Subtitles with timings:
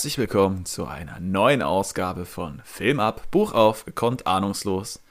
[0.00, 5.02] Herzlich willkommen zu einer neuen Ausgabe von Film ab, Buch auf, gekonnt ahnungslos,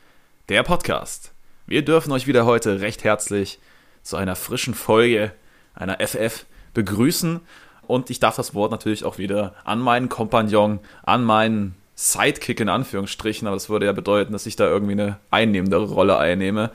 [0.50, 1.32] der Podcast.
[1.68, 3.60] Wir dürfen euch wieder heute recht herzlich
[4.02, 5.32] zu einer frischen Folge
[5.76, 7.40] einer FF begrüßen
[7.86, 12.70] und ich darf das Wort natürlich auch wieder an meinen Kompagnon, an meinen Sidekick in
[12.70, 16.72] Anführungsstrichen, aber das würde ja bedeuten, dass ich da irgendwie eine einnehmendere Rolle einnehme,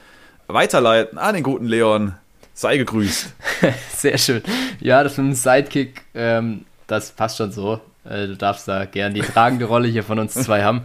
[0.47, 2.15] weiterleiten an den guten Leon.
[2.53, 3.35] Sei gegrüßt.
[3.97, 4.45] Sehr schön.
[4.79, 7.81] Ja, das mit dem Sidekick ähm, das passt schon so.
[8.05, 10.83] Äh, du darfst da gern die tragende Rolle hier von uns zwei haben.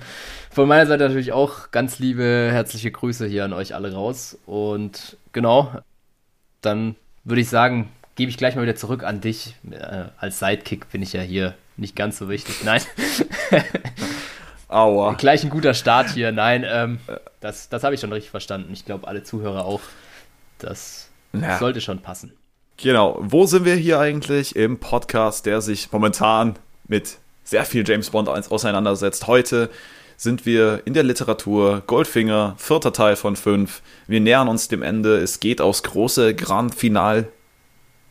[0.51, 4.37] Von meiner Seite natürlich auch ganz liebe, herzliche Grüße hier an euch alle raus.
[4.45, 5.71] Und genau,
[6.61, 9.55] dann würde ich sagen, gebe ich gleich mal wieder zurück an dich.
[9.69, 12.63] Äh, als Sidekick bin ich ja hier nicht ganz so wichtig.
[12.63, 12.81] Nein.
[14.67, 15.13] Aua.
[15.13, 16.31] Gleich ein guter Start hier.
[16.31, 16.99] Nein, ähm,
[17.39, 18.71] das, das habe ich schon richtig verstanden.
[18.73, 19.81] Ich glaube, alle Zuhörer auch.
[20.59, 21.57] Das ja.
[21.57, 22.33] sollte schon passen.
[22.77, 26.55] Genau, wo sind wir hier eigentlich im Podcast, der sich momentan
[26.89, 29.27] mit sehr viel James Bond auseinandersetzt?
[29.27, 29.69] Heute
[30.17, 33.81] sind wir in der Literatur, Goldfinger, vierter Teil von fünf.
[34.07, 35.17] Wir nähern uns dem Ende.
[35.17, 37.29] Es geht aufs große Grand Final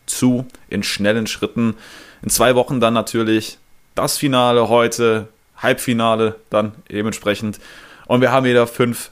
[0.07, 1.75] zu, in schnellen Schritten.
[2.23, 3.59] In zwei Wochen dann natürlich
[3.93, 7.59] das Finale heute, Halbfinale dann dementsprechend.
[8.07, 9.11] Und wir haben wieder fünf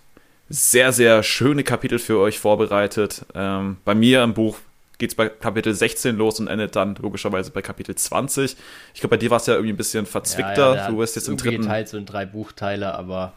[0.50, 3.26] sehr, sehr schöne Kapitel für euch vorbereitet.
[3.36, 4.58] Ähm, bei mir im Buch
[4.98, 8.56] geht es bei Kapitel 16 los und endet dann logischerweise bei Kapitel 20.
[8.94, 10.74] Ich glaube, bei dir war es ja irgendwie ein bisschen verzwickter.
[10.74, 11.62] Ja, ja, du wirst jetzt im dritten.
[11.62, 13.34] geteilt so in drei Buchteile, aber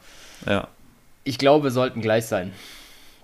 [0.46, 0.68] ja.
[1.24, 2.52] ich glaube, wir sollten gleich sein.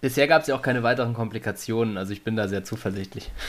[0.01, 3.31] Bisher gab es ja auch keine weiteren Komplikationen, also ich bin da sehr zuversichtlich.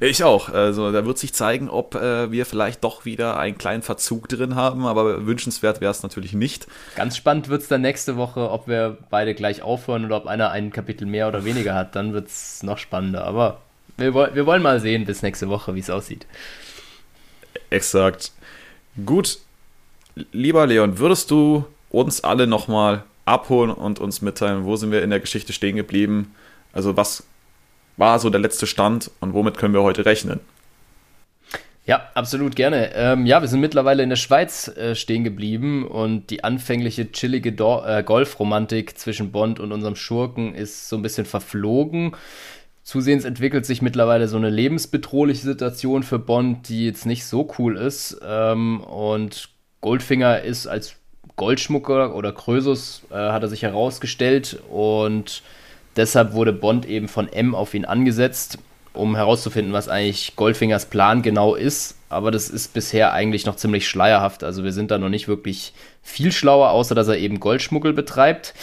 [0.00, 0.48] Ich auch.
[0.48, 4.54] Also da wird sich zeigen, ob äh, wir vielleicht doch wieder einen kleinen Verzug drin
[4.54, 6.66] haben, aber wünschenswert wäre es natürlich nicht.
[6.94, 10.50] Ganz spannend wird es dann nächste Woche, ob wir beide gleich aufhören oder ob einer
[10.50, 11.96] ein Kapitel mehr oder weniger hat.
[11.96, 13.24] Dann wird es noch spannender.
[13.24, 13.60] Aber
[13.96, 16.26] wir, wir wollen mal sehen bis nächste Woche, wie es aussieht.
[17.70, 18.32] Exakt.
[19.04, 19.38] Gut.
[20.32, 25.10] Lieber Leon, würdest du uns alle nochmal abholen und uns mitteilen, wo sind wir in
[25.10, 26.34] der Geschichte stehen geblieben?
[26.72, 27.24] Also was
[27.98, 30.40] war so der letzte Stand und womit können wir heute rechnen?
[31.84, 32.94] Ja, absolut gerne.
[32.94, 37.52] Ähm, ja, wir sind mittlerweile in der Schweiz äh, stehen geblieben und die anfängliche chillige
[37.52, 42.14] Do äh, Golfromantik zwischen Bond und unserem Schurken ist so ein bisschen verflogen.
[42.82, 47.78] Zusehends entwickelt sich mittlerweile so eine lebensbedrohliche Situation für Bond, die jetzt nicht so cool
[47.78, 48.20] ist.
[48.22, 49.48] Ähm, und
[49.80, 50.96] Goldfinger ist als
[51.36, 55.42] Goldschmucker oder Krösus äh, hat er sich herausgestellt und
[55.98, 58.58] Deshalb wurde Bond eben von M auf ihn angesetzt,
[58.92, 61.96] um herauszufinden, was eigentlich Goldfingers Plan genau ist.
[62.08, 64.44] Aber das ist bisher eigentlich noch ziemlich schleierhaft.
[64.44, 68.54] Also wir sind da noch nicht wirklich viel schlauer, außer dass er eben Goldschmuggel betreibt.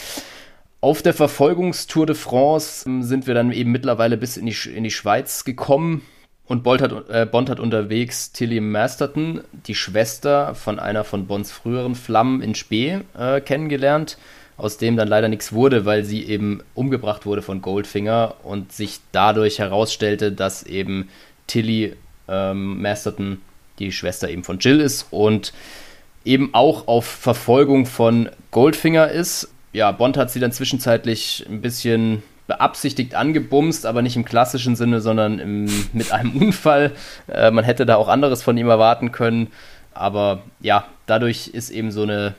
[0.80, 4.84] Auf der Verfolgungstour de France ähm, sind wir dann eben mittlerweile bis in die, in
[4.84, 6.00] die Schweiz gekommen.
[6.46, 11.52] Und Bond hat, äh, Bond hat unterwegs Tilly Masterton, die Schwester von einer von Bonds
[11.52, 14.16] früheren Flammen in Spee, äh, kennengelernt
[14.56, 19.00] aus dem dann leider nichts wurde, weil sie eben umgebracht wurde von Goldfinger und sich
[19.12, 21.08] dadurch herausstellte, dass eben
[21.46, 21.94] Tilly
[22.28, 23.40] ähm, Masterton
[23.78, 25.52] die Schwester eben von Jill ist und
[26.24, 29.48] eben auch auf Verfolgung von Goldfinger ist.
[29.72, 35.00] Ja, Bond hat sie dann zwischenzeitlich ein bisschen beabsichtigt angebumst, aber nicht im klassischen Sinne,
[35.00, 36.92] sondern im, mit einem Unfall.
[37.28, 39.48] Äh, man hätte da auch anderes von ihm erwarten können.
[39.92, 42.34] Aber ja, dadurch ist eben so eine,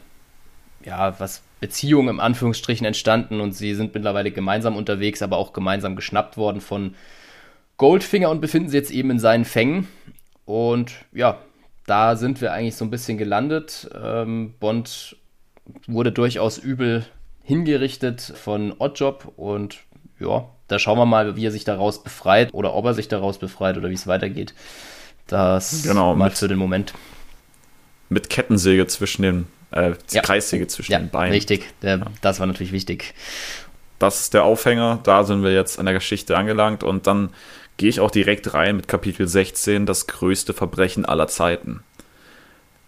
[0.85, 5.95] ja, was Beziehung im Anführungsstrichen entstanden und sie sind mittlerweile gemeinsam unterwegs, aber auch gemeinsam
[5.95, 6.95] geschnappt worden von
[7.77, 9.87] Goldfinger und befinden sich jetzt eben in seinen Fängen.
[10.45, 11.39] Und ja,
[11.85, 13.89] da sind wir eigentlich so ein bisschen gelandet.
[13.99, 15.15] Ähm, Bond
[15.87, 17.05] wurde durchaus übel
[17.43, 19.79] hingerichtet von Oddjob und
[20.19, 23.37] ja, da schauen wir mal, wie er sich daraus befreit oder ob er sich daraus
[23.37, 24.53] befreit oder wie es weitergeht.
[25.27, 26.93] Das genau, mal für den Moment.
[28.09, 30.21] Mit Kettensäge zwischen den äh, ja.
[30.21, 31.33] Kreissäge zwischen ja, den Beinen.
[31.33, 33.13] Richtig, der, das war natürlich wichtig.
[33.99, 37.31] Das ist der Aufhänger, da sind wir jetzt an der Geschichte angelangt und dann
[37.77, 41.83] gehe ich auch direkt rein mit Kapitel 16, das größte Verbrechen aller Zeiten.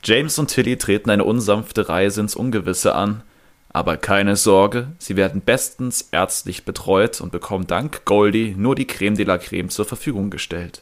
[0.03, 3.23] James und Tilly treten eine unsanfte Reise ins Ungewisse an,
[3.71, 9.15] aber keine Sorge, sie werden bestens ärztlich betreut und bekommen dank Goldie nur die Creme
[9.15, 10.81] de la Creme zur Verfügung gestellt.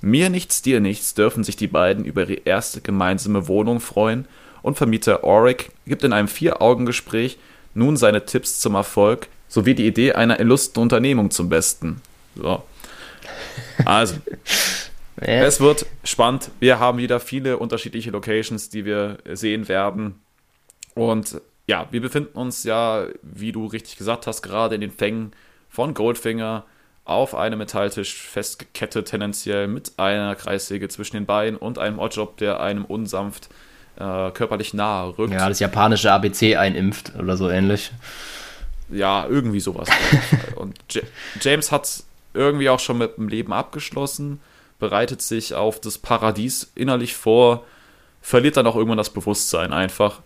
[0.00, 4.26] Mir nichts, dir nichts dürfen sich die beiden über ihre erste gemeinsame Wohnung freuen
[4.62, 7.38] und Vermieter Auric gibt in einem Vier-Augen-Gespräch
[7.74, 12.00] nun seine Tipps zum Erfolg sowie die Idee einer illustren Unternehmung zum Besten.
[12.36, 12.62] So.
[13.84, 14.16] Also,
[15.16, 16.50] es wird spannend.
[16.60, 20.20] Wir haben wieder viele unterschiedliche Locations, die wir sehen werden.
[20.94, 25.32] Und ja, wir befinden uns ja, wie du richtig gesagt hast, gerade in den Fängen
[25.68, 26.64] von Goldfinger.
[27.04, 32.60] auf einem Metalltisch festgekettet, tendenziell mit einer Kreissäge zwischen den Beinen und einem Oddjob, der
[32.60, 33.48] einem unsanft
[34.00, 35.32] äh, körperlich nahe rückt.
[35.32, 37.92] Ja, das japanische ABC einimpft oder so ähnlich.
[38.88, 39.88] Ja, irgendwie sowas.
[40.56, 41.04] und J
[41.40, 42.02] James hat
[42.34, 44.40] irgendwie auch schon mit dem Leben abgeschlossen,
[44.78, 47.64] bereitet sich auf das Paradies innerlich vor,
[48.22, 50.20] verliert dann auch irgendwann das Bewusstsein einfach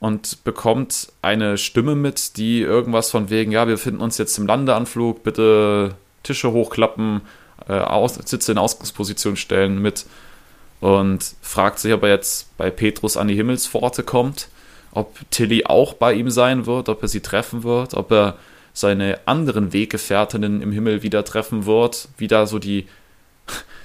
[0.00, 4.46] und bekommt eine Stimme mit, die irgendwas von wegen, ja, wir finden uns jetzt im
[4.46, 7.22] Landeanflug, bitte Tische hochklappen,
[7.68, 10.06] äh, aus, Sitze in Ausgangsposition stellen mit
[10.84, 14.48] und fragt sich, ob er jetzt bei Petrus an die Himmelspforte kommt,
[14.92, 18.36] ob Tilly auch bei ihm sein wird, ob er sie treffen wird, ob er
[18.74, 22.86] seine anderen Weggefährtinnen im Himmel wieder treffen wird, wie da so die,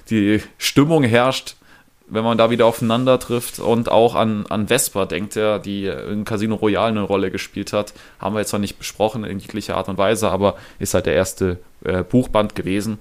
[0.10, 1.56] die Stimmung herrscht,
[2.07, 6.25] wenn man da wieder aufeinander trifft und auch an, an Vesper denkt er, die in
[6.25, 7.94] Casino Royale eine Rolle gespielt hat.
[8.19, 11.13] Haben wir jetzt noch nicht besprochen in jeglicher Art und Weise, aber ist halt der
[11.13, 13.00] erste äh, Buchband gewesen.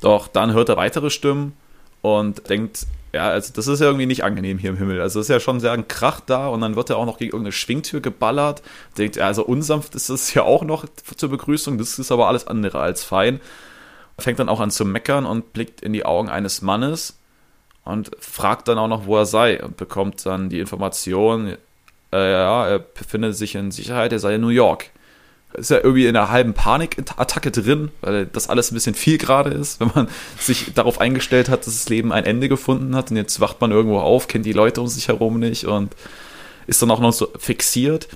[0.00, 1.56] Doch dann hört er weitere Stimmen
[2.00, 5.00] und denkt, ja, also das ist ja irgendwie nicht angenehm hier im Himmel.
[5.00, 7.18] Also es ist ja schon sehr ein Krach da und dann wird er auch noch
[7.18, 8.62] gegen irgendeine Schwingtür geballert.
[8.98, 10.84] Denkt, also unsanft ist es ja auch noch
[11.16, 13.40] zur Begrüßung, das ist aber alles andere als fein.
[14.18, 17.18] Fängt dann auch an zu meckern und blickt in die Augen eines Mannes
[17.84, 21.56] und fragt dann auch noch, wo er sei und bekommt dann die Information,
[22.12, 24.90] äh, ja, er befindet sich in Sicherheit, er sei in New York.
[25.54, 29.50] Ist ja irgendwie in einer halben Panikattacke drin, weil das alles ein bisschen viel gerade
[29.50, 30.08] ist, wenn man
[30.38, 33.70] sich darauf eingestellt hat, dass das Leben ein Ende gefunden hat und jetzt wacht man
[33.70, 35.94] irgendwo auf, kennt die Leute um sich herum nicht und
[36.66, 38.08] ist dann auch noch so fixiert.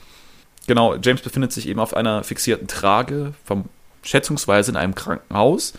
[0.67, 3.67] Genau, James befindet sich eben auf einer fixierten Trage, vom,
[4.03, 5.75] schätzungsweise in einem Krankenhaus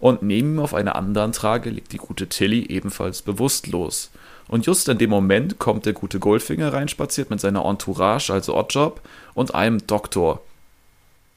[0.00, 4.10] und neben ihm auf einer anderen Trage liegt die gute Tilly ebenfalls bewusstlos.
[4.48, 9.00] Und just in dem Moment kommt der gute Goldfinger reinspaziert mit seiner Entourage, also Oddjob,
[9.32, 10.42] und einem Doktor.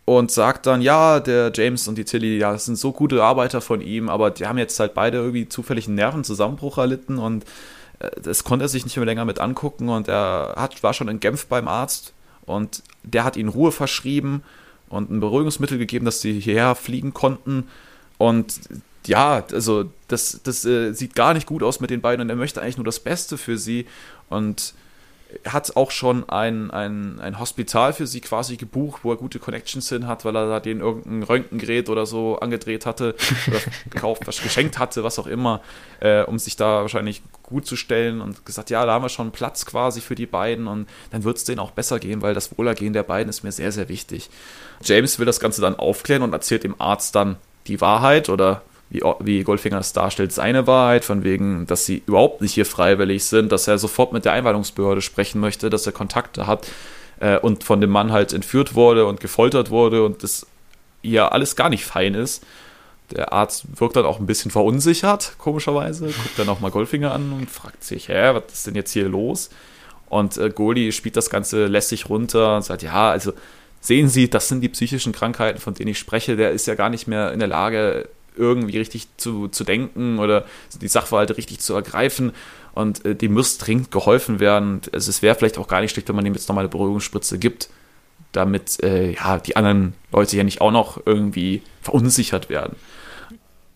[0.10, 3.60] Und sagt dann, ja, der James und die Tilly, ja, das sind so gute Arbeiter
[3.60, 7.44] von ihm, aber die haben jetzt halt beide irgendwie zufällig einen Nervenzusammenbruch erlitten und
[8.00, 11.10] äh, das konnte er sich nicht mehr länger mit angucken und er hat, war schon
[11.10, 12.14] in Genf beim Arzt
[12.46, 14.44] und der hat ihnen Ruhe verschrieben
[14.88, 17.68] und ein Beruhigungsmittel gegeben, dass sie hierher fliegen konnten
[18.18, 18.62] und
[19.08, 22.38] ja, also das, das äh, sieht gar nicht gut aus mit den beiden und er
[22.38, 23.86] möchte eigentlich nur das Beste für sie
[24.30, 24.74] und
[25.46, 29.90] hat auch schon ein, ein, ein Hospital für sie quasi gebucht, wo er gute Connections
[29.90, 33.16] hin hat, weil er da denen irgendein Röntgengerät oder so angedreht hatte
[33.48, 33.60] oder
[33.90, 35.62] gekauft, was geschenkt hatte, was auch immer,
[36.00, 39.32] äh, um sich da wahrscheinlich gut zu stellen und gesagt, ja, da haben wir schon
[39.32, 42.58] Platz quasi für die beiden und dann wird es denen auch besser gehen, weil das
[42.58, 44.30] Wohlergehen der beiden ist mir sehr, sehr wichtig.
[44.82, 47.36] James will das Ganze dann aufklären und erzählt dem Arzt dann,
[47.68, 52.42] die Wahrheit oder wie, wie Goldfinger es darstellt, seine Wahrheit, von wegen, dass sie überhaupt
[52.42, 56.48] nicht hier freiwillig sind, dass er sofort mit der Einweihungsbehörde sprechen möchte, dass er Kontakte
[56.48, 56.68] hat
[57.20, 60.48] äh, und von dem Mann halt entführt wurde und gefoltert wurde und das
[61.02, 62.44] ja alles gar nicht fein ist.
[63.12, 67.32] Der Arzt wirkt dann auch ein bisschen verunsichert, komischerweise, guckt dann auch mal Goldfinger an
[67.32, 69.50] und fragt sich, hä, was ist denn jetzt hier los?
[70.10, 73.34] Und äh, Goldie spielt das Ganze lässig runter und sagt, ja, also
[73.80, 76.36] sehen Sie, das sind die psychischen Krankheiten, von denen ich spreche.
[76.36, 80.46] Der ist ja gar nicht mehr in der Lage, irgendwie richtig zu, zu denken oder
[80.82, 82.32] die Sachverhalte richtig zu ergreifen.
[82.74, 84.82] Und äh, dem muss dringend geholfen werden.
[84.94, 87.40] Also es wäre vielleicht auch gar nicht schlecht, wenn man ihm jetzt nochmal eine Beruhigungsspritze
[87.40, 87.70] gibt,
[88.32, 92.76] damit äh, ja, die anderen Leute ja nicht auch noch irgendwie verunsichert werden.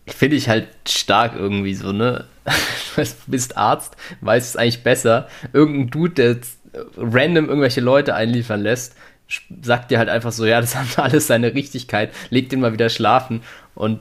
[0.06, 2.26] Finde ich halt stark irgendwie so, ne?
[2.94, 5.26] Du bist Arzt, weißt es eigentlich besser.
[5.54, 6.36] Irgendein Dude, der
[6.96, 8.94] random irgendwelche Leute einliefern lässt,
[9.62, 12.88] sagt dir halt einfach so, ja, das hat alles seine Richtigkeit, leg den mal wieder
[12.88, 13.42] schlafen
[13.74, 14.00] und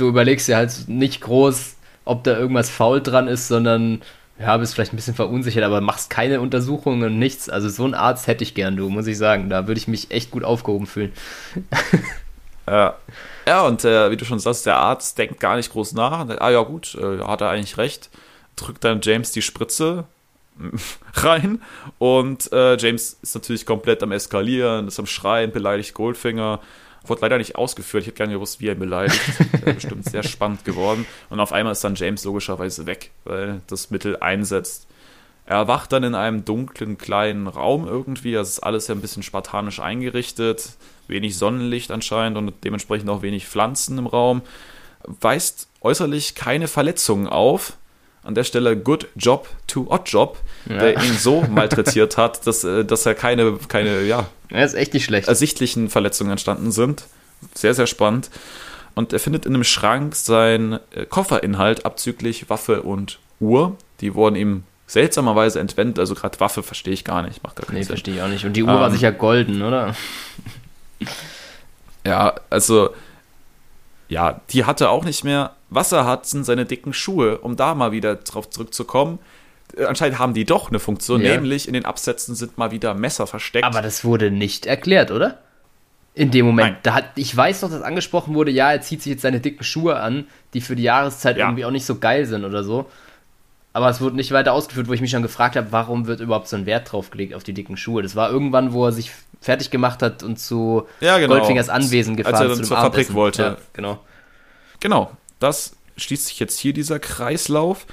[0.00, 4.02] du überlegst dir halt nicht groß, ob da irgendwas faul dran ist, sondern
[4.38, 7.48] ja, bist vielleicht ein bisschen verunsichert, aber machst keine Untersuchungen und nichts.
[7.48, 9.50] Also so einen Arzt hätte ich gern, du, muss ich sagen.
[9.50, 11.12] Da würde ich mich echt gut aufgehoben fühlen.
[12.68, 12.96] Ja,
[13.46, 16.28] ja und äh, wie du schon sagst, der Arzt denkt gar nicht groß nach.
[16.38, 18.10] Ah ja gut, äh, hat er eigentlich recht.
[18.56, 20.04] Drückt dann James die Spritze
[21.14, 21.62] rein
[21.98, 26.60] und äh, James ist natürlich komplett am Eskalieren, ist am Schreien, beleidigt Goldfinger.
[27.08, 29.20] Wurde leider nicht ausgeführt, ich hätte gerne gewusst, wie er beleidigt.
[29.62, 31.06] Wäre bestimmt sehr spannend geworden.
[31.30, 34.86] Und auf einmal ist dann James logischerweise weg, weil das Mittel einsetzt.
[35.46, 38.32] Er erwacht dann in einem dunklen kleinen Raum irgendwie.
[38.32, 40.72] Das ist alles ja ein bisschen spartanisch eingerichtet.
[41.06, 44.42] Wenig Sonnenlicht anscheinend und dementsprechend auch wenig Pflanzen im Raum.
[45.04, 47.78] Weist äußerlich keine Verletzungen auf
[48.28, 50.36] an der Stelle Good Job to Odd Job,
[50.68, 50.76] ja.
[50.76, 54.92] der ihn so malträtiert hat, dass, äh, dass er keine, keine ja, ja, ist echt
[54.92, 55.28] nicht schlecht.
[55.28, 57.04] ersichtlichen Verletzungen entstanden sind.
[57.54, 58.28] Sehr, sehr spannend.
[58.94, 63.76] Und er findet in einem Schrank sein äh, Kofferinhalt abzüglich Waffe und Uhr.
[64.02, 65.98] Die wurden ihm seltsamerweise entwendet.
[65.98, 67.42] Also gerade Waffe verstehe ich gar nicht.
[67.42, 68.44] Macht gar keinen nee, verstehe ich auch nicht.
[68.44, 69.94] Und die Uhr ähm, war sicher golden, oder?
[72.04, 72.90] ja, also
[74.08, 75.52] ja, die hatte auch nicht mehr.
[75.70, 79.18] Was er hat, sind seine dicken Schuhe, um da mal wieder drauf zurückzukommen.
[79.76, 81.34] Äh, anscheinend haben die doch eine Funktion, ja.
[81.34, 83.66] nämlich in den Absätzen sind mal wieder Messer versteckt.
[83.66, 85.38] Aber das wurde nicht erklärt, oder?
[86.14, 86.70] In dem Moment.
[86.70, 86.78] Nein.
[86.82, 89.62] Da hat, ich weiß doch, dass angesprochen wurde, ja, er zieht sich jetzt seine dicken
[89.62, 91.46] Schuhe an, die für die Jahreszeit ja.
[91.46, 92.86] irgendwie auch nicht so geil sind oder so.
[93.78, 96.48] Aber es wurde nicht weiter ausgeführt, wo ich mich schon gefragt habe, warum wird überhaupt
[96.48, 98.02] so ein Wert drauf gelegt auf die dicken Schuhe.
[98.02, 101.34] Das war irgendwann, wo er sich fertig gemacht hat und zu ja, genau.
[101.34, 103.42] Goldfingers Anwesen gefahren Als er dann zur Fabrik wollte.
[103.42, 104.00] Ja, genau.
[104.80, 105.12] Genau.
[105.38, 107.86] Das schließt sich jetzt hier dieser Kreislauf.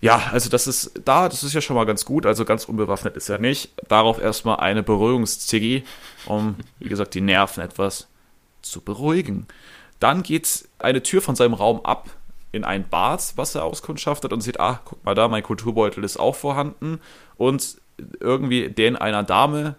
[0.00, 2.24] Ja, also das ist da, das ist ja schon mal ganz gut.
[2.24, 3.68] Also ganz unbewaffnet ist er nicht.
[3.88, 5.84] Darauf erstmal eine Beruhigungsziggy,
[6.24, 8.08] um, wie gesagt, die Nerven etwas
[8.62, 9.46] zu beruhigen.
[9.98, 12.08] Dann geht eine Tür von seinem Raum ab
[12.52, 16.18] in ein Bad, was er auskundschaftet und sieht, ah, guck mal da, mein Kulturbeutel ist
[16.18, 17.00] auch vorhanden.
[17.36, 17.80] Und
[18.20, 19.76] irgendwie den einer Dame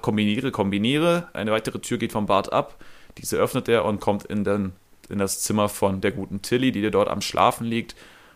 [0.00, 1.28] kombiniere, kombiniere.
[1.32, 2.76] Eine weitere Tür geht vom Bad ab.
[3.18, 4.72] Diese öffnet er und kommt in, den,
[5.08, 7.94] in das Zimmer von der guten Tilly, die dort am Schlafen liegt.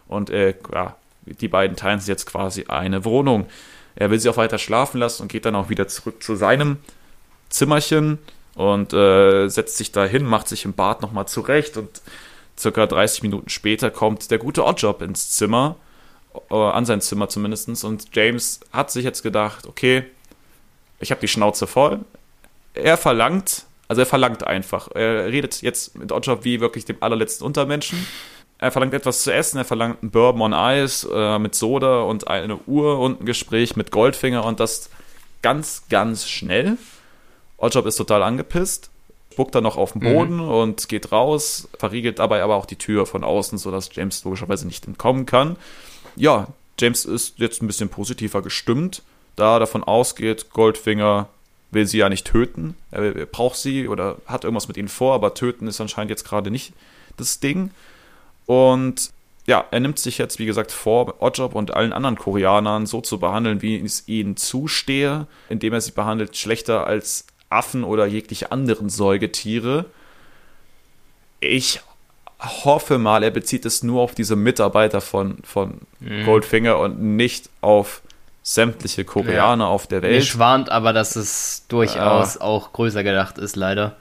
[0.08, 3.46] Und äh, ja, die beiden teilen sich jetzt quasi eine Wohnung.
[3.96, 6.76] Er will sie auch weiter schlafen lassen und geht dann auch wieder zurück zu seinem
[7.48, 8.18] Zimmerchen
[8.54, 12.02] und äh, setzt sich da hin, macht sich im Bad nochmal zurecht und
[12.58, 15.76] circa 30 Minuten später kommt der gute Oddjob ins Zimmer,
[16.50, 17.84] äh, an sein Zimmer zumindest.
[17.84, 20.04] Und James hat sich jetzt gedacht, okay,
[21.00, 22.00] ich habe die Schnauze voll.
[22.74, 24.88] Er verlangt, also er verlangt einfach.
[24.94, 28.06] Er redet jetzt mit Oddjob wie wirklich dem allerletzten Untermenschen.
[28.58, 32.26] Er verlangt etwas zu essen, er verlangt einen Bourbon on Ice äh, mit Soda und
[32.26, 34.90] eine Uhr und ein Gespräch mit Goldfinger und das
[35.42, 36.76] ganz, ganz schnell.
[37.56, 38.90] Oddjob ist total angepisst
[39.38, 40.48] spuckt dann noch auf den Boden mhm.
[40.48, 44.88] und geht raus, verriegelt dabei aber auch die Tür von außen, sodass James logischerweise nicht
[44.88, 45.54] entkommen kann.
[46.16, 49.00] Ja, James ist jetzt ein bisschen positiver gestimmt,
[49.36, 51.28] da er davon ausgeht, Goldfinger
[51.70, 52.74] will sie ja nicht töten.
[52.90, 56.50] Er, braucht sie oder hat irgendwas mit ihnen vor, aber töten ist anscheinend jetzt gerade
[56.50, 56.72] nicht
[57.16, 57.70] das Ding.
[58.46, 59.10] Und
[59.46, 63.20] ja, er nimmt sich jetzt, wie gesagt, vor, Oddjob und allen anderen Koreanern so zu
[63.20, 68.88] behandeln, wie es ihnen zustehe, indem er sie behandelt schlechter als Affen oder jegliche anderen
[68.88, 69.86] Säugetiere.
[71.40, 71.80] Ich
[72.40, 76.24] hoffe mal, er bezieht es nur auf diese Mitarbeiter von, von mhm.
[76.24, 78.02] Goldfinger und nicht auf
[78.42, 79.70] sämtliche Koreaner ja.
[79.70, 80.14] auf der Welt.
[80.14, 82.40] Mir schwant aber, dass es durchaus ja.
[82.40, 83.96] auch größer gedacht ist, leider.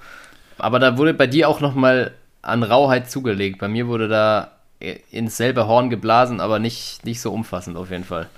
[0.58, 3.60] Aber da wurde bei dir auch nochmal an Rauheit zugelegt.
[3.60, 4.52] Bei mir wurde da
[5.12, 8.30] ins selbe Horn geblasen, aber nicht, nicht so umfassend auf jeden Fall.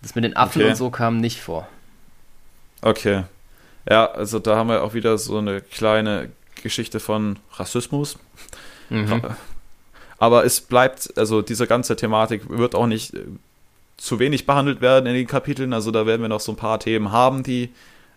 [0.00, 0.70] Das mit den Affen okay.
[0.70, 1.68] und so kam nicht vor.
[2.80, 3.24] Okay.
[3.88, 6.30] Ja, also da haben wir auch wieder so eine kleine
[6.62, 8.18] Geschichte von Rassismus.
[8.90, 9.22] Mhm.
[10.18, 13.24] Aber es bleibt, also diese ganze Thematik wird auch nicht äh,
[13.96, 15.72] zu wenig behandelt werden in den Kapiteln.
[15.72, 17.70] Also da werden wir noch so ein paar Themen haben, die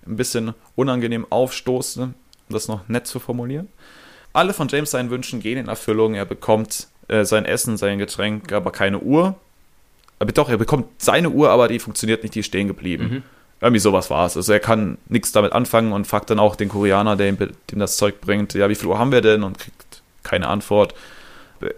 [0.06, 2.14] ein bisschen unangenehm aufstoßen, um
[2.50, 3.70] das noch nett zu formulieren.
[4.34, 6.14] Alle von James seinen Wünschen gehen in Erfüllung.
[6.14, 9.36] Er bekommt äh, sein Essen, sein Getränk, aber keine Uhr.
[10.20, 13.04] Aber doch, er bekommt seine Uhr, aber die funktioniert nicht, die ist stehen geblieben.
[13.04, 13.24] Mhm.
[13.66, 14.38] Irgendwie sowas war es.
[14.38, 17.80] Also er kann nichts damit anfangen und fragt dann auch den Koreaner, der ihm, dem
[17.80, 19.42] das Zeug bringt, ja, wie viel Uhr haben wir denn?
[19.42, 20.94] Und kriegt keine Antwort.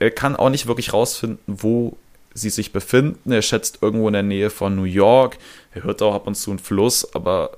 [0.02, 1.96] Er kann auch nicht wirklich rausfinden, wo
[2.34, 3.32] sie sich befinden.
[3.32, 5.38] Er schätzt irgendwo in der Nähe von New York.
[5.74, 7.52] Er hört auch ab und zu einen Fluss, aber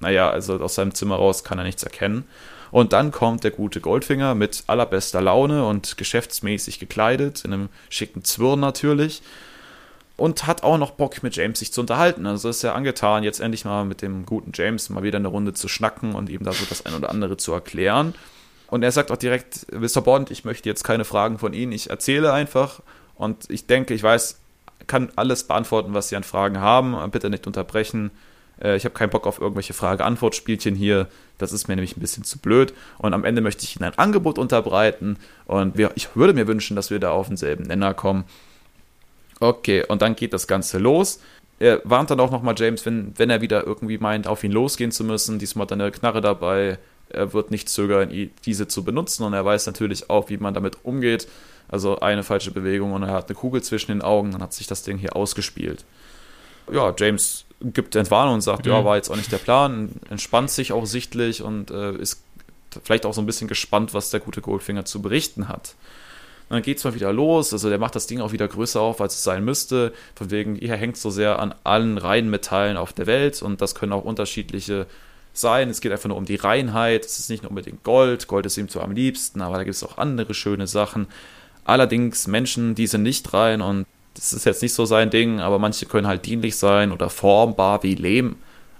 [0.00, 2.24] naja, also aus seinem Zimmer raus kann er nichts erkennen.
[2.72, 8.24] Und dann kommt der gute Goldfinger mit allerbester Laune und geschäftsmäßig gekleidet, in einem schicken
[8.24, 9.22] Zwirn natürlich
[10.16, 12.26] und hat auch noch Bock, mit James sich zu unterhalten.
[12.26, 15.52] Also ist er angetan, jetzt endlich mal mit dem guten James mal wieder eine Runde
[15.52, 18.14] zu schnacken und ihm da so das ein oder andere zu erklären.
[18.68, 20.00] Und er sagt auch direkt, Mr.
[20.00, 22.80] Bond, ich möchte jetzt keine Fragen von Ihnen, ich erzähle einfach
[23.14, 24.38] und ich denke, ich weiß,
[24.86, 26.96] kann alles beantworten, was Sie an Fragen haben.
[27.10, 28.10] Bitte nicht unterbrechen.
[28.60, 31.08] Äh, ich habe keinen Bock auf irgendwelche Frage-Antwort-Spielchen hier.
[31.38, 32.72] Das ist mir nämlich ein bisschen zu blöd.
[32.98, 35.18] Und am Ende möchte ich Ihnen ein Angebot unterbreiten.
[35.46, 38.24] Und ich würde mir wünschen, dass wir da auf denselben Nenner kommen.
[39.40, 41.20] Okay, und dann geht das Ganze los.
[41.58, 44.92] Er warnt dann auch nochmal James, wenn, wenn er wieder irgendwie meint, auf ihn losgehen
[44.92, 45.38] zu müssen.
[45.38, 46.78] Diesmal hat er eine Knarre dabei.
[47.08, 48.10] Er wird nicht zögern,
[48.44, 51.28] diese zu benutzen und er weiß natürlich auch, wie man damit umgeht.
[51.68, 54.66] Also eine falsche Bewegung und er hat eine Kugel zwischen den Augen, dann hat sich
[54.66, 55.84] das Ding hier ausgespielt.
[56.70, 58.72] Ja, James gibt Entwarnung und sagt, mhm.
[58.72, 62.22] ja, war jetzt auch nicht der Plan, entspannt sich auch sichtlich und äh, ist
[62.84, 65.74] vielleicht auch so ein bisschen gespannt, was der gute Goldfinger zu berichten hat.
[66.48, 67.52] Dann geht es mal wieder los.
[67.52, 69.92] Also der macht das Ding auch wieder größer auf, als es sein müsste.
[70.14, 73.92] Von wegen, ihr hängt so sehr an allen Reihenmetallen auf der Welt und das können
[73.92, 74.86] auch unterschiedliche
[75.32, 75.70] sein.
[75.70, 77.04] Es geht einfach nur um die Reinheit.
[77.04, 78.28] Es ist nicht nur unbedingt Gold.
[78.28, 81.06] Gold ist ihm zwar am liebsten, aber da gibt es auch andere schöne Sachen.
[81.64, 85.58] Allerdings Menschen, die sind nicht rein und das ist jetzt nicht so sein Ding, aber
[85.58, 88.36] manche können halt dienlich sein oder formbar wie Lehm.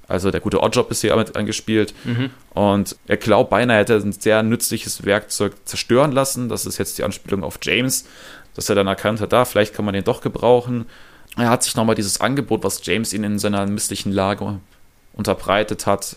[0.09, 1.95] Also der gute Oddjob ist hier mit angespielt.
[2.05, 2.31] Mhm.
[2.55, 6.49] Und er glaubt beinahe, hätte ein sehr nützliches Werkzeug zerstören lassen.
[6.49, 8.07] Das ist jetzt die Anspielung auf James,
[8.55, 10.87] dass er dann erkannt hat, da, vielleicht kann man den doch gebrauchen.
[11.37, 14.61] Er hat sich nochmal dieses Angebot, was James ihn in seiner misslichen Lage
[15.13, 16.17] unterbreitet hat,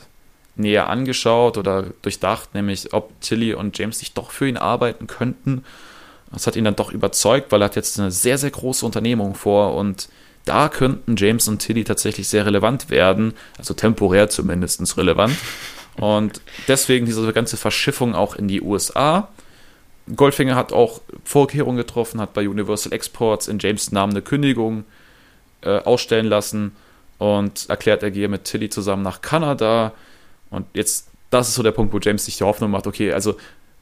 [0.55, 5.63] näher angeschaut oder durchdacht, nämlich ob Tilly und James sich doch für ihn arbeiten könnten.
[6.31, 9.35] Das hat ihn dann doch überzeugt, weil er hat jetzt eine sehr, sehr große Unternehmung
[9.35, 10.09] vor und
[10.49, 15.35] da könnten James und Tilly tatsächlich sehr relevant werden, also temporär zumindest relevant.
[15.95, 19.27] Und deswegen diese ganze Verschiffung auch in die USA.
[20.15, 24.85] Goldfinger hat auch Vorkehrungen getroffen, hat bei Universal Exports in James Namen eine Kündigung
[25.61, 26.71] äh, ausstellen lassen
[27.19, 29.91] und erklärt, er gehe mit Tilly zusammen nach Kanada.
[30.49, 33.35] Und jetzt, das ist so der Punkt, wo James sich die Hoffnung macht, okay, also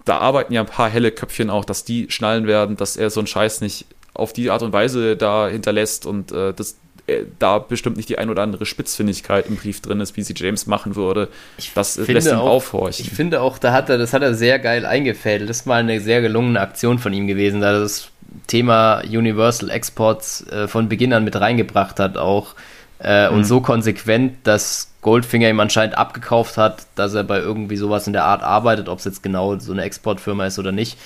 [0.03, 3.21] da arbeiten ja ein paar helle Köpfchen auch, dass die schnallen werden, dass er so
[3.21, 3.85] einen Scheiß nicht
[4.17, 8.17] auf die Art und Weise da hinterlässt und äh, dass äh, da bestimmt nicht die
[8.17, 11.29] ein oder andere Spitzfindigkeit im Brief drin ist, wie sie James machen würde.
[11.75, 13.05] Das ich lässt ihn auch, aufhorchen.
[13.05, 15.49] Ich finde auch, da hat er, das hat er sehr geil eingefädelt.
[15.49, 18.09] Das ist mal eine sehr gelungene Aktion von ihm gewesen, da das
[18.47, 22.55] Thema Universal Exports äh, von Beginn an mit reingebracht hat auch.
[22.99, 23.37] Äh, mhm.
[23.37, 28.13] Und so konsequent, dass Goldfinger ihm anscheinend abgekauft hat, dass er bei irgendwie sowas in
[28.13, 30.97] der Art arbeitet, ob es jetzt genau so eine Exportfirma ist oder nicht.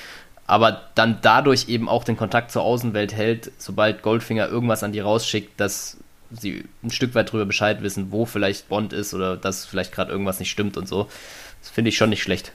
[0.47, 4.99] Aber dann dadurch eben auch den Kontakt zur Außenwelt hält, sobald Goldfinger irgendwas an die
[4.99, 5.97] rausschickt, dass
[6.31, 10.11] sie ein Stück weit drüber Bescheid wissen, wo vielleicht Bond ist oder dass vielleicht gerade
[10.11, 11.07] irgendwas nicht stimmt und so.
[11.61, 12.53] Das finde ich schon nicht schlecht.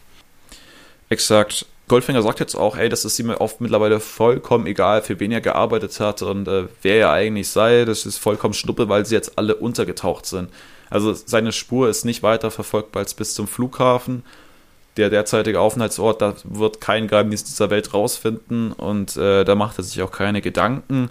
[1.09, 1.67] Exakt.
[1.89, 5.41] Goldfinger sagt jetzt auch, ey, das ist ihm oft mittlerweile vollkommen egal, für wen er
[5.41, 7.85] gearbeitet hat und äh, wer er eigentlich sei.
[7.85, 10.51] Das ist vollkommen schnuppe, weil sie jetzt alle untergetaucht sind.
[10.91, 14.25] Also seine Spur ist nicht weiter verfolgbar als bis zum Flughafen.
[14.97, 19.85] Der derzeitige Aufenthaltsort, da wird kein Geheimnis dieser Welt rausfinden und äh, da macht er
[19.85, 21.11] sich auch keine Gedanken.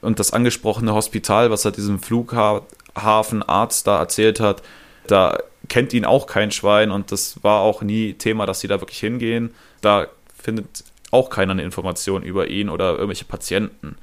[0.00, 4.62] Und das angesprochene Hospital, was er diesem Flughafenarzt da erzählt hat,
[5.06, 8.80] da kennt ihn auch kein Schwein und das war auch nie Thema, dass sie da
[8.80, 9.54] wirklich hingehen.
[9.82, 10.06] Da
[10.42, 13.96] findet auch keiner eine Information über ihn oder irgendwelche Patienten.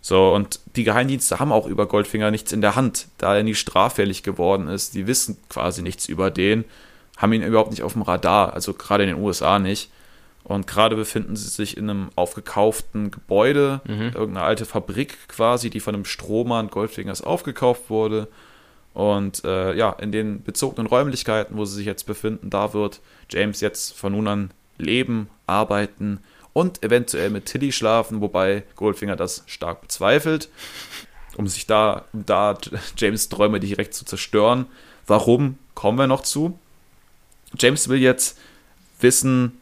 [0.00, 3.54] So, und die Geheimdienste haben auch über Goldfinger nichts in der Hand, da er nie
[3.54, 4.94] straffällig geworden ist.
[4.94, 6.64] Die wissen quasi nichts über den,
[7.16, 9.90] haben ihn überhaupt nicht auf dem Radar, also gerade in den USA nicht.
[10.42, 14.12] Und gerade befinden sie sich in einem aufgekauften Gebäude, mhm.
[14.14, 18.28] irgendeine alte Fabrik quasi, die von einem Strohmann Goldfingers aufgekauft wurde.
[18.92, 23.00] Und äh, ja, in den bezogenen Räumlichkeiten, wo sie sich jetzt befinden, da wird
[23.30, 26.20] James jetzt von nun an leben, arbeiten
[26.52, 30.50] und eventuell mit Tilly schlafen, wobei Goldfinger das stark bezweifelt,
[31.36, 32.56] um sich da, um da
[32.96, 34.66] James Träume direkt zu zerstören.
[35.06, 36.58] Warum kommen wir noch zu?
[37.58, 38.38] James will jetzt
[39.00, 39.58] wissen,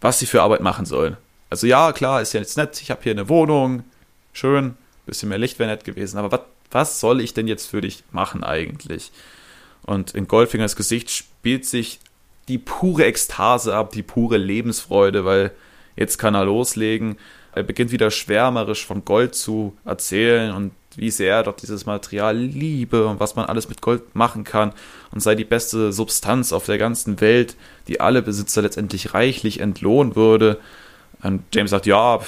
[0.00, 1.16] was sie für Arbeit machen sollen.
[1.50, 3.84] Also ja, klar, ist ja jetzt nett, ich habe hier eine Wohnung,
[4.32, 7.80] schön, bisschen mehr Licht wäre nett gewesen, aber was, was soll ich denn jetzt für
[7.80, 9.12] dich machen eigentlich?
[9.82, 12.00] Und in Goldfingers Gesicht spielt sich
[12.48, 15.52] die pure Ekstase ab, die pure Lebensfreude, weil
[15.96, 17.16] Jetzt kann er loslegen.
[17.52, 22.36] Er beginnt wieder schwärmerisch von Gold zu erzählen und wie sehr er doch dieses Material
[22.36, 24.72] liebe und was man alles mit Gold machen kann
[25.12, 27.56] und sei die beste Substanz auf der ganzen Welt,
[27.88, 30.60] die alle Besitzer letztendlich reichlich entlohnen würde.
[31.22, 32.20] Und James sagt, ja,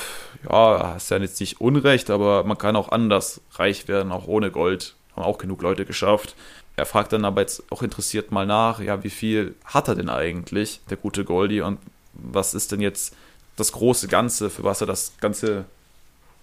[0.50, 4.50] ja, hast ja jetzt nicht Unrecht, aber man kann auch anders reich werden, auch ohne
[4.50, 4.94] Gold.
[5.14, 6.34] Haben auch genug Leute geschafft.
[6.76, 10.10] Er fragt dann aber jetzt auch interessiert mal nach, ja, wie viel hat er denn
[10.10, 11.78] eigentlich, der gute Goldie, und
[12.12, 13.14] was ist denn jetzt
[13.56, 15.64] das große Ganze, für was er das Ganze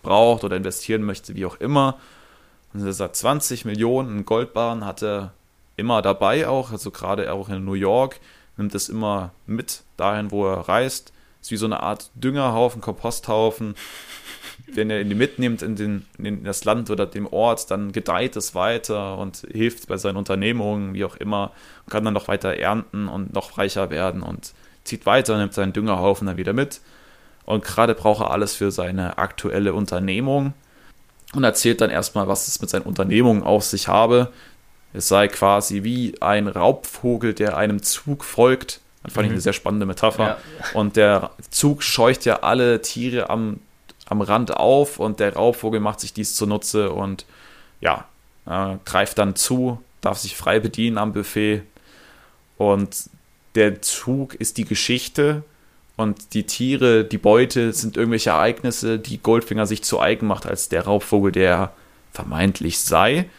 [0.03, 1.97] braucht oder investieren möchte, wie auch immer.
[2.73, 5.33] Und er sagt, 20 Millionen Goldbarren hat er
[5.75, 8.19] immer dabei auch, also gerade auch in New York,
[8.57, 11.11] nimmt es immer mit dahin, wo er reist.
[11.41, 13.75] Ist wie so eine Art Düngerhaufen, Komposthaufen.
[14.67, 18.55] Wenn er ihn mitnimmt in, den, in das Land oder dem Ort, dann gedeiht es
[18.55, 21.51] weiter und hilft bei seinen Unternehmungen, wie auch immer,
[21.85, 25.73] und kann dann noch weiter ernten und noch reicher werden und zieht weiter, nimmt seinen
[25.73, 26.81] Düngerhaufen dann wieder mit
[27.45, 30.53] und gerade braucht er alles für seine aktuelle Unternehmung
[31.33, 34.31] und erzählt dann erstmal, was es mit seinen Unternehmungen auf sich habe.
[34.93, 38.79] Es sei quasi wie ein Raubvogel, der einem Zug folgt.
[39.03, 39.31] Das fand mhm.
[39.31, 40.23] ich eine sehr spannende Metapher.
[40.23, 40.37] Ja.
[40.73, 43.59] Und der Zug scheucht ja alle Tiere am,
[44.07, 47.25] am Rand auf und der Raubvogel macht sich dies zunutze und
[47.81, 48.05] ja,
[48.45, 51.63] äh, greift dann zu, darf sich frei bedienen am Buffet.
[52.57, 53.09] Und
[53.55, 55.43] der Zug ist die Geschichte
[55.95, 60.69] und die Tiere, die Beute sind irgendwelche Ereignisse, die Goldfinger sich zu eigen macht als
[60.69, 61.73] der Raubvogel, der
[62.11, 63.29] vermeintlich sei.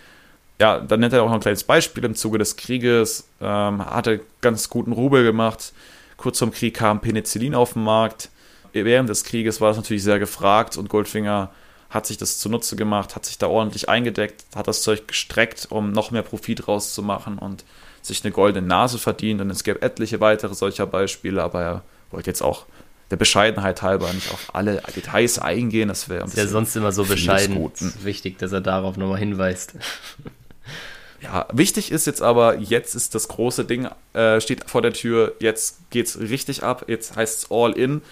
[0.61, 3.27] Ja, dann nennt er auch noch ein kleines Beispiel im Zuge des Krieges.
[3.41, 5.73] Ähm, hatte ganz guten Rubel gemacht.
[6.17, 8.31] Kurz zum Krieg kam Penicillin auf den Markt.
[8.73, 11.51] Während des Krieges war es natürlich sehr gefragt und Goldfinger
[11.91, 15.93] hat sich das zunutze gemacht, hat sich da ordentlich eingedeckt, hat das Zeug gestreckt, um
[15.93, 17.65] noch mehr Profit rauszumachen und
[18.03, 19.41] sich eine goldene Nase verdient.
[19.41, 21.83] Und es gäbe etliche weitere solcher Beispiele, aber er
[22.15, 22.67] wollte jetzt auch
[23.11, 25.89] der Bescheidenheit halber nicht auf alle Details eingehen.
[25.89, 27.71] Das wäre ist ja sonst immer so bescheiden.
[27.75, 29.75] Es ist wichtig, dass er darauf nochmal hinweist.
[31.21, 35.33] Ja, wichtig ist jetzt aber, jetzt ist das große Ding, äh, steht vor der Tür,
[35.39, 38.03] jetzt geht's richtig ab, jetzt heißt es all in.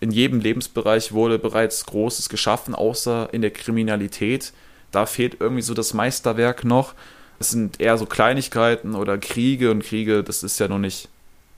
[0.00, 4.52] In jedem Lebensbereich wurde bereits Großes geschaffen, außer in der Kriminalität.
[4.92, 6.94] Da fehlt irgendwie so das Meisterwerk noch.
[7.38, 11.08] Es sind eher so Kleinigkeiten oder Kriege und Kriege, das ist ja noch nicht,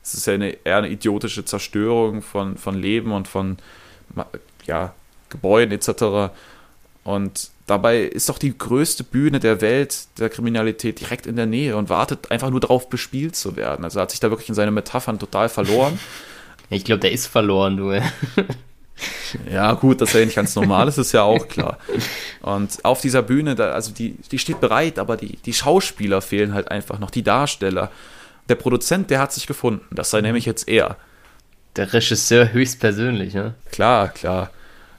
[0.02, 3.58] es ist ja eine, eher eine idiotische Zerstörung von, von Leben und von
[4.66, 4.94] ja,
[5.28, 6.32] Gebäuden etc.
[7.04, 11.76] Und dabei ist doch die größte Bühne der Welt der Kriminalität direkt in der Nähe
[11.76, 13.84] und wartet einfach nur darauf, bespielt zu werden.
[13.84, 15.98] Also er hat sich da wirklich in seine Metaphern total verloren.
[16.72, 17.90] Ich glaube, der ist verloren, du.
[19.50, 21.78] ja, gut, dass er nicht ganz normal ist, ist ja auch klar.
[22.42, 26.54] Und auf dieser Bühne, da, also die, die steht bereit, aber die, die Schauspieler fehlen
[26.54, 27.90] halt einfach noch, die Darsteller.
[28.50, 29.86] Der Produzent, der hat sich gefunden.
[29.92, 30.26] Das sei mhm.
[30.26, 30.96] nämlich jetzt er.
[31.76, 33.54] Der Regisseur höchstpersönlich, ne?
[33.70, 34.50] Klar, klar.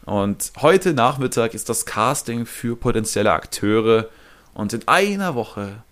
[0.06, 4.08] Und heute Nachmittag ist das Casting für potenzielle Akteure
[4.54, 5.84] und in einer Woche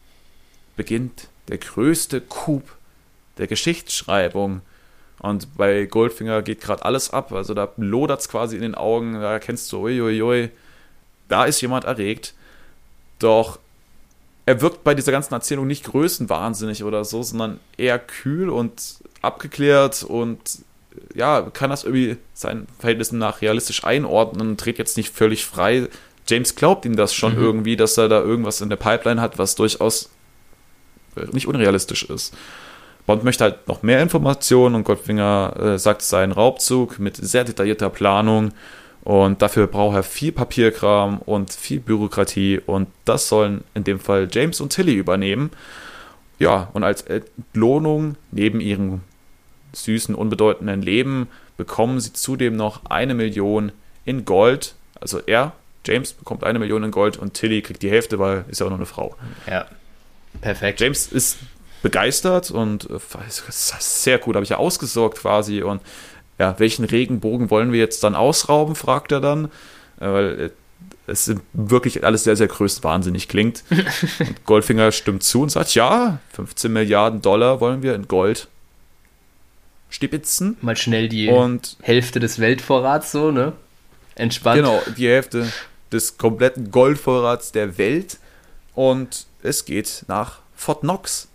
[0.78, 2.64] beginnt der größte Coup
[3.38, 4.62] der Geschichtsschreibung.
[5.20, 7.34] Und bei Goldfinger geht gerade alles ab.
[7.34, 9.16] Also da lodert es quasi in den Augen.
[9.16, 10.50] Da erkennst du, uiuiui,
[11.28, 12.34] da ist jemand erregt.
[13.20, 13.60] Doch
[14.50, 20.02] er wirkt bei dieser ganzen Erzählung nicht größenwahnsinnig oder so, sondern eher kühl und abgeklärt
[20.02, 20.40] und
[21.14, 25.88] ja, kann das irgendwie seinen Verhältnissen nach realistisch einordnen und dreht jetzt nicht völlig frei.
[26.28, 27.44] James glaubt ihm das schon mhm.
[27.44, 30.10] irgendwie, dass er da irgendwas in der Pipeline hat, was durchaus
[31.32, 32.36] nicht unrealistisch ist.
[33.06, 37.18] Bond möchte halt noch mehr Informationen und Goldfinger äh, sagt, es sei ein Raubzug mit
[37.18, 38.52] sehr detaillierter Planung
[39.10, 44.28] und dafür braucht er viel Papierkram und viel Bürokratie und das sollen in dem Fall
[44.32, 45.50] James und Tilly übernehmen.
[46.38, 49.02] Ja, und als Entlohnung neben ihrem
[49.74, 53.72] süßen, unbedeutenden Leben bekommen sie zudem noch eine Million
[54.06, 54.76] in Gold.
[55.02, 55.54] Also er,
[55.88, 58.70] James, bekommt eine Million in Gold und Tilly kriegt die Hälfte, weil ist ja auch
[58.70, 59.16] noch eine Frau.
[59.48, 59.66] Ja,
[60.40, 60.82] perfekt.
[60.82, 61.40] James ist
[61.82, 63.00] begeistert und äh,
[63.80, 65.64] sehr gut, habe ich ja ausgesorgt quasi.
[65.64, 65.82] Und
[66.40, 69.46] ja, welchen Regenbogen wollen wir jetzt dann ausrauben, fragt er dann.
[70.00, 70.50] Äh, weil äh,
[71.08, 73.64] es wirklich alles sehr, sehr größtwahnsinnig klingt.
[74.20, 78.48] und Goldfinger stimmt zu und sagt, ja, 15 Milliarden Dollar wollen wir in Gold
[79.90, 80.56] stibitzen.
[80.62, 83.54] Mal schnell die und Hälfte des Weltvorrats so, ne?
[84.16, 84.58] Entspannt.
[84.58, 85.52] Genau, die Hälfte
[85.92, 88.20] des kompletten Goldvorrats der Welt.
[88.76, 91.28] Und es geht nach Fort Knox.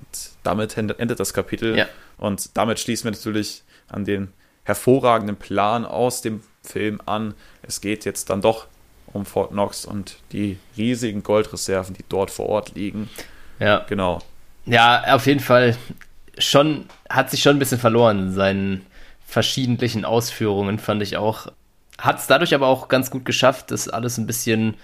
[0.00, 1.76] Und damit endet das Kapitel.
[1.76, 1.86] Ja.
[2.16, 4.28] Und damit schließen wir natürlich an den
[4.68, 7.34] hervorragenden Plan aus dem Film an.
[7.62, 8.66] Es geht jetzt dann doch
[9.12, 13.08] um Fort Knox und die riesigen Goldreserven, die dort vor Ort liegen.
[13.58, 13.84] Ja.
[13.88, 14.20] Genau.
[14.66, 15.76] Ja, auf jeden Fall
[16.36, 18.86] schon, hat sich schon ein bisschen verloren in seinen
[19.26, 21.48] verschiedentlichen Ausführungen, fand ich auch.
[21.98, 24.74] Hat es dadurch aber auch ganz gut geschafft, das alles ein bisschen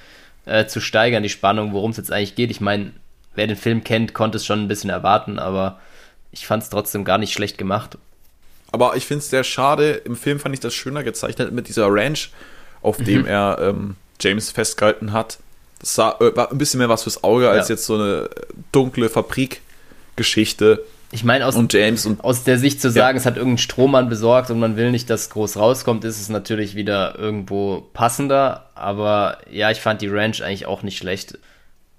[0.47, 2.51] äh, zu steigern, die Spannung, worum es jetzt eigentlich geht.
[2.51, 2.93] Ich meine,
[3.35, 5.79] wer den Film kennt, konnte es schon ein bisschen erwarten, aber
[6.33, 7.99] ich fand es trotzdem gar nicht schlecht gemacht.
[8.75, 9.93] Aber ich finde es sehr schade.
[9.93, 12.31] Im Film fand ich das schöner gezeichnet mit dieser Ranch,
[12.83, 13.29] auf dem mhm.
[13.29, 15.39] er ähm, James festgehalten hat.
[15.79, 17.77] Das sah, äh, war ein bisschen mehr was fürs Auge als ja.
[17.77, 18.29] jetzt so eine
[18.73, 20.85] dunkle Fabrikgeschichte.
[21.13, 21.57] Ich meine, aus,
[22.19, 23.21] aus der Sicht zu sagen, ja.
[23.21, 26.75] es hat irgendein Strohmann besorgt und man will nicht, dass groß rauskommt, ist es natürlich
[26.75, 28.71] wieder irgendwo passender.
[28.75, 31.39] Aber ja, ich fand die Ranch eigentlich auch nicht schlecht.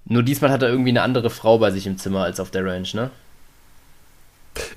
[0.04, 2.66] Nur diesmal hat er irgendwie eine andere Frau bei sich im Zimmer als auf der
[2.66, 3.12] Ranch, ne?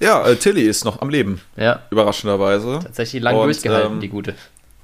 [0.00, 1.40] Ja, äh, Tilly ist noch am Leben.
[1.56, 1.82] Ja.
[1.90, 2.80] Überraschenderweise.
[2.82, 4.34] Tatsächlich lang und, durchgehalten, ähm, die gute.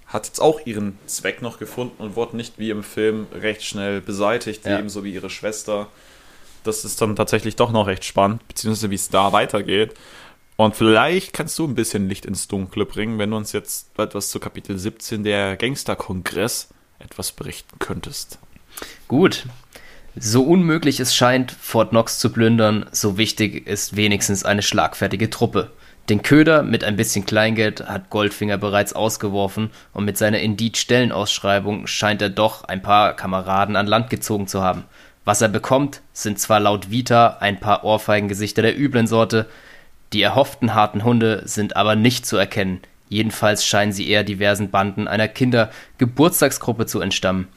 [0.06, 4.00] Hat jetzt auch ihren Zweck noch gefunden und wurde nicht wie im Film recht schnell
[4.00, 4.78] beseitigt, ja.
[4.78, 5.88] ebenso wie ihre Schwester
[6.64, 9.94] das ist dann tatsächlich doch noch recht spannend, beziehungsweise wie es da weitergeht.
[10.56, 14.30] Und vielleicht kannst du ein bisschen Licht ins Dunkle bringen, wenn du uns jetzt etwas
[14.30, 18.38] zu Kapitel 17 der Gangsterkongress etwas berichten könntest.
[19.08, 19.46] Gut.
[20.16, 25.72] So unmöglich es scheint, Fort Knox zu plündern, so wichtig ist wenigstens eine schlagfertige Truppe.
[26.08, 32.22] Den Köder mit ein bisschen Kleingeld hat Goldfinger bereits ausgeworfen und mit seiner Indeed-Stellenausschreibung scheint
[32.22, 34.84] er doch ein paar Kameraden an Land gezogen zu haben.
[35.24, 39.48] Was er bekommt, sind zwar laut Vita ein paar Ohrfeigengesichter der üblen Sorte,
[40.12, 42.82] die erhofften harten Hunde sind aber nicht zu erkennen.
[43.08, 47.48] Jedenfalls scheinen sie eher diversen Banden einer Kindergeburtstagsgruppe zu entstammen.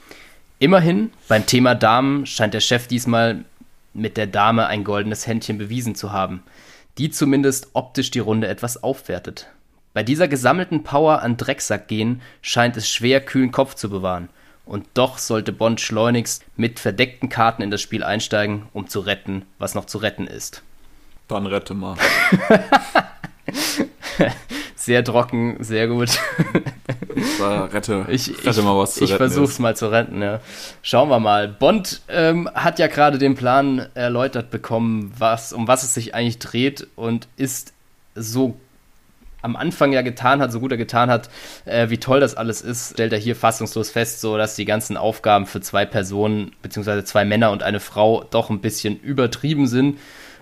[0.60, 3.46] Immerhin, beim Thema Damen scheint der Chef diesmal
[3.94, 6.42] mit der Dame ein goldenes Händchen bewiesen zu haben,
[6.98, 9.48] die zumindest optisch die Runde etwas aufwertet.
[9.94, 14.30] Bei dieser gesammelten Power an Drecksack gehen scheint es schwer, kühlen Kopf zu bewahren.
[14.66, 19.44] Und doch sollte Bond schleunigst mit verdeckten Karten in das Spiel einsteigen, um zu retten,
[19.60, 20.64] was noch zu retten ist.
[21.28, 21.98] Dann rette mal.
[24.88, 26.10] sehr trocken, sehr gut.
[27.42, 30.40] rette, ich, rette mal was zu Ich versuch's mal zu retten, ja.
[30.82, 31.50] Schauen wir mal.
[31.50, 36.40] Bond ähm, hat ja gerade den Plan erläutert bekommen, was, um was es sich eigentlich
[36.40, 37.74] dreht und ist
[38.16, 38.56] so
[39.42, 41.30] am Anfang ja getan hat, so gut er getan hat,
[41.66, 44.96] äh, wie toll das alles ist, stellt er hier fassungslos fest, so dass die ganzen
[44.96, 50.00] Aufgaben für zwei Personen, beziehungsweise zwei Männer und eine Frau, doch ein bisschen übertrieben sind.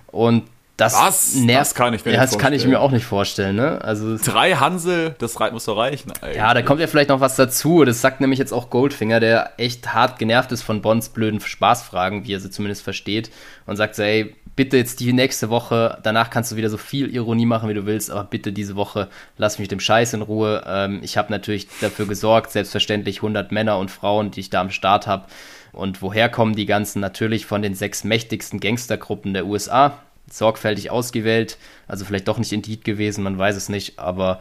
[0.08, 0.44] Und
[0.78, 1.36] das, Was?
[1.36, 1.62] nervt.
[1.62, 3.56] Das kann ich mir, ja, das kann ich mir auch nicht vorstellen.
[3.56, 3.82] Ne?
[3.82, 6.12] Also, Drei Hansel, das muss doch reichen.
[6.22, 6.36] Eigentlich.
[6.36, 7.86] Ja, da kommt ja vielleicht noch was dazu.
[7.86, 12.26] Das sagt nämlich jetzt auch Goldfinger, der echt hart genervt ist von Bonds blöden Spaßfragen,
[12.28, 13.32] wie er sie zumindest versteht.
[13.66, 17.14] Und sagt so, ey, bitte jetzt die nächste Woche, danach kannst du wieder so viel
[17.14, 19.08] Ironie machen, wie du willst, aber bitte diese Woche
[19.38, 20.62] lass mich dem Scheiß in Ruhe.
[20.68, 24.72] Ähm, ich habe natürlich dafür gesorgt, selbstverständlich 100 Männer und Frauen, die ich da am
[24.72, 25.26] Start habe.
[25.72, 27.00] Und woher kommen die ganzen?
[27.00, 31.58] Natürlich von den sechs mächtigsten Gangstergruppen der USA sorgfältig ausgewählt.
[31.88, 34.40] Also vielleicht doch nicht Indeed gewesen, man weiß es nicht, aber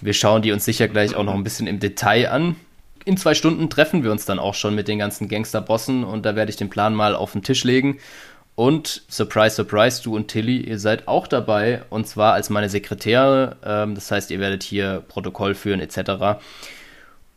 [0.00, 2.56] wir schauen die uns sicher gleich auch noch ein bisschen im Detail an.
[3.04, 6.36] In zwei Stunden treffen wir uns dann auch schon mit den ganzen Gangsterbossen und da
[6.36, 7.98] werde ich den Plan mal auf den Tisch legen.
[8.54, 13.56] Und surprise, surprise, du und Tilly, ihr seid auch dabei und zwar als meine Sekretäre.
[13.64, 16.40] Ähm, das heißt, ihr werdet hier Protokoll führen etc.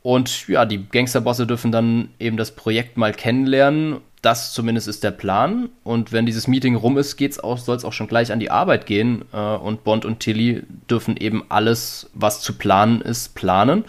[0.02, 5.12] Und ja, die Gangsterbosse dürfen dann eben das Projekt mal kennenlernen das zumindest ist der
[5.12, 5.70] Plan.
[5.84, 9.26] Und wenn dieses Meeting rum ist, soll es auch schon gleich an die Arbeit gehen.
[9.34, 13.86] Äh, und Bond und Tilly dürfen eben alles, was zu planen ist, planen.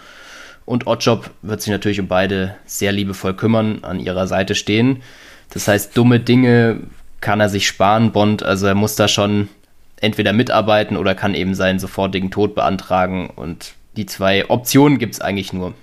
[0.65, 5.03] Und Oddjob wird sich natürlich um beide sehr liebevoll kümmern, an ihrer Seite stehen.
[5.51, 6.79] Das heißt, dumme Dinge
[7.21, 8.43] kann er sich sparen, Bond.
[8.43, 9.49] Also er muss da schon
[9.97, 13.29] entweder mitarbeiten oder kann eben seinen sofortigen Tod beantragen.
[13.29, 15.73] Und die zwei Optionen gibt es eigentlich nur.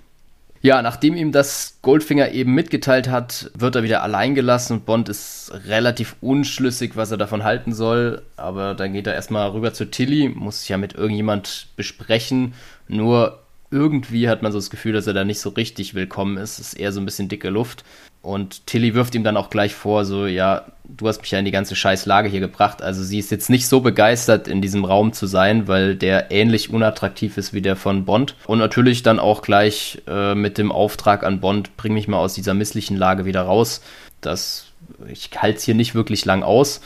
[0.63, 5.09] Ja, nachdem ihm das Goldfinger eben mitgeteilt hat, wird er wieder allein gelassen und Bond
[5.09, 8.23] ist relativ unschlüssig, was er davon halten soll.
[8.37, 12.53] Aber dann geht er erstmal rüber zu Tilly, muss sich ja mit irgendjemand besprechen.
[12.89, 13.39] Nur
[13.71, 16.59] irgendwie hat man so das Gefühl, dass er da nicht so richtig willkommen ist.
[16.59, 17.83] Es ist eher so ein bisschen dicke Luft.
[18.23, 21.47] Und Tilly wirft ihm dann auch gleich vor, so, ja, du hast mich ja in
[21.47, 22.83] die ganze scheiß Lage hier gebracht.
[22.83, 26.71] Also sie ist jetzt nicht so begeistert, in diesem Raum zu sein, weil der ähnlich
[26.71, 28.35] unattraktiv ist wie der von Bond.
[28.47, 32.35] Und natürlich dann auch gleich äh, mit dem Auftrag an Bond, bring mich mal aus
[32.35, 33.81] dieser misslichen Lage wieder raus.
[34.21, 34.67] Das,
[35.09, 36.83] ich halte es hier nicht wirklich lang aus.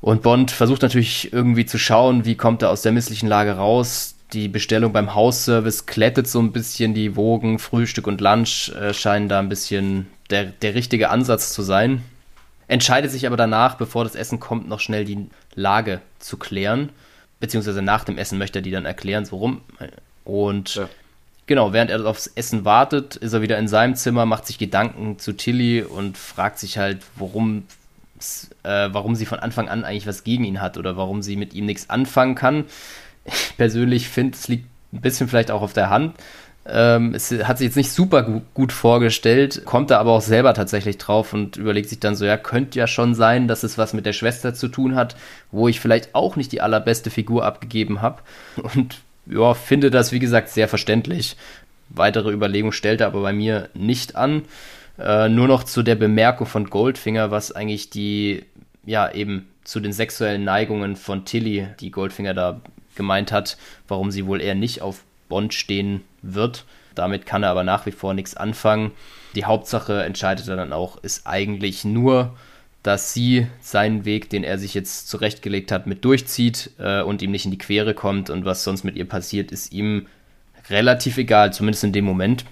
[0.00, 4.14] Und Bond versucht natürlich irgendwie zu schauen, wie kommt er aus der misslichen Lage raus
[4.32, 9.28] die Bestellung beim Hausservice klettet so ein bisschen, die Wogen, Frühstück und Lunch äh, scheinen
[9.28, 12.02] da ein bisschen der, der richtige Ansatz zu sein.
[12.66, 16.90] Entscheidet sich aber danach, bevor das Essen kommt, noch schnell die Lage zu klären.
[17.40, 19.62] Beziehungsweise nach dem Essen möchte er die dann erklären, so rum.
[20.24, 20.88] Und ja.
[21.46, 25.18] genau, während er aufs Essen wartet, ist er wieder in seinem Zimmer, macht sich Gedanken
[25.18, 27.64] zu Tilly und fragt sich halt, warum,
[28.64, 31.54] äh, warum sie von Anfang an eigentlich was gegen ihn hat oder warum sie mit
[31.54, 32.66] ihm nichts anfangen kann
[33.28, 36.16] ich persönlich finde, es liegt ein bisschen vielleicht auch auf der Hand.
[36.70, 40.98] Ähm, es hat sich jetzt nicht super gut vorgestellt, kommt da aber auch selber tatsächlich
[40.98, 44.04] drauf und überlegt sich dann so, ja, könnte ja schon sein, dass es was mit
[44.04, 45.16] der Schwester zu tun hat,
[45.50, 48.22] wo ich vielleicht auch nicht die allerbeste Figur abgegeben habe.
[48.74, 51.36] Und ja, finde das, wie gesagt, sehr verständlich.
[51.88, 54.42] Weitere Überlegungen stellte aber bei mir nicht an.
[54.98, 58.44] Äh, nur noch zu der Bemerkung von Goldfinger, was eigentlich die,
[58.84, 62.60] ja, eben zu den sexuellen Neigungen von Tilly, die Goldfinger da
[62.94, 66.64] gemeint hat, warum sie wohl eher nicht auf Bond stehen wird.
[66.94, 68.92] Damit kann er aber nach wie vor nichts anfangen.
[69.34, 72.36] Die Hauptsache, entscheidet er dann auch, ist eigentlich nur,
[72.82, 77.30] dass sie seinen Weg, den er sich jetzt zurechtgelegt hat, mit durchzieht äh, und ihm
[77.30, 78.30] nicht in die Quere kommt.
[78.30, 80.06] Und was sonst mit ihr passiert, ist ihm
[80.70, 82.44] relativ egal, zumindest in dem Moment.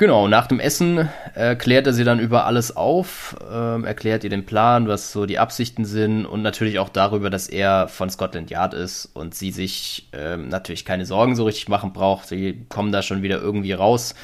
[0.00, 4.30] Genau, nach dem Essen äh, klärt er sie dann über alles auf, ähm, erklärt ihr
[4.30, 8.48] den Plan, was so die Absichten sind und natürlich auch darüber, dass er von Scotland
[8.48, 12.28] Yard ist und sie sich ähm, natürlich keine Sorgen so richtig machen braucht.
[12.28, 14.14] Sie kommen da schon wieder irgendwie raus.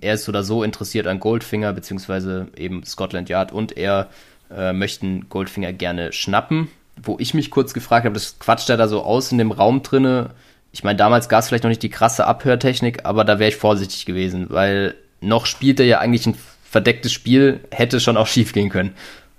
[0.00, 4.10] Er ist oder so interessiert an Goldfinger, beziehungsweise eben Scotland Yard und er
[4.56, 6.68] äh, möchten Goldfinger gerne schnappen.
[7.02, 9.82] Wo ich mich kurz gefragt habe, das quatscht er da so aus in dem Raum
[9.82, 10.30] drinne.
[10.70, 13.56] Ich meine, damals gab es vielleicht noch nicht die krasse Abhörtechnik, aber da wäre ich
[13.56, 14.94] vorsichtig gewesen, weil
[15.26, 18.94] noch spielt er ja eigentlich ein verdecktes Spiel, hätte schon auch schief gehen können.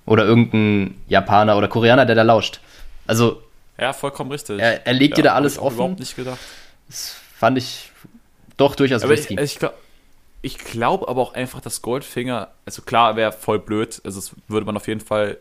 [0.06, 2.60] Oder irgendein Japaner oder Koreaner, der da lauscht.
[3.08, 3.42] Also.
[3.78, 4.60] Ja, vollkommen richtig.
[4.60, 5.76] Er, er legt ja, dir da alles offen.
[5.76, 6.40] überhaupt nicht gedacht.
[6.88, 7.92] Das fand ich
[8.58, 9.34] doch durchaus aber risky.
[9.36, 9.76] Ich, ich glaube
[10.46, 14.00] ich glaub aber auch einfach, dass Goldfinger, also klar, wäre voll blöd.
[14.06, 15.40] Also, es würde man auf jeden Fall,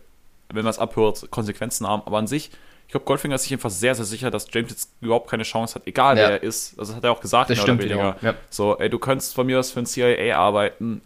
[0.49, 2.03] wenn man es abhört, Konsequenzen haben.
[2.07, 2.57] Aber an sich, ich
[2.95, 5.87] glaube, Goldfinger ist sich einfach sehr, sehr sicher, dass James jetzt überhaupt keine Chance hat,
[5.87, 6.23] egal ja.
[6.23, 6.79] wer er ist.
[6.79, 8.17] Also das hat er auch gesagt, das stimmt, weniger.
[8.23, 8.35] Ja.
[8.51, 11.03] So, ey, du könntest von mir aus für ein CIA arbeiten.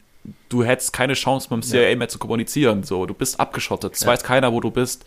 [0.51, 1.97] du hättest keine Chance mit dem CIA ja.
[1.97, 2.85] mehr zu kommunizieren.
[2.85, 3.95] So, du bist abgeschottet.
[3.95, 5.07] Es weiß keiner, wo du bist.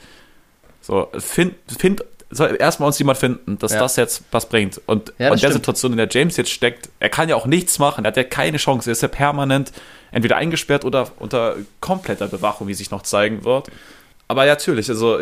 [0.81, 4.81] So, find, find soll erstmal uns jemand finden, dass das jetzt was bringt.
[4.87, 5.51] Und ja, in der.
[5.51, 8.23] Situation, in der James jetzt steckt, er kann ja auch nichts machen, er hat ja
[8.23, 9.71] keine Chance, er ist ja permanent
[10.11, 13.67] entweder eingesperrt oder unter kompletter Bewachung, wie sich noch zeigen wird.
[14.27, 15.19] Aber ja, natürlich, also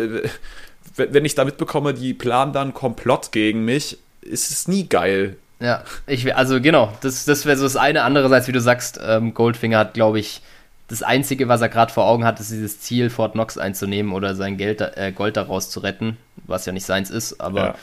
[0.99, 5.38] wenn ich da mitbekomme, die planen dann Komplott gegen mich, ist es nie geil.
[5.59, 8.03] Ja, ich, also genau, das, das wäre so das eine.
[8.03, 10.41] Andererseits, wie du sagst, ähm, Goldfinger hat, glaube ich,
[10.88, 14.35] das Einzige, was er gerade vor Augen hat, ist dieses Ziel, Fort Knox einzunehmen oder
[14.35, 17.75] sein Geld, äh, Gold daraus zu retten, was ja nicht seins ist, aber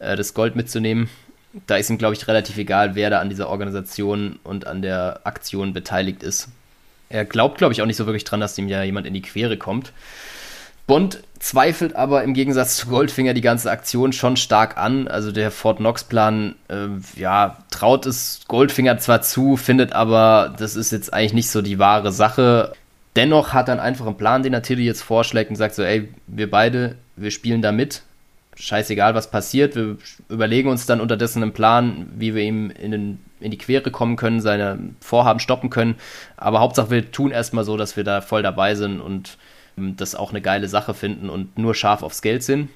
[0.00, 0.12] ja.
[0.12, 1.08] äh, das Gold mitzunehmen.
[1.66, 5.20] Da ist ihm, glaube ich, relativ egal, wer da an dieser Organisation und an der
[5.24, 6.48] Aktion beteiligt ist.
[7.08, 9.22] Er glaubt, glaube ich, auch nicht so wirklich dran, dass ihm ja jemand in die
[9.22, 9.92] Quere kommt.
[10.88, 15.06] Bond zweifelt aber im Gegensatz zu Goldfinger die ganze Aktion schon stark an.
[15.06, 20.90] Also der Fort Knox-Plan, äh, ja, traut es Goldfinger zwar zu, findet aber, das ist
[20.90, 22.72] jetzt eigentlich nicht so die wahre Sache.
[23.16, 26.08] Dennoch hat er einen einfachen Plan, den er Tilly jetzt vorschlägt und sagt so, ey,
[26.26, 28.02] wir beide, wir spielen da mit.
[28.56, 29.76] Scheißegal, was passiert.
[29.76, 29.98] Wir
[30.30, 34.16] überlegen uns dann unterdessen einen Plan, wie wir ihm in, den, in die Quere kommen
[34.16, 35.96] können, seine Vorhaben stoppen können.
[36.38, 39.36] Aber Hauptsache, wir tun erstmal so, dass wir da voll dabei sind und
[39.96, 42.68] das auch eine geile Sache finden und nur scharf aufs Geld sind.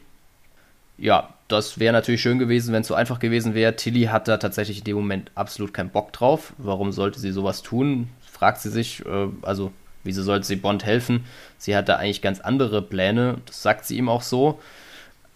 [0.98, 3.76] Ja, das wäre natürlich schön gewesen, wenn es so einfach gewesen wäre.
[3.76, 6.52] Tilly hat da tatsächlich in dem Moment absolut keinen Bock drauf.
[6.58, 8.08] Warum sollte sie sowas tun?
[8.30, 9.04] Fragt sie sich.
[9.04, 9.72] Äh, also,
[10.04, 11.24] wieso sollte sie Bond helfen?
[11.58, 13.38] Sie hat da eigentlich ganz andere Pläne.
[13.46, 14.60] Das sagt sie ihm auch so.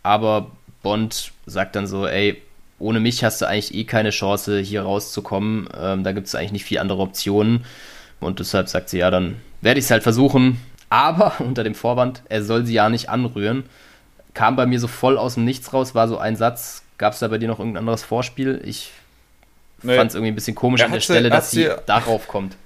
[0.03, 0.51] Aber
[0.83, 2.41] Bond sagt dann so: Ey,
[2.79, 5.69] ohne mich hast du eigentlich eh keine Chance, hier rauszukommen.
[5.79, 7.65] Ähm, da gibt es eigentlich nicht viele andere Optionen.
[8.21, 12.23] Und deshalb sagt sie: Ja, dann werde ich es halt versuchen aber unter dem Vorwand,
[12.29, 13.65] er soll sie ja nicht anrühren.
[14.35, 16.83] Kam bei mir so voll aus dem Nichts raus, war so ein Satz.
[16.99, 18.61] Gab es da bei dir noch irgendein anderes Vorspiel?
[18.65, 18.91] Ich
[19.83, 19.97] nee.
[19.97, 22.57] fand es irgendwie ein bisschen komisch an der Stelle, dass sie darauf kommt.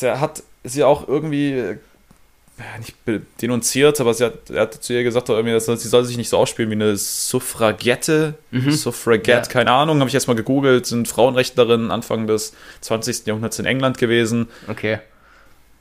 [0.00, 1.76] Er hat sie auch irgendwie
[2.78, 2.96] nicht
[3.40, 6.70] denunziert, aber hat, er hat zu ihr gesagt, dass sie soll sich nicht so ausspielen
[6.70, 8.70] wie eine Suffragette, mhm.
[8.70, 9.52] Suffragette, ja.
[9.52, 13.26] keine Ahnung, habe ich erstmal gegoogelt, sind Frauenrechtlerinnen Anfang des 20.
[13.26, 14.48] Jahrhunderts in England gewesen.
[14.68, 15.00] Okay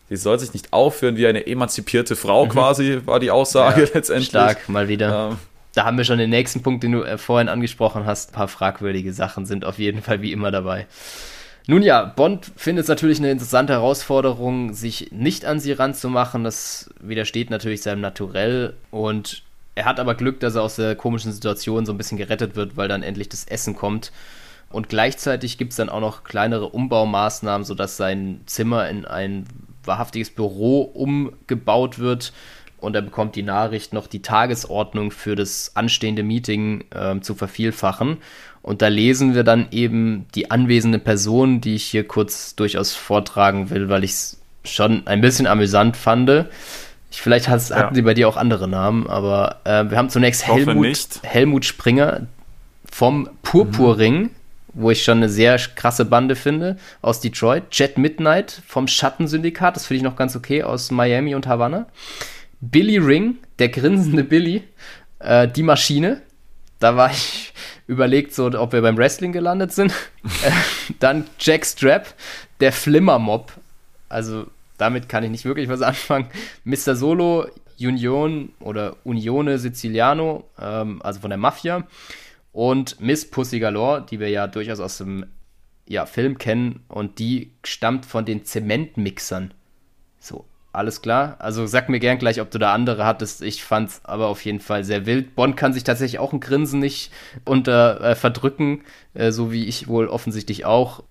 [0.10, 2.50] sie soll sich nicht aufführen wie eine emanzipierte Frau mhm.
[2.50, 4.30] quasi, war die Aussage ja, letztendlich.
[4.30, 5.32] Stark, mal wieder.
[5.32, 5.38] Ähm,
[5.74, 8.30] da haben wir schon den nächsten Punkt, den du äh, vorhin angesprochen hast.
[8.30, 10.88] Ein paar fragwürdige Sachen sind auf jeden Fall wie immer dabei.
[11.68, 16.44] Nun ja, Bond findet es natürlich eine interessante Herausforderung, sich nicht an sie ranzumachen.
[16.44, 21.32] Das widersteht natürlich seinem Naturell und er hat aber Glück, dass er aus der komischen
[21.32, 24.12] Situation so ein bisschen gerettet wird, weil dann endlich das Essen kommt.
[24.76, 29.46] Und gleichzeitig gibt es dann auch noch kleinere Umbaumaßnahmen, sodass sein Zimmer in ein
[29.86, 32.34] wahrhaftiges Büro umgebaut wird
[32.82, 38.18] und er bekommt die Nachricht, noch die Tagesordnung für das anstehende Meeting äh, zu vervielfachen.
[38.62, 43.70] Und da lesen wir dann eben die anwesende Person, die ich hier kurz durchaus vortragen
[43.70, 46.50] will, weil ich es schon ein bisschen amüsant fand.
[47.12, 47.78] Ich, vielleicht has, ja.
[47.78, 52.28] hatten sie bei dir auch andere Namen, aber äh, wir haben zunächst Helmut, Helmut Springer
[52.92, 54.24] vom Purpurring.
[54.24, 54.30] Mhm
[54.76, 57.64] wo ich schon eine sehr krasse Bande finde, aus Detroit.
[57.72, 61.88] Jet Midnight vom Schattensyndikat, das finde ich noch ganz okay, aus Miami und Havanna.
[62.60, 64.64] Billy Ring, der grinsende Billy,
[65.20, 66.22] äh, die Maschine.
[66.80, 67.54] Da war ich
[67.88, 69.94] überlegt, so, ob wir beim Wrestling gelandet sind.
[70.44, 70.52] Äh,
[71.00, 72.14] dann Jack Strap,
[72.60, 73.54] der Flimmermob.
[74.10, 76.28] Also damit kann ich nicht wirklich was anfangen.
[76.66, 76.96] Mr.
[76.96, 77.48] Solo,
[77.80, 81.84] Union oder Unione Siciliano, ähm, also von der Mafia
[82.56, 85.26] und Miss Pussy Galore, die wir ja durchaus aus dem
[85.88, 89.54] ja, Film kennen und die stammt von den Zementmixern.
[90.20, 91.36] So, alles klar.
[91.40, 93.42] Also sag mir gern gleich, ob du da andere hattest.
[93.42, 95.36] Ich fand's aber auf jeden Fall sehr wild.
[95.36, 97.12] Bond kann sich tatsächlich auch ein Grinsen nicht
[97.44, 101.04] unter äh, verdrücken, äh, so wie ich wohl offensichtlich auch.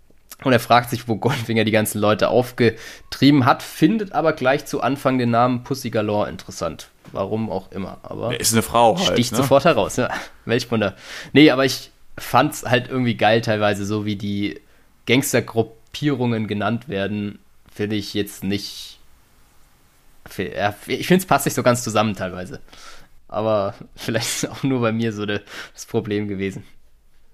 [0.43, 4.81] Und er fragt sich, wo Goldfinger die ganzen Leute aufgetrieben hat, findet aber gleich zu
[4.81, 6.89] Anfang den Namen Pussy Galore interessant.
[7.13, 7.99] Warum auch immer.
[8.03, 9.13] Aber ist eine Frau halt.
[9.13, 9.39] Sticht ne?
[9.39, 10.11] sofort heraus, ja.
[10.45, 10.97] Welch Wunder.
[11.33, 14.61] Nee, aber ich fand's halt irgendwie geil teilweise, so wie die
[15.07, 17.39] Gangstergruppierungen genannt werden,
[17.73, 18.99] finde ich jetzt nicht.
[20.27, 22.61] Ich finde es passt nicht so ganz zusammen teilweise.
[23.29, 25.43] Aber vielleicht ist es auch nur bei mir so das
[25.89, 26.65] Problem gewesen.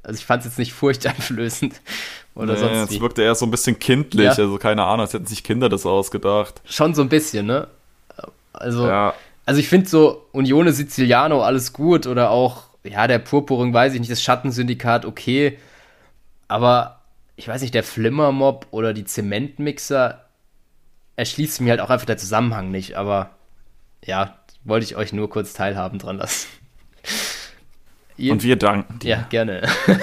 [0.02, 1.74] Also ich fand es jetzt nicht furchteinflößend
[2.34, 2.92] oder nee, sonst.
[2.92, 4.30] Es wirkte eher so ein bisschen kindlich, ja.
[4.30, 6.60] also keine Ahnung, als hätten sich Kinder das ausgedacht.
[6.64, 7.68] Schon so ein bisschen, ne?
[8.52, 9.14] Also, ja.
[9.46, 14.00] also ich finde so Unione Siciliano alles gut oder auch, ja, der Purpurring, weiß ich
[14.00, 15.58] nicht, das Schattensyndikat, okay.
[16.48, 17.00] Aber
[17.36, 20.24] ich weiß nicht, der Flimmermob oder die Zementmixer
[21.16, 23.30] erschließt mir halt auch einfach der Zusammenhang nicht, aber
[24.04, 26.48] ja, wollte ich euch nur kurz teilhaben dran lassen.
[28.28, 29.08] Und wir danken dir.
[29.08, 29.62] Ja, gerne.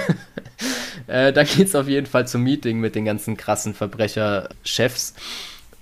[1.06, 5.14] Äh, dann geht es auf jeden Fall zum Meeting mit den ganzen krassen Verbrecherchefs.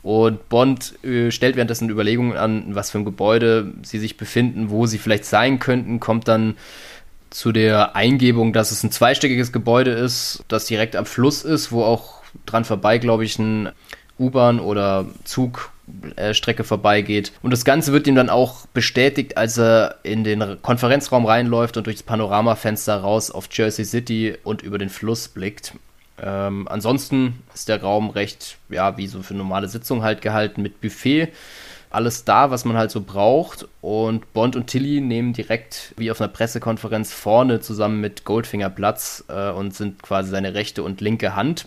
[0.04, 4.86] Und Bond äh, stellt währenddessen Überlegungen an, was für ein Gebäude sie sich befinden, wo
[4.86, 6.56] sie vielleicht sein könnten, kommt dann
[7.30, 11.82] zu der Eingebung, dass es ein zweistöckiges Gebäude ist, das direkt am Fluss ist, wo
[11.82, 13.70] auch dran vorbei, glaube ich, ein
[14.20, 15.06] U-Bahn oder
[16.46, 17.32] Zugstrecke vorbeigeht.
[17.42, 21.86] Und das Ganze wird ihm dann auch bestätigt, als er in den Konferenzraum reinläuft und
[21.86, 25.74] durchs Panoramafenster raus auf Jersey City und über den Fluss blickt.
[26.22, 30.80] Ähm, ansonsten ist der Raum recht, ja, wie so für normale Sitzung halt gehalten mit
[30.80, 31.28] Buffet.
[31.90, 33.66] Alles da, was man halt so braucht.
[33.80, 39.24] Und Bond und Tilly nehmen direkt wie auf einer Pressekonferenz vorne zusammen mit Goldfinger Platz
[39.28, 41.66] äh, und sind quasi seine rechte und linke Hand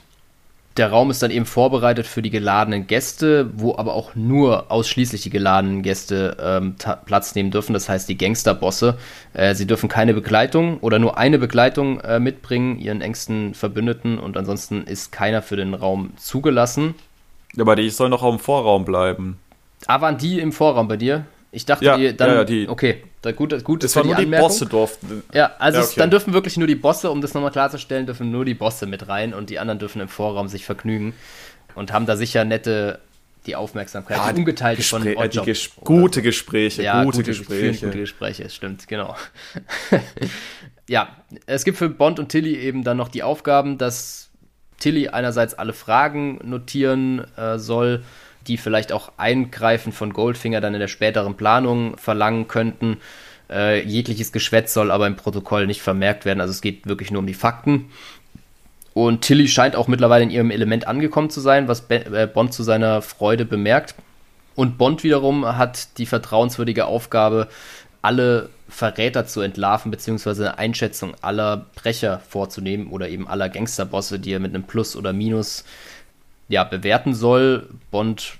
[0.79, 5.21] der Raum ist dann eben vorbereitet für die geladenen Gäste, wo aber auch nur ausschließlich
[5.21, 6.75] die geladenen Gäste ähm,
[7.05, 7.73] Platz nehmen dürfen.
[7.73, 8.97] Das heißt, die Gangsterbosse.
[9.33, 14.17] Äh, sie dürfen keine Begleitung oder nur eine Begleitung äh, mitbringen, ihren engsten Verbündeten.
[14.17, 16.95] Und ansonsten ist keiner für den Raum zugelassen.
[17.59, 19.37] Aber die sollen doch auch im Vorraum bleiben.
[19.85, 21.25] Ah, waren die im Vorraum bei dir?
[21.51, 22.29] Ich dachte, ja, die dann.
[22.29, 25.23] Ja, die, okay, da, gut, gut das waren nur die Bosse durften.
[25.33, 25.93] Ja, also ja, okay.
[25.97, 29.07] dann dürfen wirklich nur die Bosse, um das nochmal klarzustellen, dürfen nur die Bosse mit
[29.07, 31.13] rein und die anderen dürfen im Vorraum sich vergnügen
[31.75, 32.99] und haben da sicher nette
[33.45, 37.85] die Aufmerksamkeit, ja, die ungeteilte von Oddjob, ges Gute Gespräche, ja, gute, gute Gespräche.
[37.87, 39.15] Gute Gespräche, stimmt, genau.
[40.87, 44.29] ja, es gibt für Bond und Tilly eben dann noch die Aufgaben, dass
[44.77, 48.03] Tilly einerseits alle Fragen notieren äh, soll,
[48.49, 52.97] die vielleicht auch Eingreifen von Goldfinger dann in der späteren Planung verlangen könnten.
[53.49, 56.41] Äh, jegliches Geschwätz soll aber im Protokoll nicht vermerkt werden.
[56.41, 57.89] Also es geht wirklich nur um die Fakten.
[58.93, 62.63] Und Tilly scheint auch mittlerweile in ihrem Element angekommen zu sein, was äh, Bond zu
[62.63, 63.95] seiner Freude bemerkt.
[64.55, 67.47] Und Bond wiederum hat die vertrauenswürdige Aufgabe,
[68.01, 74.33] alle Verräter zu entlarven, beziehungsweise eine Einschätzung aller Brecher vorzunehmen oder eben aller Gangsterbosse, die
[74.33, 75.63] er mit einem Plus oder Minus
[76.49, 77.69] ja, bewerten soll.
[77.91, 78.38] Bond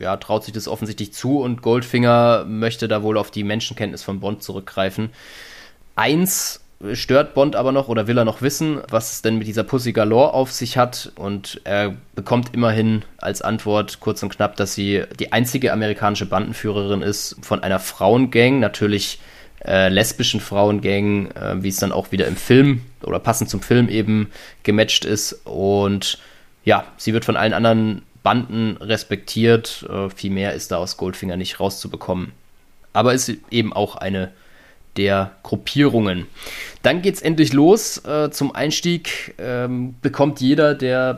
[0.00, 4.20] ja, traut sich das offensichtlich zu und Goldfinger möchte da wohl auf die Menschenkenntnis von
[4.20, 5.10] Bond zurückgreifen.
[5.94, 6.60] Eins
[6.92, 9.92] stört Bond aber noch oder will er noch wissen, was es denn mit dieser Pussy
[9.92, 11.12] Galore auf sich hat.
[11.16, 17.02] Und er bekommt immerhin als Antwort kurz und knapp, dass sie die einzige amerikanische Bandenführerin
[17.02, 19.20] ist von einer Frauengang, natürlich
[19.64, 23.88] äh, lesbischen Frauengang, äh, wie es dann auch wieder im Film oder passend zum Film
[23.88, 24.30] eben
[24.62, 25.40] gematcht ist.
[25.44, 26.18] Und
[26.64, 29.86] ja, sie wird von allen anderen Banden respektiert.
[29.88, 32.32] Äh, viel mehr ist da aus Goldfinger nicht rauszubekommen.
[32.92, 34.32] Aber ist eben auch eine
[34.96, 36.26] der Gruppierungen.
[36.82, 38.04] Dann geht es endlich los.
[38.04, 41.16] Äh, zum Einstieg ähm, bekommt jeder der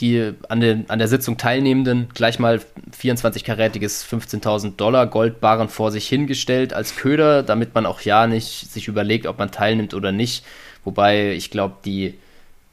[0.00, 2.62] die an, den, an der Sitzung Teilnehmenden gleich mal
[2.98, 8.88] 24-karätiges 15.000 Dollar Goldbarren vor sich hingestellt als Köder, damit man auch ja nicht sich
[8.88, 10.46] überlegt, ob man teilnimmt oder nicht.
[10.82, 12.14] Wobei ich glaube, die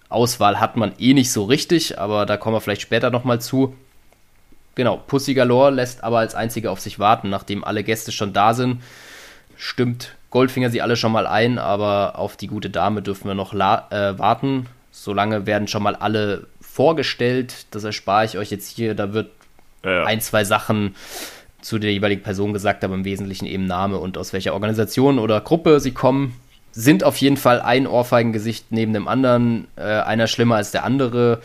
[0.10, 3.76] Auswahl hat man eh nicht so richtig, aber da kommen wir vielleicht später nochmal zu.
[4.76, 8.54] Genau, Pussy Galore lässt aber als einzige auf sich warten, nachdem alle Gäste schon da
[8.54, 8.82] sind.
[9.58, 13.54] Stimmt Goldfinger sie alle schon mal ein, aber auf die gute Dame dürfen wir noch
[13.54, 14.66] äh, warten.
[14.92, 17.68] Solange werden schon mal alle vorgestellt.
[17.72, 18.96] Das erspare ich euch jetzt hier.
[18.96, 19.32] Da wird
[19.86, 20.94] ja, ein, zwei Sachen
[21.62, 25.40] zu der jeweiligen Person gesagt, aber im Wesentlichen eben Name und aus welcher Organisation oder
[25.40, 26.36] Gruppe sie kommen
[26.76, 31.42] sind auf jeden Fall ein Ohrfeigengesicht neben dem anderen, äh, einer schlimmer als der andere.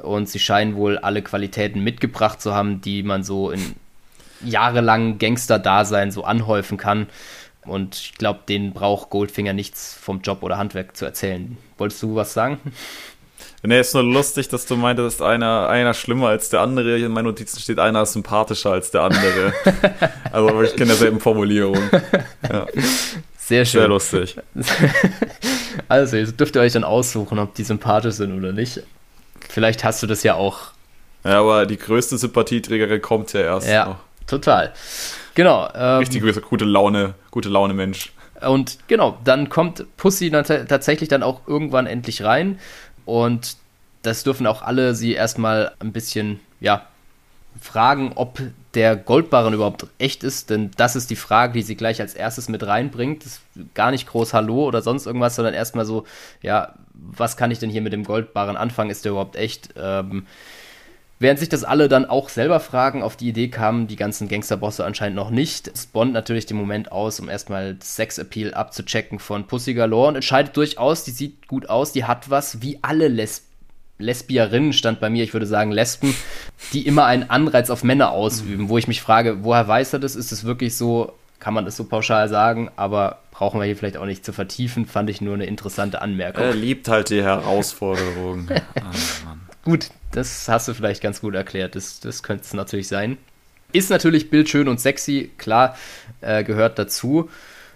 [0.00, 3.74] Und sie scheinen wohl alle Qualitäten mitgebracht zu haben, die man so in
[4.44, 7.08] jahrelangen Gangster-Dasein so anhäufen kann.
[7.62, 11.58] Und ich glaube, denen braucht Goldfinger nichts vom Job oder Handwerk zu erzählen.
[11.76, 12.60] Wolltest du was sagen?
[13.64, 16.96] Nee, ist nur lustig, dass du meintest, einer, einer schlimmer als der andere.
[16.98, 19.52] In meinen Notizen steht, einer ist sympathischer als der andere.
[20.32, 21.78] also ich kenne derselben Formulierung.
[22.48, 22.66] Ja.
[23.48, 23.80] Sehr schön.
[23.80, 24.36] Sehr lustig.
[25.86, 28.82] Also, ihr dürft ihr euch dann aussuchen, ob die sympathisch sind oder nicht.
[29.48, 30.72] Vielleicht hast du das ja auch.
[31.24, 33.68] Ja, aber die größte Sympathieträgerin kommt ja erst.
[33.68, 33.96] Ja, noch.
[34.26, 34.72] total.
[35.34, 35.68] Genau.
[35.74, 38.12] Ähm, Richtig gute Laune, gute Laune Mensch.
[38.46, 42.58] Und genau, dann kommt Pussy dann tatsächlich dann auch irgendwann endlich rein.
[43.06, 43.56] Und
[44.02, 46.86] das dürfen auch alle sie erstmal ein bisschen, ja,
[47.60, 48.40] fragen, ob
[48.78, 52.48] der Goldbarren überhaupt echt ist, denn das ist die Frage, die sie gleich als erstes
[52.48, 53.24] mit reinbringt.
[53.74, 56.04] Gar nicht groß Hallo oder sonst irgendwas, sondern erstmal so,
[56.42, 58.90] ja, was kann ich denn hier mit dem Goldbarren anfangen?
[58.90, 59.70] Ist der überhaupt echt?
[59.76, 60.26] Ähm,
[61.20, 64.84] Während sich das alle dann auch selber fragen, auf die Idee kamen die ganzen Gangsterbosse
[64.84, 65.72] anscheinend noch nicht.
[65.92, 71.02] Bond natürlich den Moment aus, um erstmal Sex-Appeal abzuchecken von Pussy Galore und entscheidet durchaus,
[71.02, 73.47] die sieht gut aus, die hat was, wie alle Lesben
[73.98, 76.14] Lesbierinnen stand bei mir, ich würde sagen Lesben,
[76.72, 80.16] die immer einen Anreiz auf Männer ausüben, wo ich mich frage, woher weiß er das?
[80.16, 83.96] Ist es wirklich so kann man das so pauschal sagen, aber brauchen wir hier vielleicht
[83.96, 86.44] auch nicht zu vertiefen, fand ich nur eine interessante Anmerkung.
[86.44, 88.48] Er liebt halt die Herausforderung.
[88.80, 93.18] ah, gut, das hast du vielleicht ganz gut erklärt, das, das könnte es natürlich sein.
[93.72, 95.76] Ist natürlich bildschön und sexy, klar,
[96.20, 97.28] äh, gehört dazu.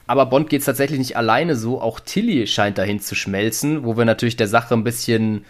[0.06, 3.96] Aber Bond geht es tatsächlich nicht alleine so, auch Tilly scheint dahin zu schmelzen, wo
[3.96, 5.44] wir natürlich der Sache ein bisschen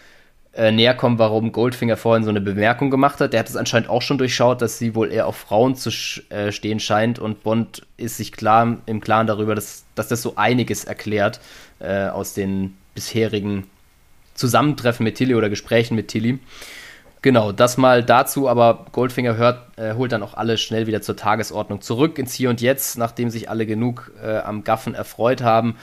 [0.55, 3.33] äh, näher kommen, warum Goldfinger vorhin so eine Bemerkung gemacht hat.
[3.33, 5.91] Der hat es anscheinend auch schon durchschaut, dass sie wohl eher auf Frauen zu
[6.29, 10.35] äh, stehen scheint und Bond ist sich klar im Klaren darüber, dass, dass das so
[10.37, 11.41] einiges erklärt
[11.79, 13.65] äh, aus den bisherigen
[14.35, 16.39] Zusammentreffen mit Tilly oder Gesprächen mit Tilly.
[17.23, 21.17] Genau, das mal dazu, aber Goldfinger hört, äh, holt dann auch alle schnell wieder zur
[21.17, 25.77] Tagesordnung zurück ins Hier und Jetzt, nachdem sich alle genug äh, am Gaffen erfreut haben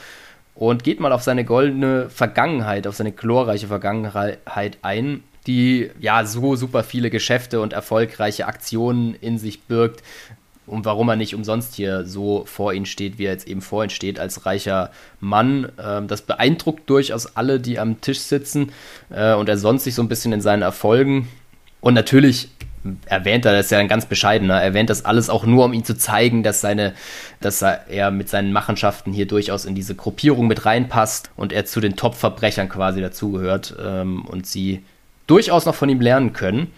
[0.56, 6.56] und geht mal auf seine goldene Vergangenheit, auf seine glorreiche Vergangenheit ein, die ja so
[6.56, 10.04] super viele Geschäfte und erfolgreiche Aktionen in sich birgt
[10.70, 13.84] und warum er nicht umsonst hier so vor ihm steht, wie er jetzt eben vor
[13.84, 15.72] ihm steht, als reicher Mann.
[15.84, 18.72] Ähm, das beeindruckt durchaus alle, die am Tisch sitzen
[19.10, 21.28] äh, und er sonst sich so ein bisschen in seinen Erfolgen.
[21.82, 22.50] Und natürlich
[23.06, 25.84] erwähnt er, das ist ja ein ganz bescheidener, erwähnt das alles auch nur, um ihm
[25.84, 26.94] zu zeigen, dass seine,
[27.42, 31.80] dass er mit seinen Machenschaften hier durchaus in diese Gruppierung mit reinpasst und er zu
[31.80, 34.84] den Top-Verbrechern quasi dazugehört ähm, und sie
[35.28, 36.72] durchaus noch von ihm lernen können.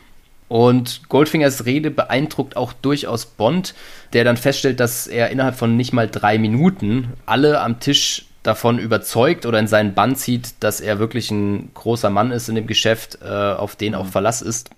[0.48, 3.74] Und Goldfingers Rede beeindruckt auch durchaus Bond,
[4.12, 8.80] der dann feststellt, dass er innerhalb von nicht mal drei Minuten alle am Tisch davon
[8.80, 12.68] überzeugt oder in seinen Bann zieht, dass er wirklich ein großer Mann ist in dem
[12.68, 14.72] Geschäft, äh, auf den auch Verlass ist.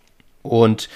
[0.43, 0.89] Und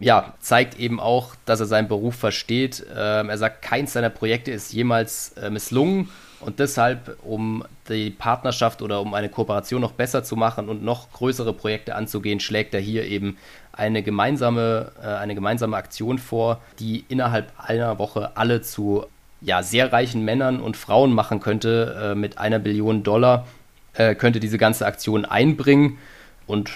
[0.00, 2.84] ja, zeigt eben auch, dass er seinen Beruf versteht.
[2.96, 6.08] Ähm, er sagt, keins seiner Projekte ist jemals äh, misslungen
[6.44, 11.10] und deshalb, um die Partnerschaft oder um eine Kooperation noch besser zu machen und noch
[11.12, 13.38] größere Projekte anzugehen, schlägt er hier eben
[13.72, 19.06] eine gemeinsame, äh, eine gemeinsame Aktion vor, die innerhalb einer Woche alle zu
[19.40, 22.12] ja, sehr reichen Männern und Frauen machen könnte.
[22.12, 23.46] Äh, mit einer Billion Dollar
[23.94, 25.98] äh, könnte diese ganze Aktion einbringen.
[26.46, 26.70] Und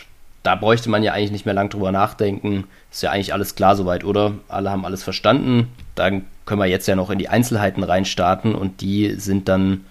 [0.48, 2.64] da bräuchte man ja eigentlich nicht mehr lang drüber nachdenken.
[2.90, 4.32] Ist ja eigentlich alles klar soweit, oder?
[4.48, 5.70] Alle haben alles verstanden.
[5.94, 9.84] Dann können wir jetzt ja noch in die Einzelheiten reinstarten und die sind dann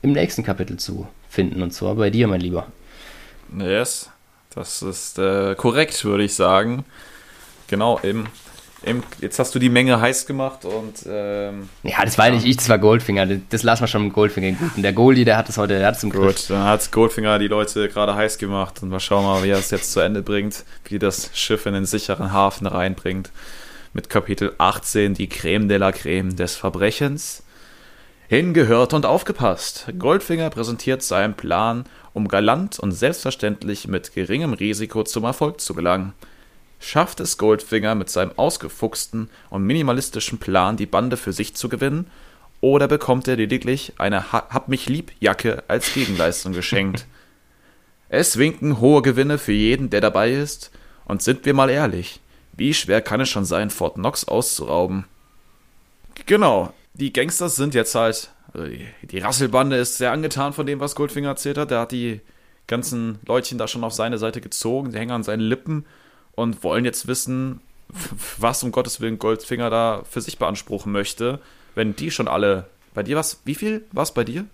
[0.00, 1.60] im nächsten Kapitel zu finden.
[1.60, 2.68] Und zwar bei dir, mein Lieber.
[3.58, 4.08] Yes,
[4.54, 6.86] das ist äh, korrekt, würde ich sagen.
[7.66, 8.28] Genau, Eben,
[9.20, 11.06] jetzt hast du die Menge heiß gemacht und.
[11.06, 13.26] Ähm, ja, das war ja nicht ich, das war Goldfinger.
[13.50, 14.76] Das, lassen wir schon mit Goldfinger gut.
[14.76, 16.36] Und der Goldie, der hat es heute, der hat es im Griff.
[16.36, 19.58] Gut, dann hat Goldfinger die Leute gerade heiß gemacht und wir schauen mal, wie er
[19.58, 23.30] es jetzt zu Ende bringt, wie das Schiff in den sicheren Hafen reinbringt.
[23.94, 27.42] Mit Kapitel 18, die Creme de la Creme des Verbrechens.
[28.28, 29.88] Hingehört und aufgepasst.
[29.98, 36.14] Goldfinger präsentiert seinen Plan, um galant und selbstverständlich mit geringem Risiko zum Erfolg zu gelangen.
[36.84, 42.10] Schafft es Goldfinger mit seinem ausgefuchsten und minimalistischen Plan, die Bande für sich zu gewinnen,
[42.60, 47.06] oder bekommt er lediglich eine Hab mich lieb Jacke als Gegenleistung geschenkt?
[48.08, 50.72] es winken hohe Gewinne für jeden, der dabei ist,
[51.04, 52.20] und sind wir mal ehrlich,
[52.56, 55.04] wie schwer kann es schon sein, Fort Knox auszurauben?
[56.26, 60.80] Genau, die Gangster sind jetzt halt, also die, die Rasselbande ist sehr angetan von dem,
[60.80, 61.70] was Goldfinger erzählt hat.
[61.70, 62.20] Der hat die
[62.66, 65.86] ganzen Leutchen da schon auf seine Seite gezogen, die hängen an seinen Lippen
[66.34, 67.60] und wollen jetzt wissen,
[68.38, 71.40] was um Gottes Willen Goldfinger da für sich beanspruchen möchte,
[71.74, 72.66] wenn die schon alle.
[72.94, 73.40] Bei dir was?
[73.44, 74.44] Wie viel war es bei dir?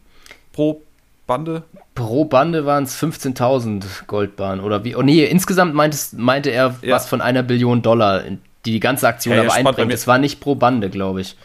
[0.53, 0.83] Pro
[1.27, 1.63] Bande?
[1.95, 4.97] Pro Bande waren es 15.000 Goldbahn oder wie?
[4.97, 6.95] Oh nee, insgesamt meintest, meinte er ja.
[6.95, 8.23] was von einer Billion Dollar,
[8.65, 9.93] die die ganze Aktion ja, aber einbringt.
[9.93, 11.37] Es war nicht pro Bande, glaube ich.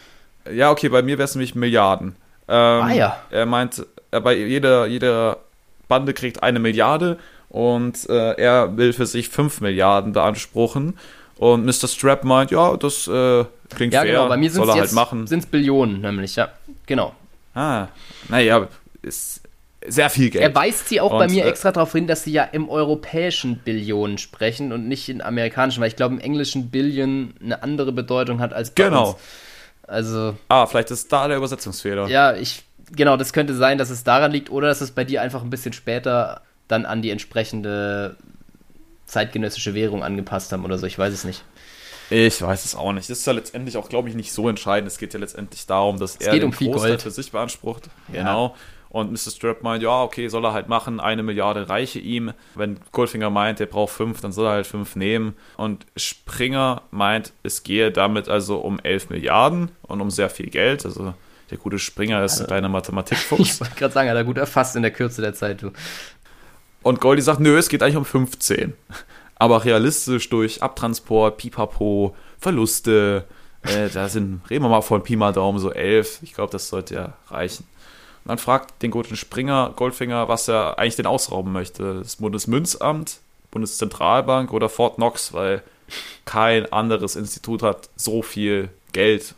[0.50, 2.16] Ja, okay, bei mir wäre es nämlich Milliarden.
[2.48, 3.16] Ähm, ah ja.
[3.30, 5.38] Er meint, äh, bei jeder, jeder
[5.88, 7.18] Bande kriegt eine Milliarde
[7.54, 10.98] und äh, er will für sich 5 Milliarden beanspruchen.
[11.38, 11.86] Und Mr.
[11.86, 15.28] Strap meint, ja, das äh, klingt ja, fair, genau, bei mir soll er halt machen.
[15.28, 16.48] Sind es Billionen nämlich, ja,
[16.86, 17.14] genau.
[17.54, 17.86] Ah,
[18.28, 18.66] naja,
[19.02, 19.40] ist
[19.86, 20.42] sehr viel Geld.
[20.42, 22.68] Er weist sie auch und, bei mir äh, extra darauf hin, dass sie ja im
[22.68, 27.92] europäischen Billionen sprechen und nicht in amerikanischen, weil ich glaube, im englischen Billion eine andere
[27.92, 29.10] Bedeutung hat als bei genau.
[29.10, 29.18] uns.
[29.86, 30.34] Also.
[30.48, 32.08] Ah, vielleicht ist da der Übersetzungsfehler.
[32.08, 35.22] Ja, ich, genau, das könnte sein, dass es daran liegt oder dass es bei dir
[35.22, 38.16] einfach ein bisschen später dann an die entsprechende
[39.06, 40.86] zeitgenössische Währung angepasst haben oder so.
[40.86, 41.44] Ich weiß es nicht.
[42.10, 43.08] Ich weiß es auch nicht.
[43.08, 44.90] Das ist ja letztendlich auch, glaube ich, nicht so entscheidend.
[44.90, 47.88] Es geht ja letztendlich darum, dass es er den um Großteil für sich beansprucht.
[48.12, 48.22] Ja.
[48.22, 48.56] Genau.
[48.94, 49.32] Und Mr.
[49.32, 52.32] Strap meint, ja, okay, soll er halt machen, eine Milliarde reiche ihm.
[52.54, 55.34] Wenn Goldfinger meint, er braucht fünf, dann soll er halt fünf nehmen.
[55.56, 60.84] Und Springer meint, es gehe damit also um elf Milliarden und um sehr viel Geld.
[60.86, 61.12] Also
[61.50, 63.54] der gute Springer ist also, ein kleiner Mathematikfuchs.
[63.54, 65.62] Ich wollte gerade sagen, hat er gut erfasst in der Kürze der Zeit.
[65.62, 65.72] Du.
[66.84, 68.74] Und Goldie sagt, nö, es geht eigentlich um 15.
[69.36, 73.24] Aber realistisch durch Abtransport, Pipapo, Verluste,
[73.64, 76.18] Äh, da sind, reden wir mal von Pi mal Daumen, so elf.
[76.22, 77.64] Ich glaube, das sollte ja reichen.
[78.24, 82.00] Und dann fragt den guten Springer, Goldfinger, was er eigentlich denn ausrauben möchte.
[82.00, 83.20] Das Bundesmünzamt,
[83.50, 85.62] Bundeszentralbank oder Fort Knox, weil
[86.24, 89.34] kein anderes Institut hat so viel Geld.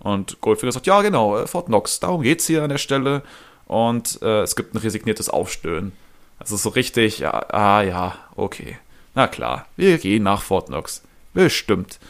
[0.00, 3.22] Und Goldfinger sagt, ja genau, äh, Fort Knox, darum geht es hier an der Stelle.
[3.66, 5.92] Und äh, es gibt ein resigniertes Aufstöhnen.
[6.42, 8.76] Also so richtig, ja, ah ja, okay.
[9.14, 11.02] Na klar, wir gehen nach Fort Knox.
[11.34, 12.00] Bestimmt.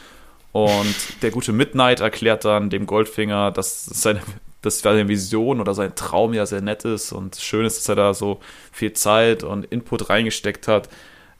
[0.51, 4.21] Und der gute Midnight erklärt dann dem Goldfinger, dass seine,
[4.63, 7.95] dass seine Vision oder sein Traum ja sehr nett ist und schön ist, dass er
[7.95, 8.39] da so
[8.71, 10.89] viel Zeit und Input reingesteckt hat.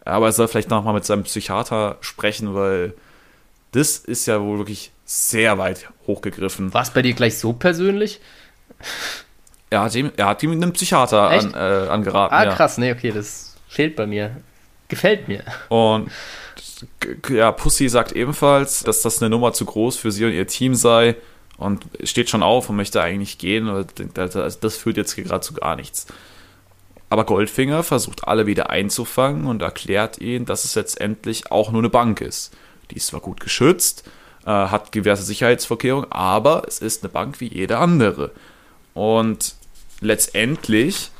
[0.05, 2.93] Aber er soll vielleicht nochmal mit seinem Psychiater sprechen, weil
[3.71, 6.75] das ist ja wohl wirklich sehr weit hochgegriffen.
[6.75, 8.21] War es bei dir gleich so persönlich?
[9.73, 12.35] Er hat ihm, er hat ihm einen Psychiater an, äh, angeraten.
[12.35, 14.37] Ah, krass, nee, okay, das fehlt bei mir.
[14.87, 15.43] Gefällt mir.
[15.69, 16.11] Und
[17.27, 20.75] ja, Pussy sagt ebenfalls, dass das eine Nummer zu groß für sie und ihr Team
[20.75, 21.15] sei
[21.57, 23.67] und steht schon auf und möchte eigentlich gehen.
[23.67, 26.05] Also das führt jetzt gerade zu gar nichts.
[27.09, 31.89] Aber Goldfinger versucht alle wieder einzufangen und erklärt ihnen, dass es letztendlich auch nur eine
[31.89, 32.55] Bank ist.
[32.91, 34.07] Die ist zwar gut geschützt,
[34.45, 38.29] äh, hat diverse Sicherheitsvorkehrungen, aber es ist eine Bank wie jede andere.
[38.93, 39.55] Und
[40.03, 41.11] letztendlich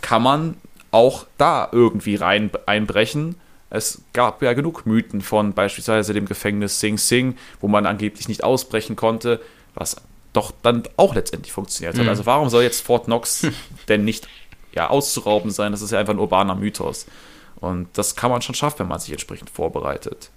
[0.00, 0.56] kann man
[0.90, 3.36] auch da irgendwie rein einbrechen.
[3.70, 8.44] Es gab ja genug Mythen von beispielsweise dem Gefängnis Sing Sing, wo man angeblich nicht
[8.44, 9.40] ausbrechen konnte,
[9.74, 9.96] was
[10.32, 12.02] doch dann auch letztendlich funktioniert hat.
[12.02, 12.08] Mhm.
[12.08, 13.46] Also warum soll jetzt Fort Knox
[13.88, 14.28] denn nicht
[14.74, 15.72] ja, auszurauben sein.
[15.72, 17.06] Das ist ja einfach ein urbaner Mythos.
[17.56, 20.30] Und das kann man schon schaffen, wenn man sich entsprechend vorbereitet.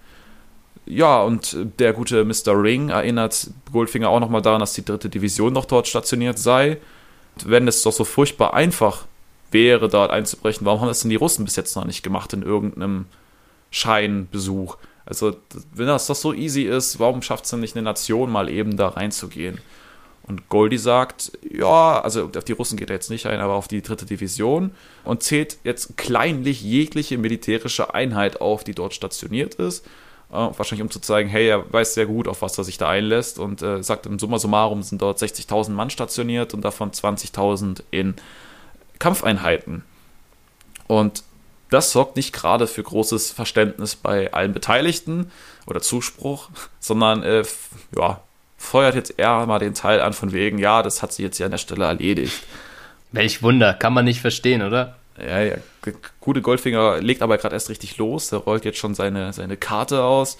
[0.85, 2.61] Ja, und der gute Mr.
[2.61, 6.77] Ring erinnert Goldfinger auch nochmal daran, dass die dritte Division noch dort stationiert sei.
[7.43, 9.05] Wenn es doch so furchtbar einfach
[9.51, 12.43] wäre, dort einzubrechen, warum haben das denn die Russen bis jetzt noch nicht gemacht in
[12.43, 13.05] irgendeinem
[13.71, 14.77] Scheinbesuch?
[15.05, 15.35] Also,
[15.73, 18.77] wenn das doch so easy ist, warum schafft es denn nicht eine Nation mal eben
[18.77, 19.59] da reinzugehen?
[20.27, 23.67] Und Goldie sagt, ja, also auf die Russen geht er jetzt nicht ein, aber auf
[23.67, 24.71] die dritte Division
[25.03, 29.85] und zählt jetzt kleinlich jegliche militärische Einheit auf, die dort stationiert ist.
[30.29, 33.39] Wahrscheinlich um zu zeigen, hey, er weiß sehr gut, auf was er sich da einlässt
[33.39, 38.15] und äh, sagt im Summa summarum sind dort 60.000 Mann stationiert und davon 20.000 in
[38.99, 39.83] Kampfeinheiten.
[40.87, 41.23] Und
[41.69, 45.31] das sorgt nicht gerade für großes Verständnis bei allen Beteiligten
[45.67, 46.49] oder Zuspruch,
[46.79, 47.43] sondern äh,
[47.95, 48.21] ja,
[48.57, 51.45] feuert jetzt eher mal den Teil an von wegen, ja, das hat sie jetzt hier
[51.45, 52.43] an der Stelle erledigt.
[53.11, 54.95] Welch Wunder, kann man nicht verstehen, oder?
[55.17, 55.55] Ja, ja.
[56.19, 58.29] Gute Goldfinger legt aber gerade erst richtig los.
[58.29, 60.37] Der rollt jetzt schon seine, seine Karte aus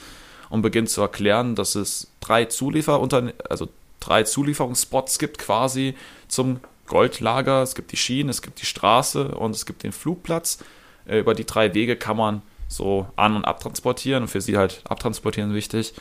[0.49, 3.69] und beginnt zu erklären, dass es drei Zulieferunternehmen, also
[3.99, 5.95] drei Zulieferungsspots gibt quasi
[6.28, 7.63] zum Goldlager.
[7.63, 10.59] Es gibt die Schienen, es gibt die Straße und es gibt den Flugplatz.
[11.05, 14.82] Äh, über die drei Wege kann man so an- und abtransportieren und für sie halt
[14.89, 15.93] abtransportieren wichtig.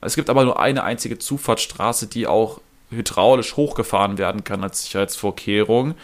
[0.00, 2.60] Es gibt aber nur eine einzige Zufahrtsstraße, die auch
[2.90, 5.94] hydraulisch hochgefahren werden kann als Sicherheitsvorkehrung.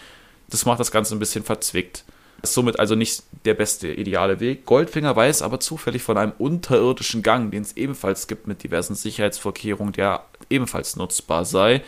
[0.48, 2.04] Das macht das Ganze ein bisschen verzwickt.
[2.44, 4.66] Somit also nicht der beste ideale Weg.
[4.66, 9.92] Goldfinger weiß aber zufällig von einem unterirdischen Gang, den es ebenfalls gibt mit diversen Sicherheitsvorkehrungen,
[9.92, 11.82] der ebenfalls nutzbar sei.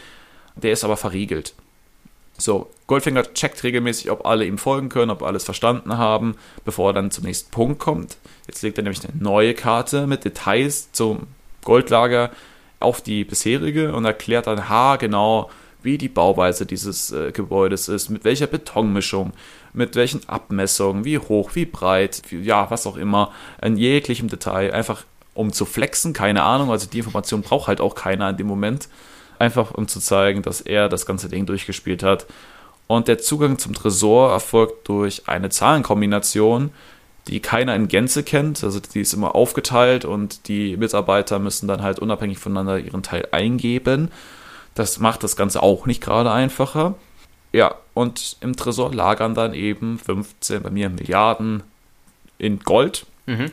[0.56, 1.54] Der ist aber verriegelt.
[2.38, 6.94] So, Goldfinger checkt regelmäßig, ob alle ihm folgen können, ob alles verstanden haben, bevor er
[6.94, 8.18] dann zum nächsten Punkt kommt.
[8.46, 11.28] Jetzt legt er nämlich eine neue Karte mit Details zum
[11.64, 12.30] Goldlager
[12.78, 15.50] auf die bisherige und erklärt dann haargenau,
[15.82, 19.32] wie die Bauweise dieses äh, Gebäudes ist, mit welcher Betonmischung,
[19.76, 24.72] mit welchen Abmessungen, wie hoch, wie breit, wie, ja, was auch immer, in jeglichem Detail,
[24.72, 25.04] einfach
[25.34, 28.88] um zu flexen, keine Ahnung, also die Information braucht halt auch keiner in dem Moment,
[29.38, 32.26] einfach um zu zeigen, dass er das ganze Ding durchgespielt hat.
[32.86, 36.70] Und der Zugang zum Tresor erfolgt durch eine Zahlenkombination,
[37.28, 38.62] die keiner in Gänze kennt.
[38.62, 43.28] Also die ist immer aufgeteilt und die Mitarbeiter müssen dann halt unabhängig voneinander ihren Teil
[43.32, 44.10] eingeben.
[44.74, 46.94] Das macht das Ganze auch nicht gerade einfacher.
[47.52, 51.62] Ja, und im Tresor lagern dann eben 15, bei mir Milliarden
[52.38, 53.06] in Gold.
[53.26, 53.50] Mhm.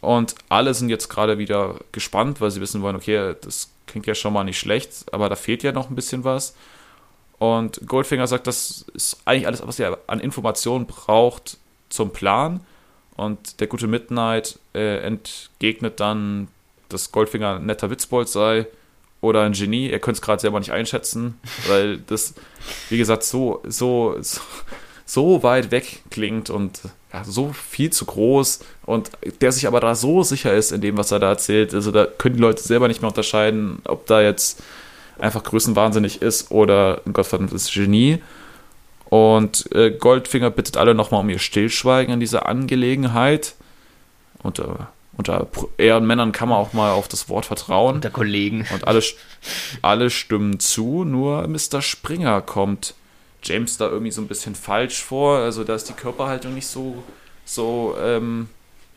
[0.00, 4.14] Und alle sind jetzt gerade wieder gespannt, weil sie wissen wollen, okay, das klingt ja
[4.14, 6.54] schon mal nicht schlecht, aber da fehlt ja noch ein bisschen was.
[7.38, 11.58] Und Goldfinger sagt, das ist eigentlich alles, was ihr an Informationen braucht
[11.88, 12.60] zum Plan.
[13.16, 16.48] Und der gute Midnight äh, entgegnet dann,
[16.88, 18.66] dass Goldfinger ein netter Witzbold sei
[19.26, 19.90] oder ein Genie.
[19.90, 22.34] Er könnte es gerade selber nicht einschätzen, weil das,
[22.88, 24.40] wie gesagt, so, so, so,
[25.04, 26.80] so weit weg klingt und
[27.12, 29.10] ja, so viel zu groß und
[29.40, 31.74] der sich aber da so sicher ist in dem, was er da erzählt.
[31.74, 34.62] Also da können die Leute selber nicht mehr unterscheiden, ob da jetzt
[35.18, 38.18] einfach größenwahnsinnig ist oder ein gottverdammtes Genie.
[39.08, 43.54] Und äh, Goldfinger bittet alle nochmal um ihr Stillschweigen in dieser Angelegenheit.
[44.42, 44.64] Und äh,
[45.16, 45.46] unter
[45.78, 47.96] Ehrenmännern kann man auch mal auf das Wort vertrauen.
[47.96, 48.66] Unter Kollegen.
[48.72, 49.02] Und alle,
[49.82, 51.80] alle stimmen zu, nur Mr.
[51.80, 52.94] Springer kommt
[53.42, 55.38] James da irgendwie so ein bisschen falsch vor.
[55.38, 57.02] Also da ist die Körperhaltung nicht so,
[57.44, 58.48] so ähm,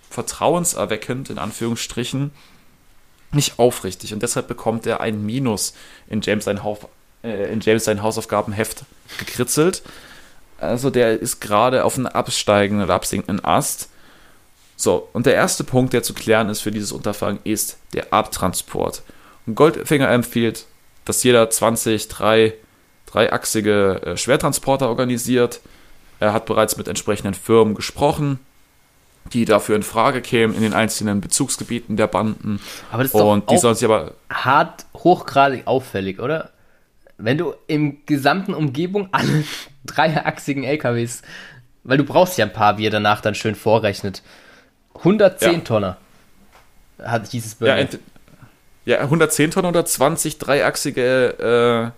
[0.09, 2.31] vertrauenserweckend, in Anführungsstrichen.
[3.31, 4.13] Nicht aufrichtig.
[4.13, 5.73] Und deshalb bekommt er ein Minus
[6.09, 6.87] in James sein, Hauf,
[7.23, 8.83] äh, in James sein Hausaufgabenheft
[9.19, 9.83] gekritzelt.
[10.57, 13.89] Also der ist gerade auf einem absteigenden oder absinkenden Ast.
[14.81, 19.03] So, und der erste Punkt, der zu klären ist für dieses Unterfangen, ist der Abtransport.
[19.45, 20.67] Und Goldfinger empfiehlt,
[21.03, 22.53] dass jeder 20, 3,
[23.05, 25.59] dreiachsige äh, Schwertransporter organisiert.
[26.21, 28.39] Er hat bereits mit entsprechenden Firmen gesprochen,
[29.33, 32.61] die dafür in Frage kämen in den einzelnen Bezugsgebieten der Banden.
[32.89, 36.51] Aber das ist und doch die sollen sich aber hart hochgradig auffällig, oder?
[37.17, 39.43] Wenn du im gesamten Umgebung alle
[39.85, 41.21] dreiachsigen LKWs,
[41.83, 44.23] weil du brauchst ja ein paar, wie er danach dann schön vorrechnet.
[44.95, 45.59] 110 Ja.
[45.59, 45.97] Tonner
[47.01, 47.77] hat dieses ja, Bürger.
[47.77, 47.99] ent,
[48.85, 51.93] ja 110 Tonnen oder 20 dreiachsige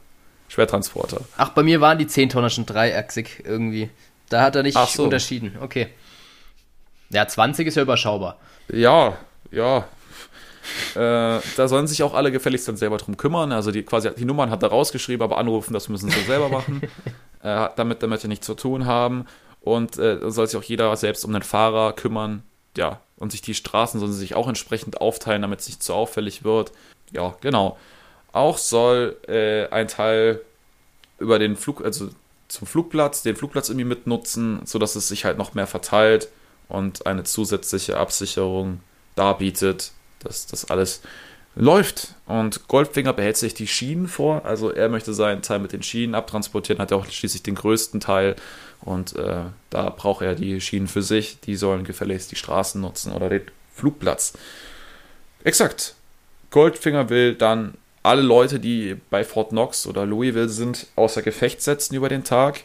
[0.48, 1.22] äh, Schwertransporter.
[1.38, 3.90] Ach, bei mir waren die 10 Tonner schon dreiachsig irgendwie.
[4.30, 5.04] Da hat er nicht so.
[5.04, 5.58] unterschieden.
[5.62, 5.88] Okay.
[7.10, 8.38] Ja, 20 ist ja überschaubar.
[8.72, 9.18] Ja,
[9.52, 9.86] ja.
[10.96, 13.52] Äh, da sollen sich auch alle gefälligst dann selber drum kümmern.
[13.52, 16.82] Also die quasi die Nummern hat er rausgeschrieben, aber anrufen, das müssen sie selber machen.
[17.44, 19.26] äh, damit damit er nichts zu tun haben.
[19.60, 22.44] Und äh, soll sich auch jeder selbst um den Fahrer kümmern.
[22.78, 26.44] Ja, und sich die Straßen sollen sich auch entsprechend aufteilen, damit es nicht zu auffällig
[26.44, 26.72] wird.
[27.12, 27.78] Ja, genau.
[28.32, 30.42] Auch soll äh, ein Teil
[31.20, 32.10] über den Flug, also
[32.48, 36.30] zum Flugplatz, den Flugplatz irgendwie mitnutzen, sodass es sich halt noch mehr verteilt
[36.68, 38.82] und eine zusätzliche Absicherung
[39.16, 41.02] darbietet, dass das alles
[41.56, 42.16] läuft.
[42.26, 46.16] Und Goldfinger behält sich die Schienen vor, also er möchte seinen Teil mit den Schienen
[46.16, 48.36] abtransportieren, hat ja auch schließlich den größten Teil
[48.82, 53.12] und äh, da braucht er die Schienen für sich, die sollen gefälligst die Straßen nutzen
[53.12, 53.44] oder den
[53.76, 54.34] Flugplatz.
[55.44, 55.96] Exakt.
[56.52, 61.96] Goldfinger will dann alle Leute, die bei Fort Knox oder Louisville sind, außer Gefecht setzen
[61.96, 62.62] über den Tag.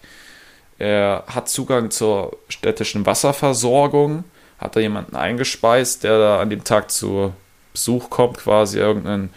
[0.78, 4.24] Er hat Zugang zur städtischen Wasserversorgung,
[4.58, 7.32] hat da jemanden eingespeist, der da an dem Tag zu
[7.76, 9.28] Besuch kommt, quasi irgendein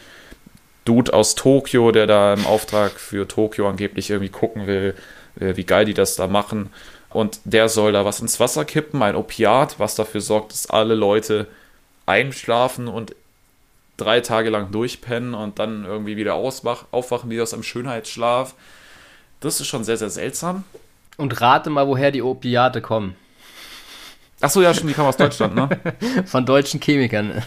[0.85, 4.95] Dude aus Tokio, der da im Auftrag für Tokio angeblich irgendwie gucken will,
[5.39, 6.69] äh, wie geil die das da machen.
[7.09, 10.95] Und der soll da was ins Wasser kippen, ein Opiat, was dafür sorgt, dass alle
[10.95, 11.47] Leute
[12.05, 13.13] einschlafen und
[13.97, 18.55] drei Tage lang durchpennen und dann irgendwie wieder auswach, aufwachen, wie aus einem Schönheitsschlaf.
[19.41, 20.63] Das ist schon sehr, sehr seltsam.
[21.17, 23.15] Und rate mal, woher die Opiate kommen.
[24.39, 25.69] Achso, ja, schon, die kamen aus Deutschland, ne?
[26.25, 27.43] Von deutschen Chemikern.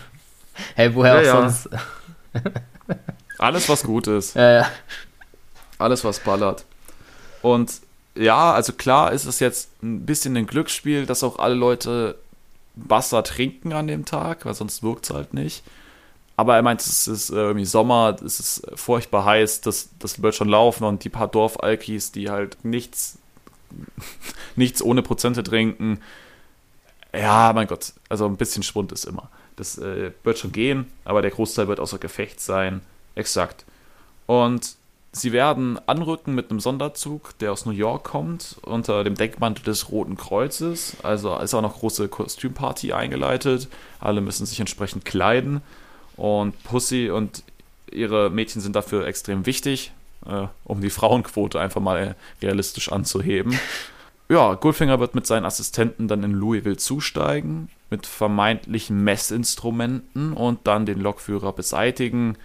[0.75, 1.69] Hey, woher auch sonst?
[3.39, 4.35] Alles, was gut ist.
[4.35, 4.71] Ja, ja.
[5.79, 6.65] Alles, was ballert.
[7.43, 7.81] Und
[8.15, 12.17] ja, also klar ist es jetzt ein bisschen ein Glücksspiel, dass auch alle Leute
[12.75, 15.65] Wasser trinken an dem Tag, weil sonst wirkt es halt nicht.
[16.37, 20.35] Aber er meint, es ist äh, irgendwie Sommer, es ist furchtbar heiß, das, das wird
[20.35, 23.19] schon laufen und die paar Dorfalkis, die halt nichts,
[24.57, 26.01] nichts ohne Prozente trinken,
[27.15, 29.29] ja, mein Gott, also ein bisschen Schwund ist immer.
[29.57, 32.81] Das äh, wird schon gehen, aber der Großteil wird außer Gefecht sein.
[33.15, 33.65] Exakt.
[34.27, 34.77] Und
[35.13, 39.91] sie werden anrücken mit einem Sonderzug, der aus New York kommt, unter dem Deckmantel des
[39.91, 40.97] Roten Kreuzes.
[41.03, 43.69] Also ist auch noch große Kostümparty eingeleitet.
[44.01, 45.61] Alle müssen sich entsprechend kleiden.
[46.17, 47.43] Und Pussy und
[47.91, 49.93] ihre Mädchen sind dafür extrem wichtig,
[50.27, 53.59] äh, um die Frauenquote einfach mal realistisch anzuheben.
[54.33, 60.87] Ja, Goldfinger wird mit seinen Assistenten dann in Louisville zusteigen, mit vermeintlichen Messinstrumenten und dann
[60.87, 62.39] den Lokführer beseitigen.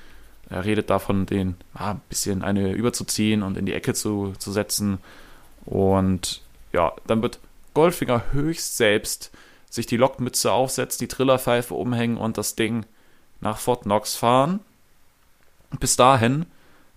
[0.50, 4.52] Er redet davon, den ah, ein bisschen eine überzuziehen und in die Ecke zu, zu
[4.52, 4.98] setzen.
[5.66, 6.42] Und
[6.74, 7.40] ja, dann wird
[7.74, 9.32] Goldfinger höchst selbst
[9.70, 12.86] sich die Lokmütze aufsetzen, die Trillerpfeife umhängen und das Ding
[13.40, 14.60] nach Fort Knox fahren.
[15.80, 16.48] Bis dahin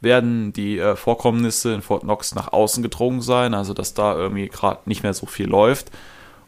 [0.00, 4.48] werden die äh, Vorkommnisse in Fort Knox nach außen gedrungen sein, also dass da irgendwie
[4.48, 5.90] gerade nicht mehr so viel läuft.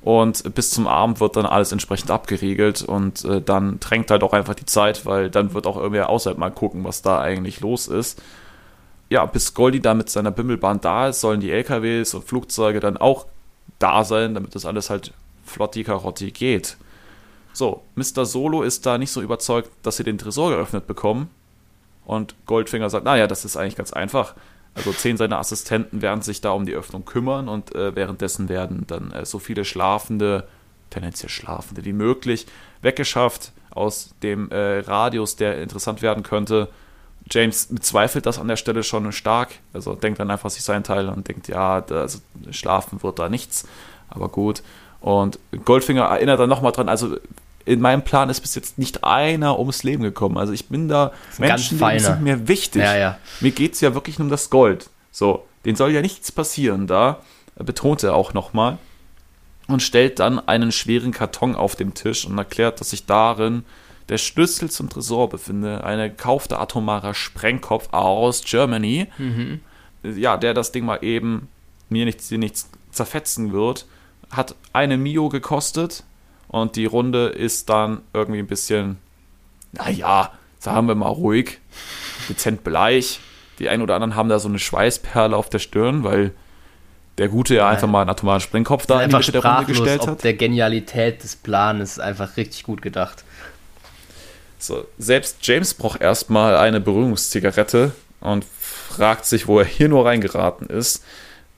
[0.03, 4.33] Und bis zum Abend wird dann alles entsprechend abgeriegelt und äh, dann drängt halt auch
[4.33, 7.87] einfach die Zeit, weil dann wird auch irgendwer außerhalb mal gucken, was da eigentlich los
[7.87, 8.21] ist.
[9.11, 12.97] Ja, bis Goldie da mit seiner Bimmelbahn da ist, sollen die LKWs und Flugzeuge dann
[12.97, 13.27] auch
[13.79, 15.13] da sein, damit das alles halt
[15.45, 16.77] flotti karotti geht.
[17.53, 18.25] So, Mr.
[18.25, 21.29] Solo ist da nicht so überzeugt, dass sie den Tresor geöffnet bekommen.
[22.05, 24.35] Und Goldfinger sagt, naja, das ist eigentlich ganz einfach.
[24.75, 28.85] Also zehn seiner Assistenten werden sich da um die Öffnung kümmern und äh, währenddessen werden
[28.87, 30.49] dann äh, so viele Schlafende,
[30.91, 32.47] tendenziell Schlafende wie möglich,
[32.81, 36.69] weggeschafft aus dem äh, Radius, der interessant werden könnte.
[37.31, 41.09] James bezweifelt das an der Stelle schon stark, also denkt dann einfach sich seinen Teil
[41.09, 42.19] und denkt, ja, da, also,
[42.51, 43.69] schlafen wird da nichts,
[44.09, 44.63] aber gut.
[45.01, 47.17] Und Goldfinger erinnert dann nochmal dran, also
[47.65, 50.39] in meinem Plan ist bis jetzt nicht einer ums Leben gekommen.
[50.39, 52.83] Also ich bin da, Menschen sind mir wichtig.
[52.83, 53.19] Ja, ja.
[53.41, 54.91] Mir geht es ja wirklich nur um das Gold.
[55.11, 57.21] So, denen soll ja nichts passieren da,
[57.57, 58.79] betont er auch nochmal
[59.69, 63.65] und stellt dann einen schweren Karton auf dem Tisch und erklärt, dass sich darin
[64.09, 69.61] der Schlüssel zum Tresor befinde, eine gekaufte atomarer Sprengkopf aus Germany, mhm.
[70.03, 71.49] ja, der das Ding mal eben
[71.89, 73.87] mir nichts, nichts zerfetzen wird,
[74.31, 76.05] hat eine Mio gekostet
[76.53, 78.99] und die Runde ist dann irgendwie ein bisschen,
[79.73, 81.59] naja, sagen wir mal ruhig,
[82.29, 83.19] dezent bleich.
[83.59, 86.33] Die einen oder anderen haben da so eine Schweißperle auf der Stirn, weil
[87.19, 90.07] der Gute ja einfach mal einen atomaren Sprengkopf da in die Mitte der Runde gestellt
[90.07, 90.23] hat.
[90.25, 93.25] Der Genialität des Planes einfach richtig gut gedacht.
[94.59, 100.69] So, selbst James braucht erstmal eine Berührungszigarette und fragt sich, wo er hier nur reingeraten
[100.69, 101.03] ist.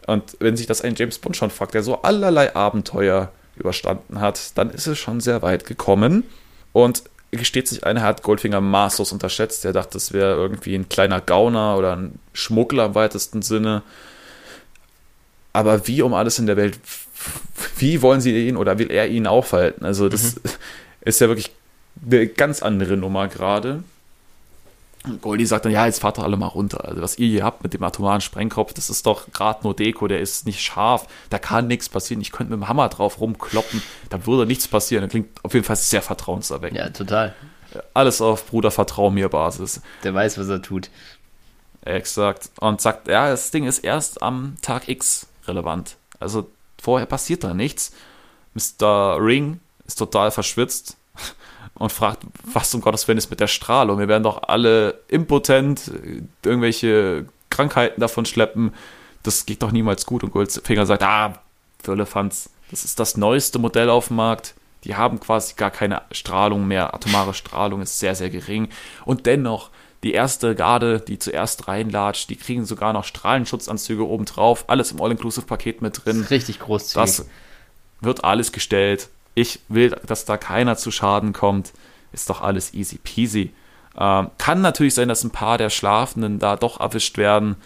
[0.06, 4.56] Und wenn sich das ein James Bond schon fragt, der so allerlei Abenteuer überstanden hat,
[4.56, 6.24] dann ist es schon sehr weit gekommen.
[6.72, 7.04] Und
[7.36, 9.64] gesteht sich ein, er hat Goldfinger maßlos unterschätzt.
[9.64, 13.82] Er dachte, das wäre irgendwie ein kleiner Gauner oder ein Schmuggler im weitesten Sinne.
[15.52, 16.78] Aber wie um alles in der Welt,
[17.76, 19.84] wie wollen sie ihn oder will er ihn aufhalten?
[19.84, 20.40] Also, das mhm.
[21.02, 21.50] ist ja wirklich
[22.04, 23.82] eine ganz andere Nummer gerade.
[25.04, 26.84] Und Goldie sagt dann, ja, jetzt fahrt doch alle mal runter.
[26.84, 30.08] Also was ihr hier habt mit dem atomaren Sprengkopf, das ist doch gerade nur Deko,
[30.08, 32.22] der ist nicht scharf, da kann nichts passieren.
[32.22, 35.02] Ich könnte mit dem Hammer drauf rumkloppen, da würde nichts passieren.
[35.02, 36.78] Das klingt auf jeden Fall sehr vertrauenserweckend.
[36.78, 37.34] Ja, total.
[37.92, 39.82] Alles auf Bruder, vertrau mir Basis.
[40.04, 40.88] Der weiß, was er tut.
[41.82, 42.50] Exakt.
[42.60, 45.96] Und sagt, ja, das Ding ist erst am Tag X relevant.
[46.18, 46.48] Also
[46.80, 47.92] vorher passiert da nichts.
[48.54, 49.18] Mr.
[49.20, 50.96] Ring ist total verschwitzt
[51.76, 53.98] und fragt, was um Gottes Willen ist mit der Strahlung?
[53.98, 55.90] Wir werden doch alle impotent,
[56.44, 58.72] irgendwelche Krankheiten davon schleppen.
[59.22, 60.22] Das geht doch niemals gut.
[60.22, 61.40] Und Goldfinger sagt, ah,
[61.82, 64.54] Firlefanz, das ist das neueste Modell auf dem Markt.
[64.84, 66.94] Die haben quasi gar keine Strahlung mehr.
[66.94, 68.68] Atomare Strahlung ist sehr, sehr gering.
[69.04, 69.70] Und dennoch,
[70.02, 74.64] die erste Garde, die zuerst reinlatscht, die kriegen sogar noch Strahlenschutzanzüge obendrauf.
[74.68, 76.26] Alles im All-Inclusive-Paket mit drin.
[76.28, 77.02] richtig großzügig.
[77.02, 77.26] Das
[78.02, 81.72] wird alles gestellt ich will, dass da keiner zu Schaden kommt,
[82.12, 83.52] ist doch alles easy peasy.
[83.98, 87.56] Ähm, kann natürlich sein, dass ein paar der Schlafenden da doch erwischt werden.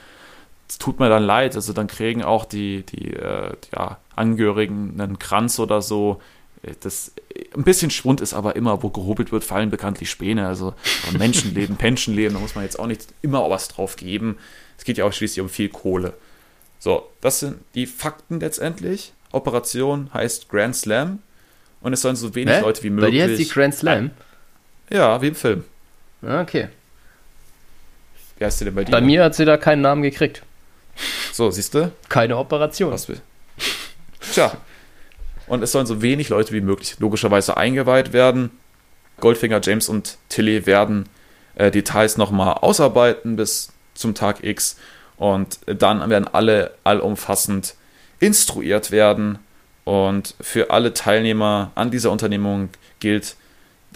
[0.68, 5.18] Es tut mir dann leid, also dann kriegen auch die, die äh, ja, Angehörigen einen
[5.18, 6.20] Kranz oder so.
[6.62, 7.12] Äh, das,
[7.54, 10.46] ein bisschen Schwund ist aber immer, wo gehobelt wird, fallen bekanntlich Späne.
[10.46, 10.74] Also
[11.16, 14.38] Menschenleben, Pensionleben, da muss man jetzt auch nicht immer was drauf geben.
[14.76, 16.14] Es geht ja auch schließlich um viel Kohle.
[16.78, 19.12] So, das sind die Fakten letztendlich.
[19.32, 21.20] Operation heißt Grand Slam
[21.80, 22.60] und es sollen so wenig Hä?
[22.60, 23.20] Leute wie möglich.
[23.20, 24.10] Bei dir heißt die Grand Slam?
[24.90, 25.64] Ja, wie im Film.
[26.22, 26.68] Ah, okay.
[28.38, 28.92] Wie heißt sie denn bei dir?
[28.92, 30.42] Bei mir hat sie da keinen Namen gekriegt.
[31.32, 31.92] So, siehst du?
[32.08, 32.92] Keine Operation.
[32.92, 33.20] Was will?
[34.32, 34.56] Tja.
[35.46, 38.50] Und es sollen so wenig Leute wie möglich logischerweise eingeweiht werden.
[39.20, 41.08] Goldfinger, James und Tilly werden
[41.54, 44.76] äh, Details nochmal ausarbeiten bis zum Tag X.
[45.16, 47.74] Und dann werden alle allumfassend
[48.20, 49.38] instruiert werden,
[49.88, 52.68] und für alle Teilnehmer an dieser Unternehmung
[53.00, 53.36] gilt,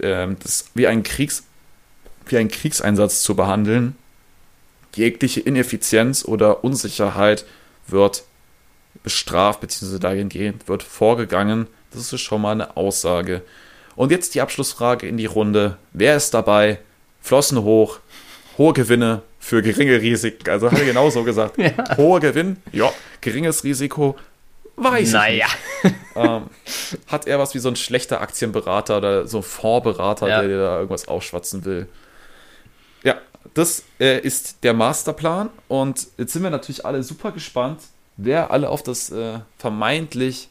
[0.00, 1.44] äh, das wie ein, Kriegs,
[2.24, 3.94] wie ein Kriegseinsatz zu behandeln.
[4.94, 7.44] Jegliche Ineffizienz oder Unsicherheit
[7.88, 8.24] wird
[9.02, 11.66] bestraft, beziehungsweise dahingehend wird vorgegangen.
[11.90, 13.42] Das ist schon mal eine Aussage.
[13.94, 15.76] Und jetzt die Abschlussfrage in die Runde.
[15.92, 16.78] Wer ist dabei?
[17.20, 17.98] Flossen hoch,
[18.56, 20.48] hohe Gewinne für geringe Risiken.
[20.48, 21.58] Also hat er genauso gesagt.
[21.58, 21.72] ja.
[21.98, 22.90] Hoher Gewinn, ja,
[23.20, 24.16] geringes Risiko,
[24.82, 25.46] Weiß naja.
[25.82, 26.44] ich ähm,
[27.06, 30.40] hat er was wie so ein schlechter Aktienberater oder so ein Fondsberater, ja.
[30.40, 31.88] der dir da irgendwas aufschwatzen will.
[33.02, 33.18] Ja,
[33.54, 37.80] das äh, ist der Masterplan und jetzt sind wir natürlich alle super gespannt,
[38.16, 40.48] wer alle auf das äh, vermeintlich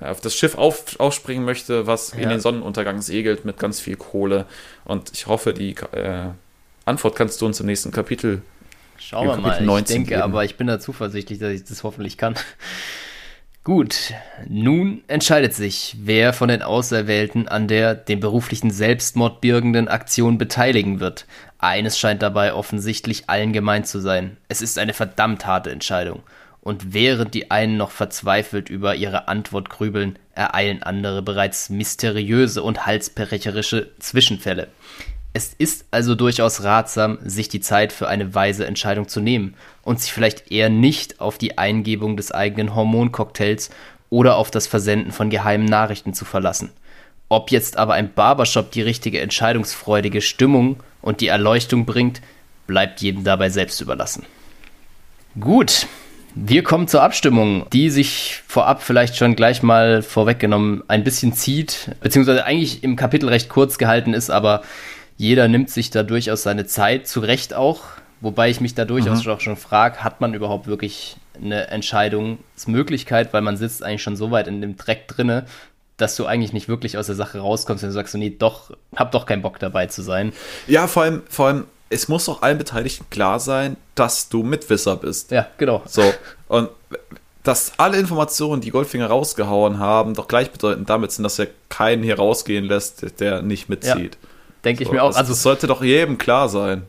[0.00, 2.20] auf das Schiff auf, aufspringen möchte, was ja.
[2.20, 4.46] in den Sonnenuntergang segelt mit ganz viel Kohle.
[4.84, 6.28] Und ich hoffe, die äh,
[6.84, 8.42] Antwort kannst du uns im nächsten Kapitel.
[8.98, 9.80] Schauen wir mal.
[9.80, 10.22] Ich denke, geben.
[10.22, 12.34] aber ich bin da zuversichtlich, dass ich das hoffentlich kann.
[13.62, 14.14] Gut,
[14.48, 20.98] nun entscheidet sich, wer von den Auserwählten an der den beruflichen Selbstmord birgenden Aktion beteiligen
[20.98, 21.26] wird.
[21.58, 24.38] Eines scheint dabei offensichtlich allen gemeint zu sein.
[24.48, 26.22] Es ist eine verdammt harte Entscheidung.
[26.62, 32.86] Und während die einen noch verzweifelt über ihre Antwort grübeln, ereilen andere bereits mysteriöse und
[32.86, 34.68] halsbrecherische Zwischenfälle.
[35.34, 40.00] Es ist also durchaus ratsam, sich die Zeit für eine weise Entscheidung zu nehmen und
[40.00, 43.70] sich vielleicht eher nicht auf die Eingebung des eigenen Hormoncocktails
[44.10, 46.70] oder auf das Versenden von geheimen Nachrichten zu verlassen.
[47.28, 52.20] Ob jetzt aber ein Barbershop die richtige entscheidungsfreudige Stimmung und die Erleuchtung bringt,
[52.66, 54.26] bleibt jedem dabei selbst überlassen.
[55.38, 55.86] Gut,
[56.34, 61.90] Wir kommen zur Abstimmung, die sich vorab vielleicht schon gleich mal vorweggenommen ein bisschen zieht,
[62.00, 64.62] beziehungsweise eigentlich im Kapitel recht kurz gehalten ist, aber
[65.16, 67.82] jeder nimmt sich da durchaus seine Zeit, zu Recht auch.
[68.20, 69.32] Wobei ich mich da durchaus mhm.
[69.32, 74.30] auch schon frage, hat man überhaupt wirklich eine Entscheidungsmöglichkeit, weil man sitzt eigentlich schon so
[74.30, 75.46] weit in dem Dreck drinne,
[75.96, 79.12] dass du eigentlich nicht wirklich aus der Sache rauskommst und du sagst, nee, doch, hab
[79.12, 80.32] doch keinen Bock dabei zu sein.
[80.66, 84.96] Ja, vor allem, vor allem, es muss auch allen Beteiligten klar sein, dass du Mitwisser
[84.96, 85.30] bist.
[85.30, 85.82] Ja, genau.
[85.86, 86.02] So,
[86.48, 86.68] und
[87.42, 92.16] dass alle Informationen, die Goldfinger rausgehauen haben, doch gleichbedeutend damit sind, dass er keinen hier
[92.16, 94.18] rausgehen lässt, der nicht mitzieht.
[94.20, 94.28] Ja,
[94.64, 95.16] Denke so, ich mir auch.
[95.16, 96.82] Also, es sollte doch jedem klar sein.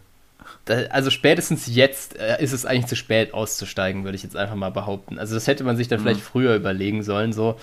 [0.70, 4.72] Also spätestens jetzt äh, ist es eigentlich zu spät auszusteigen, würde ich jetzt einfach mal
[4.72, 5.18] behaupten.
[5.18, 6.04] Also das hätte man sich dann mhm.
[6.04, 7.58] vielleicht früher überlegen sollen, so.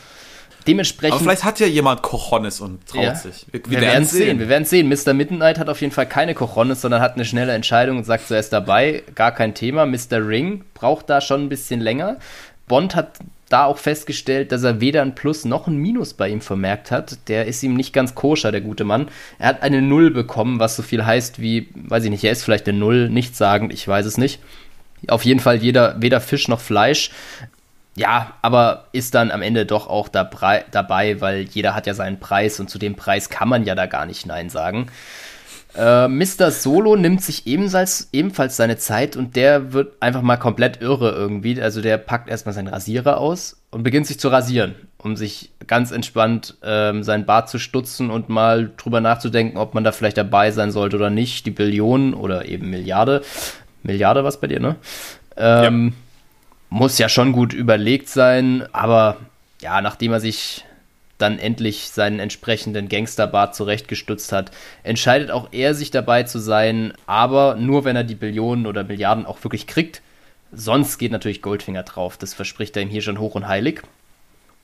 [0.66, 1.14] Dementsprechend.
[1.14, 3.14] Aber vielleicht hat ja jemand Cojones und traut ja.
[3.14, 3.46] sich.
[3.51, 4.38] Wir, wir, wir werden es sehen.
[4.38, 4.88] Wir werden es sehen.
[4.88, 5.14] Mr.
[5.14, 8.53] Midnight hat auf jeden Fall keine Cojones, sondern hat eine schnelle Entscheidung und sagt zuerst
[8.53, 9.86] dabei, gar kein Thema.
[9.86, 10.26] Mr.
[10.26, 12.18] Ring braucht da schon ein bisschen länger.
[12.66, 13.18] Bond hat
[13.49, 17.28] da auch festgestellt, dass er weder ein Plus noch ein Minus bei ihm vermerkt hat.
[17.28, 19.09] Der ist ihm nicht ganz koscher, der gute Mann.
[19.38, 22.44] Er hat eine Null bekommen, was so viel heißt wie, weiß ich nicht, er ist
[22.44, 24.40] vielleicht eine Null, nichtssagend, ich weiß es nicht.
[25.07, 27.11] Auf jeden Fall jeder, weder Fisch noch Fleisch.
[27.94, 32.20] Ja, aber ist dann am Ende doch auch dabei, dabei, weil jeder hat ja seinen
[32.20, 34.86] Preis und zu dem Preis kann man ja da gar nicht Nein sagen.
[35.79, 36.51] Äh, Mr.
[36.51, 41.61] Solo nimmt sich ebenfalls, ebenfalls seine Zeit und der wird einfach mal komplett irre irgendwie.
[41.62, 45.93] Also der packt erstmal seinen Rasierer aus und beginnt sich zu rasieren, um sich ganz
[45.93, 50.51] entspannt ähm, seinen Bart zu stutzen und mal drüber nachzudenken, ob man da vielleicht dabei
[50.51, 51.47] sein sollte oder nicht.
[51.47, 53.22] Die Billionen oder eben Milliarde.
[53.85, 54.76] Milliarde was bei dir, ne?
[55.37, 55.93] Ähm, ja
[56.70, 59.16] muss ja schon gut überlegt sein, aber
[59.61, 60.64] ja, nachdem er sich
[61.19, 64.51] dann endlich seinen entsprechenden Gangsterbart zurechtgestutzt hat,
[64.83, 69.27] entscheidet auch er, sich dabei zu sein, aber nur wenn er die Billionen oder Milliarden
[69.27, 70.01] auch wirklich kriegt.
[70.53, 72.16] Sonst geht natürlich Goldfinger drauf.
[72.16, 73.83] Das verspricht er ihm hier schon hoch und heilig.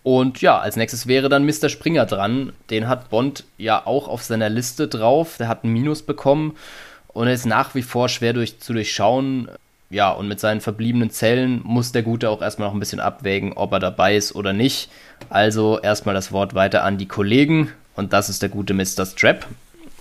[0.02, 1.68] Und ja, als nächstes wäre dann Mr.
[1.68, 2.52] Springer dran.
[2.70, 5.36] Den hat Bond ja auch auf seiner Liste drauf.
[5.38, 6.56] Der hat ein Minus bekommen
[7.08, 9.48] und er ist nach wie vor schwer durch, zu durchschauen,
[9.94, 13.52] ja, und mit seinen verbliebenen Zellen muss der Gute auch erstmal noch ein bisschen abwägen,
[13.52, 14.90] ob er dabei ist oder nicht.
[15.30, 17.70] Also erstmal das Wort weiter an die Kollegen.
[17.94, 19.06] Und das ist der gute Mr.
[19.06, 19.46] Strap,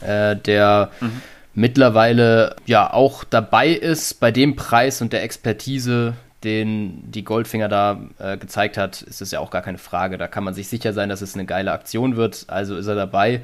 [0.02, 1.22] äh, der mhm.
[1.54, 4.20] mittlerweile ja auch dabei ist.
[4.20, 9.30] Bei dem Preis und der Expertise, den die Goldfinger da äh, gezeigt hat, ist es
[9.30, 10.18] ja auch gar keine Frage.
[10.18, 12.46] Da kann man sich sicher sein, dass es eine geile Aktion wird.
[12.48, 13.42] Also ist er dabei.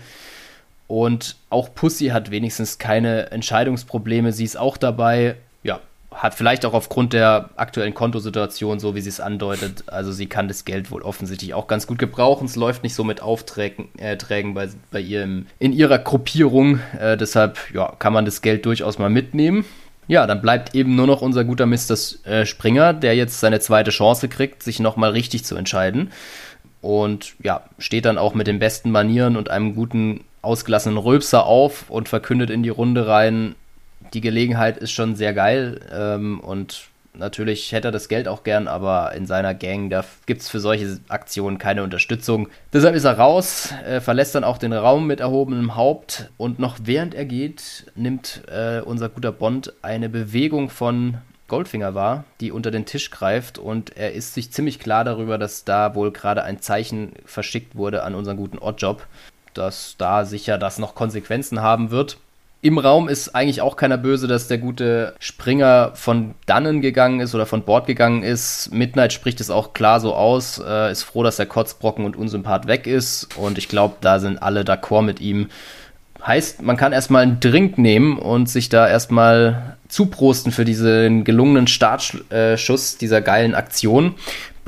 [0.87, 4.31] Und auch Pussy hat wenigstens keine Entscheidungsprobleme.
[4.31, 5.35] Sie ist auch dabei.
[6.11, 10.47] Hat vielleicht auch aufgrund der aktuellen Kontosituation, so wie sie es andeutet, also sie kann
[10.47, 12.45] das Geld wohl offensichtlich auch ganz gut gebrauchen.
[12.45, 16.79] Es läuft nicht so mit Aufträgen äh, Trägen bei, bei ihr im, in ihrer Gruppierung.
[16.99, 19.65] Äh, deshalb ja, kann man das Geld durchaus mal mitnehmen.
[20.07, 21.95] Ja, dann bleibt eben nur noch unser guter Mr.
[22.25, 26.11] Äh, Springer, der jetzt seine zweite Chance kriegt, sich nochmal richtig zu entscheiden.
[26.81, 31.91] Und ja, steht dann auch mit den besten Manieren und einem guten ausgelassenen Rülpser auf
[31.91, 33.53] und verkündet in die Runde rein,
[34.13, 38.67] die Gelegenheit ist schon sehr geil ähm, und natürlich hätte er das Geld auch gern,
[38.67, 42.49] aber in seiner Gang, da gibt es für solche Aktionen keine Unterstützung.
[42.73, 46.77] Deshalb ist er raus, äh, verlässt dann auch den Raum mit erhobenem Haupt und noch
[46.83, 52.71] während er geht, nimmt äh, unser guter Bond eine Bewegung von Goldfinger wahr, die unter
[52.71, 56.61] den Tisch greift und er ist sich ziemlich klar darüber, dass da wohl gerade ein
[56.61, 59.05] Zeichen verschickt wurde an unseren guten Oddjob,
[59.53, 62.17] dass da sicher das noch Konsequenzen haben wird.
[62.61, 67.33] Im Raum ist eigentlich auch keiner böse, dass der gute Springer von dannen gegangen ist
[67.33, 68.73] oder von Bord gegangen ist.
[68.73, 72.67] Midnight spricht es auch klar so aus, äh, ist froh, dass der Kotzbrocken und Unsympath
[72.67, 73.37] weg ist.
[73.37, 75.47] Und ich glaube, da sind alle d'accord mit ihm.
[76.25, 81.67] Heißt, man kann erstmal einen Drink nehmen und sich da erstmal zuprosten für diesen gelungenen
[81.67, 84.15] Startschuss dieser geilen Aktion.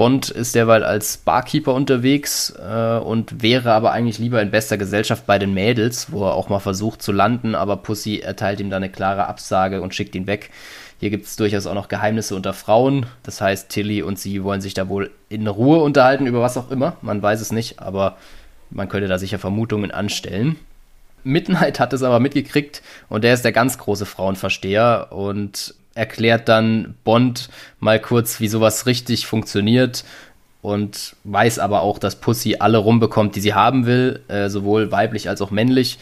[0.02, 5.28] Bond ist derweil als Barkeeper unterwegs äh, und wäre aber eigentlich lieber in bester Gesellschaft
[5.28, 8.78] bei den Mädels, wo er auch mal versucht zu landen, aber Pussy erteilt ihm da
[8.78, 10.50] eine klare Absage und schickt ihn weg.
[11.00, 13.06] Hier gibt es durchaus auch noch Geheimnisse unter Frauen.
[13.22, 16.72] Das heißt, Tilly und sie wollen sich da wohl in Ruhe unterhalten, über was auch
[16.72, 16.98] immer.
[17.04, 18.18] Man weiß es nicht, aber
[18.72, 20.56] man könnte da sicher Vermutungen anstellen.
[21.24, 26.96] Midnight hat es aber mitgekriegt und der ist der ganz große Frauenversteher und erklärt dann
[27.04, 30.04] Bond mal kurz, wie sowas richtig funktioniert
[30.62, 35.28] und weiß aber auch, dass Pussy alle rumbekommt, die sie haben will, äh, sowohl weiblich
[35.28, 35.98] als auch männlich.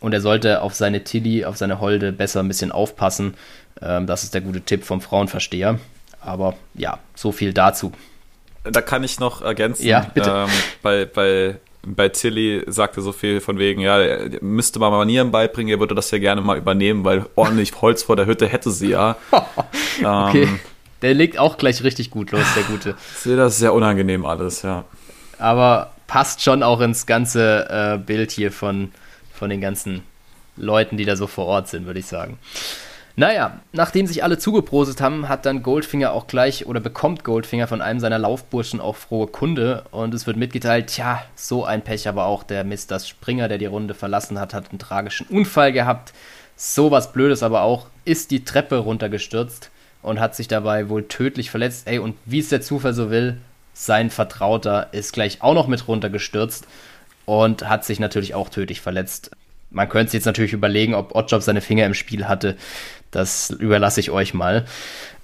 [0.00, 3.34] Und er sollte auf seine Tilly, auf seine Holde besser ein bisschen aufpassen.
[3.80, 5.78] Ähm, das ist der gute Tipp vom Frauenversteher.
[6.20, 7.92] Aber ja, so viel dazu.
[8.64, 9.86] Da kann ich noch ergänzen.
[9.86, 10.30] Ja, bitte.
[10.30, 10.48] Ähm,
[10.82, 13.98] bei, bei bei Tilly sagte so viel von wegen, ja,
[14.40, 18.16] müsste mal Manieren beibringen, er würde das ja gerne mal übernehmen, weil ordentlich Holz vor
[18.16, 19.16] der Hütte hätte sie ja.
[19.98, 20.44] okay.
[20.44, 20.60] Ähm,
[21.02, 22.94] Der legt auch gleich richtig gut los, der Gute.
[23.12, 24.84] Ich sehe das sehr unangenehm alles, ja.
[25.38, 28.92] Aber passt schon auch ins ganze äh, Bild hier von,
[29.34, 30.02] von den ganzen
[30.56, 32.38] Leuten, die da so vor Ort sind, würde ich sagen.
[33.14, 37.82] Naja, nachdem sich alle zugeprostet haben, hat dann Goldfinger auch gleich oder bekommt Goldfinger von
[37.82, 42.24] einem seiner Laufburschen auch frohe Kunde und es wird mitgeteilt, tja, so ein Pech aber
[42.24, 42.98] auch der Mr.
[43.00, 46.14] Springer, der die Runde verlassen hat, hat einen tragischen Unfall gehabt.
[46.56, 51.50] So was Blödes aber auch, ist die Treppe runtergestürzt und hat sich dabei wohl tödlich
[51.50, 51.86] verletzt.
[51.86, 53.36] Ey, und wie es der Zufall so will,
[53.74, 56.66] sein Vertrauter ist gleich auch noch mit runtergestürzt
[57.26, 59.30] und hat sich natürlich auch tödlich verletzt.
[59.70, 62.56] Man könnte sich jetzt natürlich überlegen, ob Oddjob seine Finger im Spiel hatte.
[63.12, 64.64] Das überlasse ich euch mal.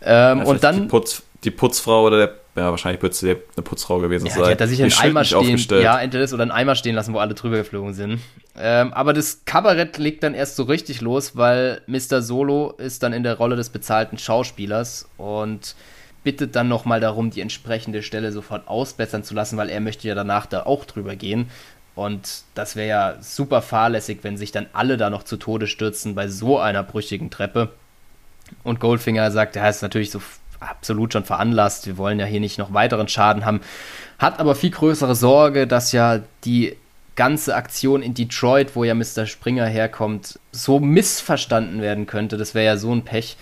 [0.03, 0.82] Ähm, ja, und dann.
[0.82, 2.34] Die, Putz, die, Putzfrau oder der.
[2.55, 4.45] Ja, wahrscheinlich wird es eine Putzfrau gewesen ja, sein.
[4.45, 5.59] Die hat da sicher einen Eimer stehen.
[5.80, 8.18] Ja, entweder das oder einen Eimer stehen lassen, wo alle drüber geflogen sind.
[8.57, 12.20] Ähm, aber das Kabarett legt dann erst so richtig los, weil Mr.
[12.20, 15.76] Solo ist dann in der Rolle des bezahlten Schauspielers und
[16.24, 20.16] bittet dann nochmal darum, die entsprechende Stelle sofort ausbessern zu lassen, weil er möchte ja
[20.16, 21.49] danach da auch drüber gehen.
[21.95, 26.14] Und das wäre ja super fahrlässig, wenn sich dann alle da noch zu Tode stürzen
[26.14, 27.70] bei so einer brüchigen Treppe.
[28.65, 30.21] Und Goldfinger sagt, er ist natürlich so
[30.61, 31.87] absolut schon veranlasst.
[31.87, 33.61] Wir wollen ja hier nicht noch weiteren Schaden haben.
[34.19, 36.77] Hat aber viel größere Sorge, dass ja die
[37.15, 39.27] ganze Aktion in Detroit, wo ja Mr.
[39.27, 42.37] Springer herkommt, so missverstanden werden könnte.
[42.37, 43.37] Das wäre ja so ein Pech.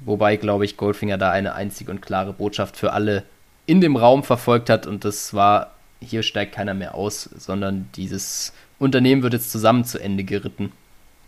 [0.00, 3.22] Wobei, glaube ich, Goldfinger da eine einzige und klare Botschaft für alle
[3.66, 4.86] in dem Raum verfolgt hat.
[4.86, 5.70] Und das war
[6.04, 10.72] hier steigt keiner mehr aus, sondern dieses Unternehmen wird jetzt zusammen zu Ende geritten.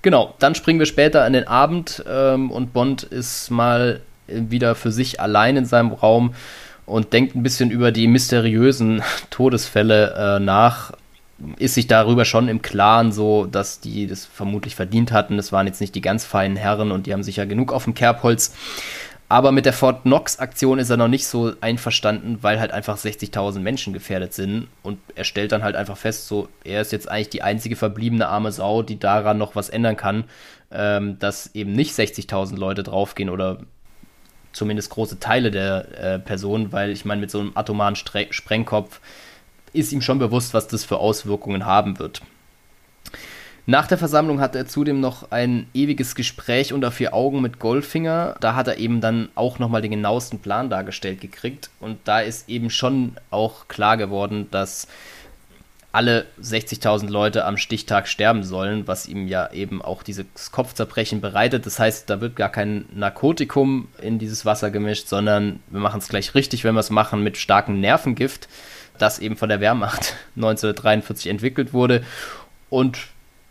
[0.06, 4.92] Genau, dann springen wir später an den Abend ähm, und Bond ist mal wieder für
[4.92, 6.32] sich allein in seinem Raum
[6.84, 10.92] und denkt ein bisschen über die mysteriösen Todesfälle äh, nach.
[11.58, 15.38] Ist sich darüber schon im Klaren so, dass die das vermutlich verdient hatten.
[15.38, 17.82] Das waren jetzt nicht die ganz feinen Herren und die haben sich ja genug auf
[17.82, 18.54] dem Kerbholz.
[19.28, 23.58] Aber mit der Fort Knox-Aktion ist er noch nicht so einverstanden, weil halt einfach 60.000
[23.58, 24.68] Menschen gefährdet sind.
[24.84, 28.28] Und er stellt dann halt einfach fest, so, er ist jetzt eigentlich die einzige verbliebene
[28.28, 30.24] arme Sau, die daran noch was ändern kann,
[30.70, 33.58] ähm, dass eben nicht 60.000 Leute draufgehen oder
[34.52, 39.00] zumindest große Teile der äh, Person, weil ich meine, mit so einem atomaren Stre Sprengkopf
[39.72, 42.22] ist ihm schon bewusst, was das für Auswirkungen haben wird.
[43.68, 48.36] Nach der Versammlung hat er zudem noch ein ewiges Gespräch unter vier Augen mit Goldfinger.
[48.40, 51.70] Da hat er eben dann auch nochmal den genauesten Plan dargestellt gekriegt.
[51.80, 54.86] Und da ist eben schon auch klar geworden, dass
[55.90, 61.66] alle 60.000 Leute am Stichtag sterben sollen, was ihm ja eben auch dieses Kopfzerbrechen bereitet.
[61.66, 66.08] Das heißt, da wird gar kein Narkotikum in dieses Wasser gemischt, sondern wir machen es
[66.08, 68.46] gleich richtig, wenn wir es machen mit starkem Nervengift,
[68.98, 72.04] das eben von der Wehrmacht 1943 entwickelt wurde.
[72.68, 72.98] Und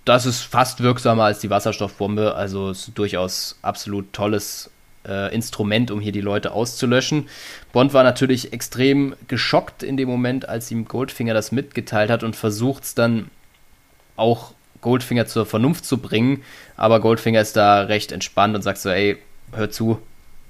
[0.06, 2.36] das ist fast wirksamer als die Wasserstoffbombe.
[2.36, 4.70] Also ist durchaus absolut tolles
[5.08, 7.28] äh, Instrument, um hier die Leute auszulöschen.
[7.74, 12.36] Bond war natürlich extrem geschockt in dem Moment, als ihm Goldfinger das mitgeteilt hat und
[12.36, 13.30] versucht es dann
[14.16, 16.44] auch Goldfinger zur Vernunft zu bringen.
[16.78, 19.18] Aber Goldfinger ist da recht entspannt und sagt so, ey,
[19.54, 20.00] hör zu,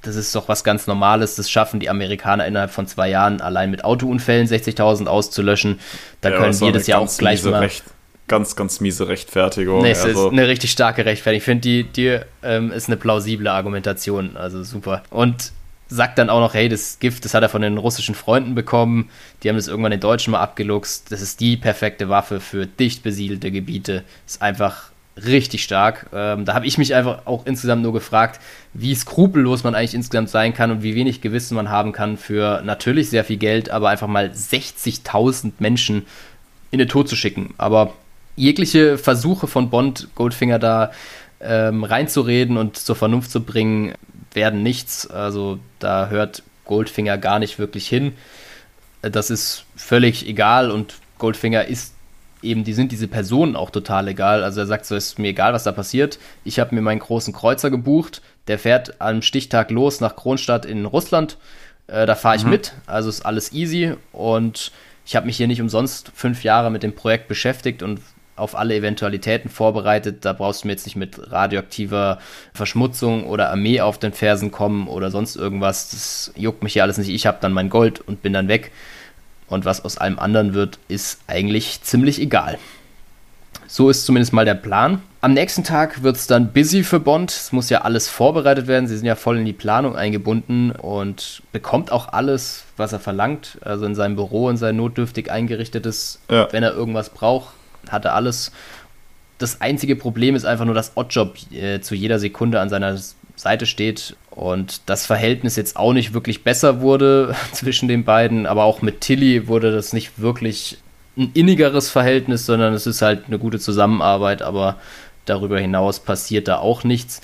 [0.02, 1.36] das ist doch was ganz Normales.
[1.36, 5.80] Das schaffen die Amerikaner innerhalb von zwei Jahren allein mit Autounfällen 60.000 auszulöschen.
[6.20, 7.60] Da ja, können wir das ja auch gleich mal.
[7.60, 7.84] Recht
[8.28, 9.82] ganz, ganz miese Rechtfertigung.
[9.82, 10.28] Nee, es also.
[10.28, 11.38] ist eine richtig starke Rechtfertigung.
[11.38, 14.38] Ich finde, die, die ähm, ist eine plausible Argumentation.
[14.38, 15.04] Also super.
[15.10, 15.52] Und
[15.88, 19.10] sagt dann auch noch, hey, das Gift, das hat er von den russischen Freunden bekommen.
[19.44, 21.12] Die haben das irgendwann in Deutschen mal abgeluchst.
[21.12, 24.04] Das ist die perfekte Waffe für dicht besiedelte Gebiete.
[24.26, 26.08] Ist einfach richtig stark.
[26.14, 28.42] Ähm, da habe ich mich einfach auch insgesamt nur gefragt,
[28.74, 32.62] wie skrupellos man eigentlich insgesamt sein kann und wie wenig Gewissen man haben kann für
[32.66, 36.06] natürlich sehr viel Geld, aber einfach mal 60.000 Menschen
[36.72, 37.54] in den Tod zu schicken.
[37.58, 37.94] Aber
[38.36, 40.92] jegliche Versuche von Bond, Goldfinger da
[41.42, 43.94] ähm, reinzureden und zur Vernunft zu bringen,
[44.34, 45.10] werden nichts.
[45.10, 48.14] Also da hört Goldfinger gar nicht wirklich hin.
[49.02, 51.94] Das ist völlig egal und Goldfinger ist
[52.42, 54.44] eben, die sind diese Personen auch total egal.
[54.44, 56.20] Also er sagt so, ist mir egal, was da passiert.
[56.44, 58.22] Ich habe mir meinen großen Kreuzer gebucht.
[58.48, 61.38] Der fährt am Stichtag los nach Kronstadt in Russland.
[61.88, 62.52] Äh, da fahre ich mhm.
[62.52, 62.74] mit.
[62.86, 64.72] Also ist alles easy und
[65.06, 68.02] ich habe mich hier nicht umsonst fünf Jahre mit dem Projekt beschäftigt und
[68.36, 70.26] auf alle Eventualitäten vorbereitet.
[70.26, 72.20] Da brauchst du mir jetzt nicht mit radioaktiver
[72.54, 75.92] Verschmutzung oder Armee auf den Fersen kommen oder sonst irgendwas.
[75.92, 77.10] Das juckt mich ja alles nicht.
[77.10, 78.72] Ich habe dann mein Gold und bin dann weg.
[79.48, 82.58] Und was aus allem anderen wird, ist eigentlich ziemlich egal.
[83.68, 85.02] So ist zumindest mal der Plan.
[85.22, 87.32] Am nächsten Tag wird es dann busy für Bond.
[87.32, 88.88] Es muss ja alles vorbereitet werden.
[88.88, 93.58] Sie sind ja voll in die Planung eingebunden und bekommt auch alles, was er verlangt.
[93.62, 96.48] Also in seinem Büro, in sein notdürftig eingerichtetes, ja.
[96.52, 97.54] wenn er irgendwas braucht
[97.92, 98.52] hatte alles.
[99.38, 102.98] Das einzige Problem ist einfach nur, dass Oddjob äh, zu jeder Sekunde an seiner
[103.36, 108.64] Seite steht und das Verhältnis jetzt auch nicht wirklich besser wurde zwischen den beiden, aber
[108.64, 110.78] auch mit Tilly wurde das nicht wirklich
[111.18, 114.78] ein innigeres Verhältnis, sondern es ist halt eine gute Zusammenarbeit, aber
[115.26, 117.22] darüber hinaus passiert da auch nichts.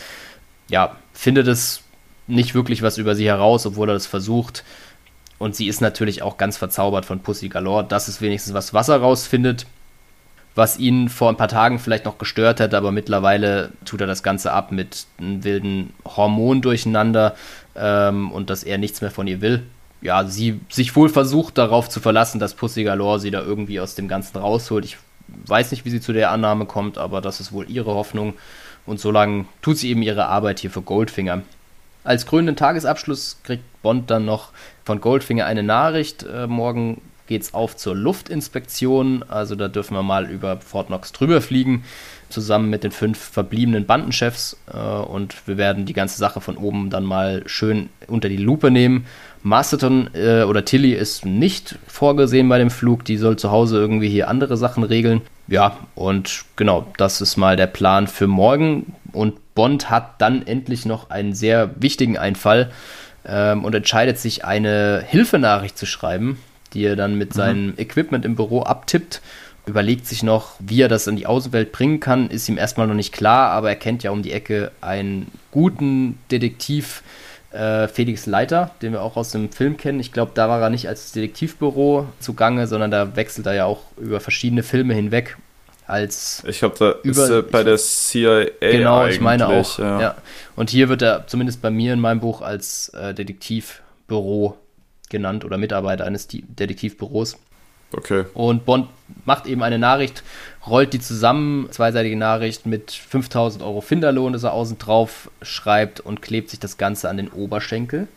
[0.69, 1.83] Ja, findet es
[2.27, 4.63] nicht wirklich was über sie heraus, obwohl er das versucht.
[5.37, 7.83] Und sie ist natürlich auch ganz verzaubert von Pussy Galore.
[7.83, 9.65] Das ist wenigstens was, was er rausfindet
[10.55, 14.23] was ihn vor ein paar Tagen vielleicht noch gestört hat, aber mittlerweile tut er das
[14.23, 17.35] Ganze ab mit einem wilden Hormon durcheinander
[17.75, 19.63] ähm, und dass er nichts mehr von ihr will.
[20.01, 23.95] Ja, sie sich wohl versucht darauf zu verlassen, dass Pussy Galore sie da irgendwie aus
[23.95, 24.83] dem Ganzen rausholt.
[24.83, 24.97] Ich
[25.45, 28.33] weiß nicht, wie sie zu der Annahme kommt, aber das ist wohl ihre Hoffnung.
[28.85, 31.43] Und solange tut sie eben ihre Arbeit hier für Goldfinger.
[32.03, 34.49] Als krönenden Tagesabschluss kriegt Bond dann noch
[34.83, 36.23] von Goldfinger eine Nachricht.
[36.23, 36.99] Äh, morgen
[37.31, 39.23] geht es auf zur Luftinspektion.
[39.29, 41.85] Also da dürfen wir mal über Fort Knox drüber fliegen,
[42.27, 44.57] zusammen mit den fünf verbliebenen Bandenchefs.
[44.71, 48.69] Äh, und wir werden die ganze Sache von oben dann mal schön unter die Lupe
[48.69, 49.05] nehmen.
[49.43, 53.05] Masterton äh, oder Tilly ist nicht vorgesehen bei dem Flug.
[53.05, 55.21] Die soll zu Hause irgendwie hier andere Sachen regeln.
[55.47, 58.93] Ja, und genau, das ist mal der Plan für morgen.
[59.13, 62.71] Und Bond hat dann endlich noch einen sehr wichtigen Einfall
[63.25, 66.37] ähm, und entscheidet sich, eine Hilfenachricht zu schreiben
[66.73, 67.37] die er dann mit mhm.
[67.37, 69.21] seinem Equipment im Büro abtippt.
[69.67, 72.95] Überlegt sich noch, wie er das in die Außenwelt bringen kann, ist ihm erstmal noch
[72.95, 77.03] nicht klar, aber er kennt ja um die Ecke einen guten Detektiv,
[77.51, 79.99] äh, Felix Leiter, den wir auch aus dem Film kennen.
[79.99, 83.81] Ich glaube, da war er nicht als Detektivbüro zugange, sondern da wechselt er ja auch
[83.97, 85.37] über verschiedene Filme hinweg.
[85.85, 88.45] Als ich glaube, da über, ist er bei der CIA.
[88.61, 89.77] Genau, ich meine auch.
[89.77, 90.01] Ja.
[90.01, 90.15] ja.
[90.55, 94.57] Und hier wird er zumindest bei mir in meinem Buch als äh, Detektivbüro
[95.11, 97.37] genannt oder Mitarbeiter eines Detektivbüros.
[97.93, 98.25] Okay.
[98.33, 98.87] Und Bond
[99.25, 100.23] macht eben eine Nachricht,
[100.65, 106.21] rollt die zusammen, zweiseitige Nachricht mit 5000 Euro Finderlohn, das er außen drauf schreibt und
[106.21, 108.07] klebt sich das Ganze an den Oberschenkel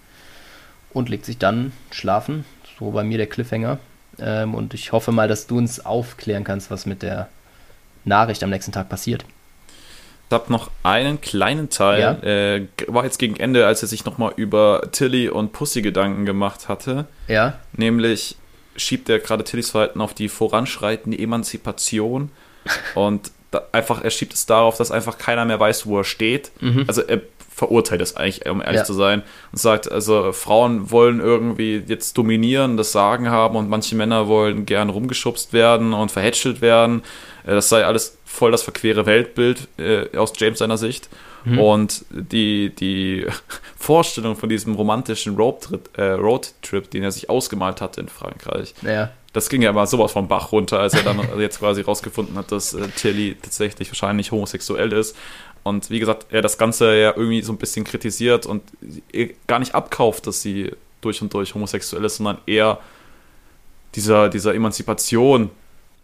[0.92, 2.44] und legt sich dann schlafen.
[2.78, 3.78] So bei mir der Cliffhanger.
[4.18, 7.28] Ähm, und ich hoffe mal, dass du uns aufklären kannst, was mit der
[8.04, 9.24] Nachricht am nächsten Tag passiert
[10.30, 12.12] habe noch einen kleinen Teil, ja?
[12.22, 16.68] äh, war jetzt gegen Ende, als er sich nochmal über Tilly und Pussy Gedanken gemacht
[16.68, 17.06] hatte.
[17.28, 17.58] Ja.
[17.72, 18.36] Nämlich
[18.76, 22.30] schiebt er gerade Tillys Verhalten auf die voranschreitende Emanzipation
[22.94, 23.30] und
[23.72, 26.50] einfach, er schiebt es darauf, dass einfach keiner mehr weiß, wo er steht.
[26.60, 26.84] Mhm.
[26.88, 27.20] Also er
[27.54, 28.84] verurteilt es eigentlich, um ehrlich ja.
[28.84, 29.22] zu sein,
[29.52, 34.66] und sagt, also Frauen wollen irgendwie jetzt dominieren, das Sagen haben und manche Männer wollen
[34.66, 37.02] gern rumgeschubst werden und verhätschelt werden.
[37.44, 41.08] Äh, das sei alles voll das verquere Weltbild äh, aus James seiner Sicht.
[41.44, 41.58] Mhm.
[41.58, 43.26] Und die, die
[43.76, 49.10] Vorstellung von diesem romantischen Roadtrip, äh, Roadtrip, den er sich ausgemalt hatte in Frankreich, ja.
[49.32, 52.50] das ging ja immer sowas vom Bach runter, als er dann jetzt quasi rausgefunden hat,
[52.50, 55.16] dass äh, Tilly tatsächlich wahrscheinlich homosexuell ist.
[55.62, 58.62] Und wie gesagt, er das Ganze ja irgendwie so ein bisschen kritisiert und
[59.46, 62.80] gar nicht abkauft, dass sie durch und durch homosexuell ist, sondern eher
[63.94, 65.50] dieser, dieser Emanzipation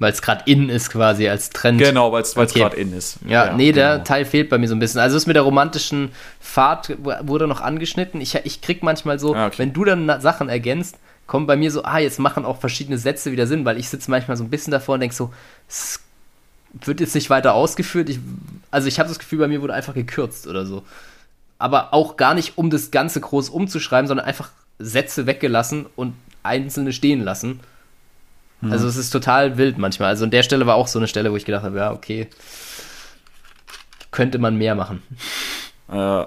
[0.01, 1.79] weil es gerade in ist quasi als Trend.
[1.79, 2.59] Genau, weil es okay.
[2.59, 3.19] gerade in ist.
[3.27, 4.05] Ja, ja nee, der genau.
[4.05, 4.99] Teil fehlt bei mir so ein bisschen.
[4.99, 6.11] Also das mit der romantischen
[6.41, 8.21] Fahrt wurde noch angeschnitten.
[8.21, 9.59] Ich, ich krieg manchmal so, ah, okay.
[9.59, 10.97] wenn du dann Sachen ergänzt,
[11.27, 14.11] kommen bei mir so, ah, jetzt machen auch verschiedene Sätze wieder Sinn, weil ich sitze
[14.11, 15.33] manchmal so ein bisschen davor und denke so,
[15.69, 16.01] es
[16.73, 18.09] wird jetzt nicht weiter ausgeführt.
[18.09, 18.21] Ich,
[18.71, 20.83] also ich habe das Gefühl, bei mir wurde einfach gekürzt oder so.
[21.59, 24.49] Aber auch gar nicht, um das Ganze groß umzuschreiben, sondern einfach
[24.79, 27.61] Sätze weggelassen und einzelne stehen lassen.
[28.61, 28.73] Mhm.
[28.73, 30.09] Also es ist total wild manchmal.
[30.09, 32.29] Also an der Stelle war auch so eine Stelle, wo ich gedacht habe, ja, okay,
[34.11, 35.03] könnte man mehr machen.
[35.91, 36.25] Äh,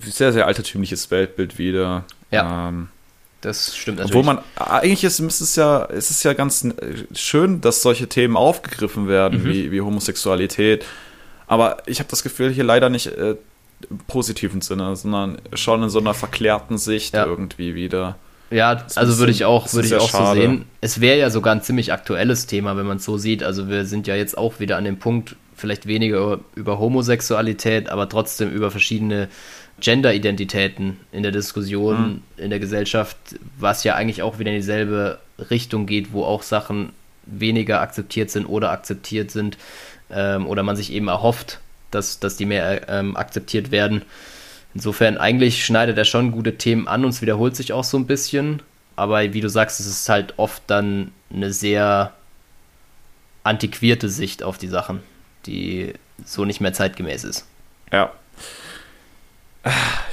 [0.00, 2.04] sehr, sehr altertümliches Weltbild wieder.
[2.30, 2.68] Ja.
[2.68, 2.88] Ähm,
[3.40, 4.16] das stimmt natürlich.
[4.16, 6.66] Obwohl man, eigentlich ist, ist es ja, ist es ja ganz
[7.14, 9.46] schön, dass solche Themen aufgegriffen werden, mhm.
[9.46, 10.84] wie, wie Homosexualität.
[11.46, 13.36] Aber ich habe das Gefühl, hier leider nicht äh,
[13.88, 17.24] im positiven Sinne, sondern schon in so einer verklärten Sicht ja.
[17.24, 18.16] irgendwie wieder.
[18.50, 20.64] Ja, also würde ich auch, würde ich auch so sehen.
[20.80, 23.42] Es wäre ja sogar ein ziemlich aktuelles Thema, wenn man es so sieht.
[23.42, 28.08] Also wir sind ja jetzt auch wieder an dem Punkt, vielleicht weniger über Homosexualität, aber
[28.08, 29.28] trotzdem über verschiedene
[29.80, 32.44] Gender-Identitäten in der Diskussion, mhm.
[32.44, 33.16] in der Gesellschaft,
[33.58, 35.18] was ja eigentlich auch wieder in dieselbe
[35.50, 36.90] Richtung geht, wo auch Sachen
[37.26, 39.58] weniger akzeptiert sind oder akzeptiert sind
[40.10, 41.60] ähm, oder man sich eben erhofft,
[41.90, 44.02] dass, dass die mehr ähm, akzeptiert werden.
[44.74, 48.06] Insofern, eigentlich schneidet er schon gute Themen an und es wiederholt sich auch so ein
[48.06, 48.62] bisschen.
[48.96, 52.12] Aber wie du sagst, es ist halt oft dann eine sehr
[53.42, 55.00] antiquierte Sicht auf die Sachen,
[55.46, 55.94] die
[56.24, 57.46] so nicht mehr zeitgemäß ist.
[57.92, 58.12] Ja.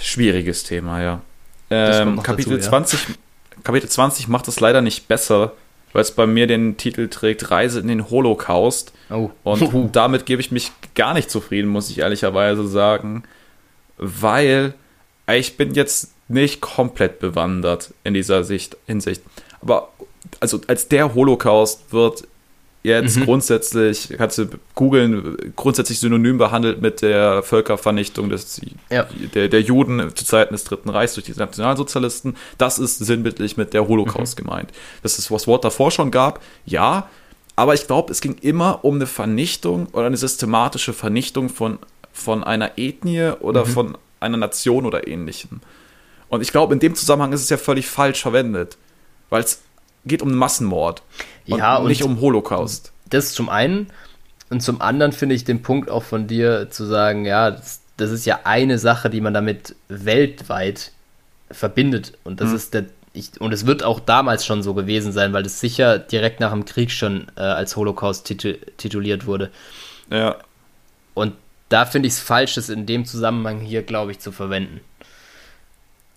[0.02, 1.22] Schwieriges Thema, ja.
[1.70, 3.16] Ähm, Kapitel, dazu, 20, ja.
[3.64, 5.54] Kapitel 20 macht es leider nicht besser,
[5.94, 8.94] weil es bei mir den Titel trägt Reise in den Holocaust.
[9.10, 9.30] Oh.
[9.44, 13.24] Und damit gebe ich mich gar nicht zufrieden, muss ich ehrlicherweise sagen
[13.98, 14.74] weil
[15.30, 19.22] ich bin jetzt nicht komplett bewandert in dieser Sicht, Hinsicht.
[19.62, 19.90] Aber
[20.40, 22.28] also als der Holocaust wird
[22.84, 23.26] jetzt mhm.
[23.26, 29.08] grundsätzlich, kannst du googeln, grundsätzlich synonym behandelt mit der Völkervernichtung des, ja.
[29.34, 32.38] der, der Juden zu Zeiten des Dritten Reichs durch die Nationalsozialisten.
[32.58, 34.44] Das ist sinnbildlich mit der Holocaust mhm.
[34.44, 34.72] gemeint.
[35.04, 37.10] Das ist, was Wort davor schon gab, ja,
[37.58, 41.80] aber ich glaube, es ging immer um eine Vernichtung oder eine systematische Vernichtung von,
[42.18, 43.70] von einer Ethnie oder mhm.
[43.70, 45.62] von einer Nation oder ähnlichem.
[46.30, 48.78] Und ich glaube, in dem Zusammenhang ist es ja völlig falsch verwendet,
[49.30, 49.62] weil es
[50.06, 51.04] geht um Massenmord
[51.48, 52.92] und ja, nicht um Holocaust.
[53.10, 53.88] Das zum einen.
[54.50, 58.12] Und zum anderen finde ich den Punkt auch von dir zu sagen, ja, das, das
[58.12, 60.92] ist ja eine Sache, die man damit weltweit
[61.52, 62.18] verbindet.
[62.24, 62.56] Und das mhm.
[62.56, 66.00] ist der, ich, und es wird auch damals schon so gewesen sein, weil das sicher
[66.00, 69.52] direkt nach dem Krieg schon äh, als Holocaust titu tituliert wurde.
[70.10, 70.38] Ja.
[71.14, 71.34] Und
[71.70, 74.82] da finde ich es falsch, das in dem Zusammenhang hier, glaube ich, zu verwenden.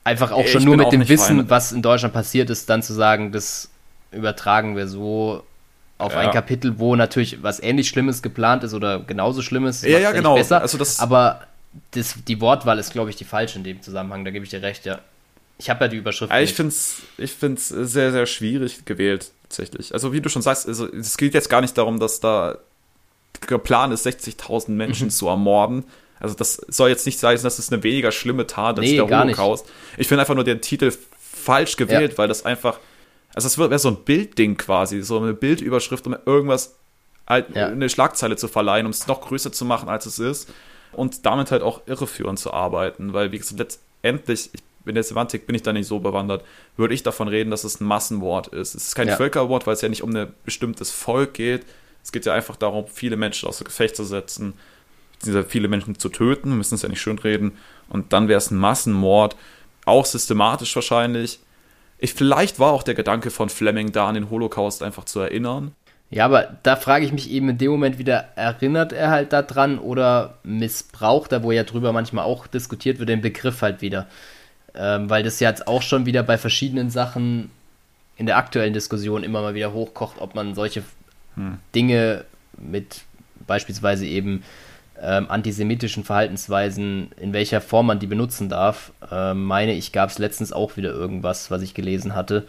[0.05, 2.93] Einfach auch schon ich nur mit dem Wissen, was in Deutschland passiert ist, dann zu
[2.93, 3.69] sagen, das
[4.13, 5.45] übertragen wir so
[5.99, 6.21] auf ja.
[6.21, 9.83] ein Kapitel, wo natürlich was ähnlich Schlimmes geplant ist oder genauso Schlimmes.
[9.83, 10.37] Ja, ja, genau.
[10.37, 10.63] Besser.
[10.63, 11.43] Also das aber
[11.93, 14.25] das, die Wortwahl ist, glaube ich, die falsche in dem Zusammenhang.
[14.25, 15.01] Da gebe ich dir recht, ja.
[15.59, 16.33] Ich habe ja die Überschrift.
[16.33, 19.93] Ja, ich finde es ich find's sehr, sehr schwierig gewählt, tatsächlich.
[19.93, 22.57] Also, wie du schon sagst, also, es geht jetzt gar nicht darum, dass da
[23.47, 25.11] geplant ist, 60.000 Menschen mhm.
[25.11, 25.85] zu ermorden.
[26.19, 29.09] Also, das soll jetzt nicht sein, dass es eine weniger schlimme Tat als nee, der
[29.09, 29.67] Holocaust.
[29.97, 32.19] Ich finde einfach nur den Titel falsch gewählt, ja.
[32.19, 32.79] weil das einfach
[33.35, 36.75] also es wäre so ein Bildding quasi, so eine Bildüberschrift, um irgendwas,
[37.27, 37.69] halt ja.
[37.69, 40.49] eine Schlagzeile zu verleihen, um es noch größer zu machen, als es ist.
[40.93, 44.51] Und damit halt auch irreführend zu arbeiten, weil, wie gesagt, letztendlich,
[44.85, 46.45] in der Semantik bin ich da nicht so bewandert,
[46.77, 48.75] würde ich davon reden, dass es ein Massenwort ist.
[48.75, 49.17] Es ist kein ja.
[49.17, 51.65] Völkerwort, weil es ja nicht um ein bestimmtes Volk geht.
[52.03, 54.55] Es geht ja einfach darum, viele Menschen außer Gefecht zu setzen,
[55.49, 57.53] viele Menschen zu töten, wir müssen es ja nicht schön reden.
[57.89, 59.37] Und dann wäre es ein Massenmord,
[59.85, 61.41] auch systematisch wahrscheinlich
[62.01, 65.73] ich, vielleicht war auch der Gedanke von Fleming da, an den Holocaust einfach zu erinnern.
[66.09, 69.79] Ja, aber da frage ich mich eben in dem Moment wieder, erinnert er halt daran
[69.79, 74.07] oder missbraucht er, wo ja drüber manchmal auch diskutiert wird, den Begriff halt wieder.
[74.75, 77.51] Ähm, weil das ja jetzt auch schon wieder bei verschiedenen Sachen
[78.17, 80.83] in der aktuellen Diskussion immer mal wieder hochkocht, ob man solche
[81.37, 81.59] hm.
[81.75, 82.25] Dinge
[82.59, 83.03] mit
[83.47, 84.43] beispielsweise eben
[85.03, 90.19] ähm, antisemitischen Verhaltensweisen, in welcher Form man die benutzen darf, äh, meine ich, gab es
[90.19, 92.47] letztens auch wieder irgendwas, was ich gelesen hatte.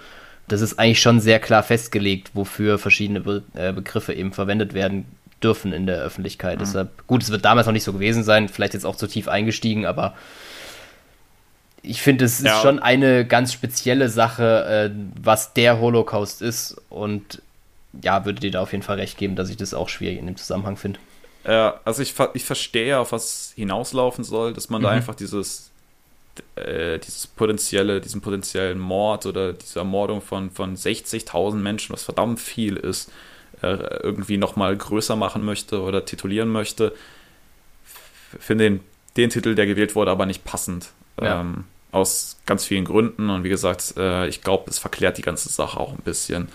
[0.47, 5.05] Das ist eigentlich schon sehr klar festgelegt, wofür verschiedene Be äh, Begriffe eben verwendet werden
[5.41, 6.57] dürfen in der Öffentlichkeit.
[6.57, 6.63] Mhm.
[6.63, 9.27] Deshalb, gut, es wird damals noch nicht so gewesen sein, vielleicht jetzt auch zu tief
[9.27, 10.13] eingestiegen, aber
[11.83, 12.61] ich finde, es ist ja.
[12.61, 17.41] schon eine ganz spezielle Sache, äh, was der Holocaust ist und
[18.01, 20.25] ja, würde dir da auf jeden Fall recht geben, dass ich das auch schwierig in
[20.25, 20.99] dem Zusammenhang finde.
[21.45, 24.85] Ja, also ich, ich verstehe, auf was hinauslaufen soll, dass man mhm.
[24.85, 25.71] da einfach dieses,
[26.55, 32.39] äh, dieses potenzielle, diesen potenziellen Mord oder diese Ermordung von, von 60.000 Menschen, was verdammt
[32.39, 33.11] viel ist,
[33.61, 36.93] äh, irgendwie nochmal größer machen möchte oder titulieren möchte.
[38.39, 38.79] Finde den,
[39.17, 40.91] den Titel, der gewählt wurde, aber nicht passend.
[41.19, 41.41] Ja.
[41.41, 43.29] Ähm, aus ganz vielen Gründen.
[43.29, 46.47] Und wie gesagt, äh, ich glaube, es verklärt die ganze Sache auch ein bisschen.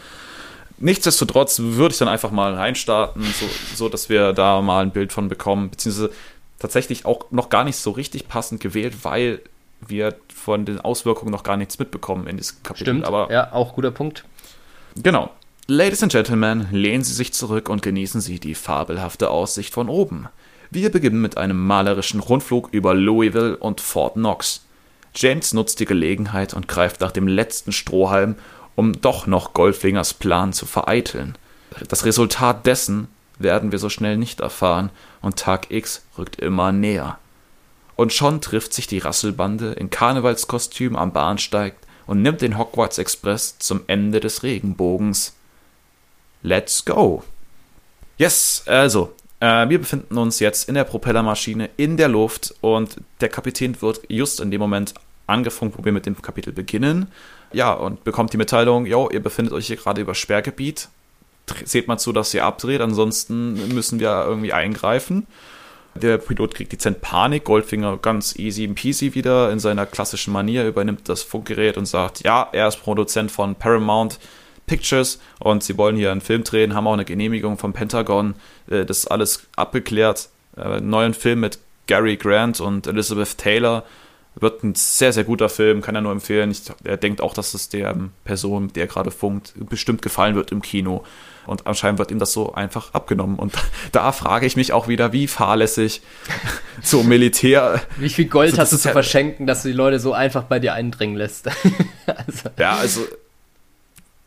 [0.79, 5.13] Nichtsdestotrotz würde ich dann einfach mal reinstarten, so, so dass wir da mal ein Bild
[5.13, 6.11] von bekommen, beziehungsweise
[6.59, 9.41] tatsächlich auch noch gar nicht so richtig passend gewählt, weil
[9.87, 12.85] wir von den Auswirkungen noch gar nichts mitbekommen in diesem Kapitel.
[12.85, 14.25] Stimmt, aber ja, auch guter Punkt.
[15.03, 15.31] Genau.
[15.67, 20.29] Ladies and Gentlemen, lehnen Sie sich zurück und genießen Sie die fabelhafte Aussicht von oben.
[20.71, 24.65] Wir beginnen mit einem malerischen Rundflug über Louisville und Fort Knox.
[25.15, 28.37] James nutzt die Gelegenheit und greift nach dem letzten Strohhalm,
[28.77, 31.37] um doch noch Goldfingers Plan zu vereiteln.
[31.89, 33.09] Das Resultat dessen
[33.39, 34.91] werden wir so schnell nicht erfahren,
[35.21, 37.19] und Tag X rückt immer näher.
[37.97, 41.75] Und schon trifft sich die Rasselbande in Karnevalskostüm am Bahnsteig
[42.07, 45.35] und nimmt den Hogwarts Express zum Ende des Regenbogens.
[46.43, 47.25] Let's go!
[48.19, 53.29] Yes, also, äh, wir befinden uns jetzt in der Propellermaschine in der Luft und der
[53.29, 54.95] Kapitän wird just in dem Moment
[55.27, 57.09] angefunkt, wo wir mit dem Kapitel beginnen
[57.53, 60.89] ja, und bekommt die Mitteilung, jo, ihr befindet euch hier gerade über Sperrgebiet.
[61.65, 65.27] Seht mal zu, dass ihr abdreht, ansonsten müssen wir irgendwie eingreifen.
[65.95, 71.09] Der Pilot kriegt dezent Panik, Goldfinger ganz easy peasy wieder in seiner klassischen Manier, übernimmt
[71.09, 74.19] das Funkgerät und sagt, ja, er ist Produzent von Paramount
[74.67, 78.35] Pictures und sie wollen hier einen Film drehen, haben auch eine Genehmigung vom Pentagon,
[78.69, 80.29] äh, das ist alles abgeklärt.
[80.57, 83.85] Äh, neuen Film mit Gary Grant und Elizabeth Taylor
[84.39, 86.51] Wird ein sehr, sehr guter Film, kann er nur empfehlen.
[86.51, 90.61] Ich, er denkt auch, dass es der Person, der gerade funkt, bestimmt gefallen wird im
[90.61, 91.05] Kino.
[91.47, 93.39] Und anscheinend wird ihm das so einfach abgenommen.
[93.39, 93.55] Und
[93.93, 96.03] da frage ich mich auch wieder, wie fahrlässig
[96.83, 97.81] so Militär.
[97.97, 100.59] Wie viel Gold also, hast du zu verschenken, dass du die Leute so einfach bei
[100.59, 101.49] dir eindringen lässt?
[102.07, 102.51] also.
[102.59, 103.07] Ja, also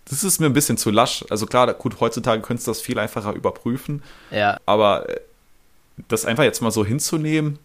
[0.09, 1.23] das ist mir ein bisschen zu lasch.
[1.29, 4.01] Also klar, gut, heutzutage könntest du das viel einfacher überprüfen.
[4.31, 4.57] Ja.
[4.65, 5.19] Aber äh,
[6.07, 7.59] das einfach jetzt mal so hinzunehmen,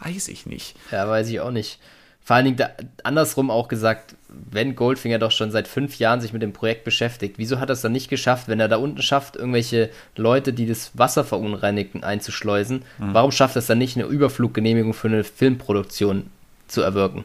[0.00, 0.74] weiß ich nicht.
[0.90, 1.78] Ja, weiß ich auch nicht.
[2.22, 2.70] Vor allen Dingen da,
[3.02, 7.38] andersrum auch gesagt, wenn Goldfinger doch schon seit fünf Jahren sich mit dem Projekt beschäftigt,
[7.38, 10.66] wieso hat er es dann nicht geschafft, wenn er da unten schafft, irgendwelche Leute, die
[10.66, 12.82] das Wasser verunreinigen, einzuschleusen?
[12.98, 13.14] Mhm.
[13.14, 16.30] Warum schafft er es dann nicht, eine Überfluggenehmigung für eine Filmproduktion
[16.68, 17.24] zu erwirken?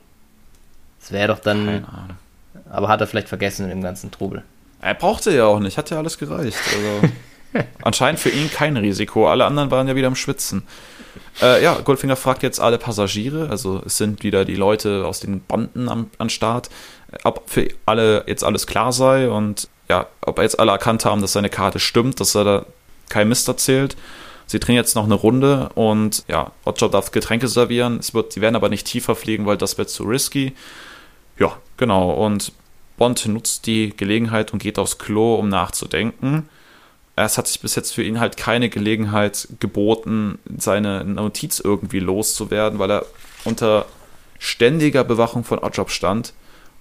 [1.00, 1.66] Das wäre doch dann.
[1.66, 2.18] Keine Ahnung.
[2.70, 4.44] Aber hat er vielleicht vergessen in dem ganzen Trubel.
[4.82, 6.58] Er brauchte ja auch nicht, hat ja alles gereicht.
[6.74, 7.14] Also
[7.84, 9.30] anscheinend für ihn kein Risiko.
[9.30, 10.64] Alle anderen waren ja wieder am Schwitzen.
[11.42, 15.42] Äh, ja, Goldfinger fragt jetzt alle Passagiere, also es sind wieder die Leute aus den
[15.42, 16.70] Banden am, an Start,
[17.24, 21.34] ob für alle jetzt alles klar sei und ja, ob jetzt alle erkannt haben, dass
[21.34, 22.66] seine Karte stimmt, dass er da
[23.10, 23.96] kein Mist erzählt.
[24.48, 27.98] Sie drehen jetzt noch eine Runde und ja, Oddjob darf Getränke servieren.
[28.00, 30.54] Es wird, sie werden aber nicht tiefer fliegen, weil das wird zu risky.
[31.40, 32.12] Ja, genau.
[32.12, 32.52] Und
[32.98, 36.48] Bond nutzt die Gelegenheit und geht aufs Klo, um nachzudenken.
[37.16, 42.78] Es hat sich bis jetzt für ihn halt keine Gelegenheit geboten, seine Notiz irgendwie loszuwerden,
[42.80, 43.06] weil er
[43.46, 43.86] unter
[44.38, 46.34] ständiger Bewachung von Oddjob stand.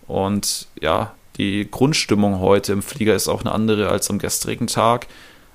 [0.09, 5.07] Und ja, die Grundstimmung heute im Flieger ist auch eine andere als am gestrigen Tag.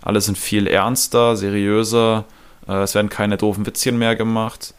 [0.01, 2.23] Alle sind viel ernster, seriöser.
[2.67, 4.73] Äh, es werden keine doofen Witzchen mehr gemacht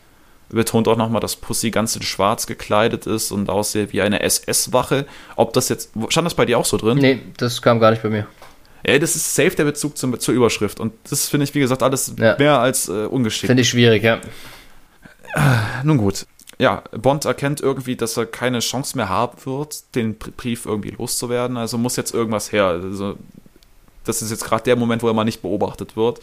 [0.57, 5.07] betont auch nochmal, dass Pussy ganz in schwarz gekleidet ist und aussieht wie eine SS-Wache.
[5.37, 6.99] Ob das jetzt, stand das bei dir auch so drin?
[6.99, 8.27] Nee, das kam gar nicht bei mir.
[8.87, 10.81] Ja, das ist safe der Bezug zum, zur Überschrift.
[10.81, 12.37] Und das finde ich, wie gesagt, alles ja.
[12.39, 13.47] mehr als äh, ungeschickt.
[13.47, 14.21] Finde ich schwierig, ja.
[15.35, 16.27] Äh, nun gut.
[16.59, 21.57] Ja, Bond erkennt irgendwie, dass er keine Chance mehr haben wird, den Brief irgendwie loszuwerden.
[21.57, 22.67] Also muss jetzt irgendwas her.
[22.67, 23.17] Also,
[24.05, 26.21] das ist jetzt gerade der Moment, wo er mal nicht beobachtet wird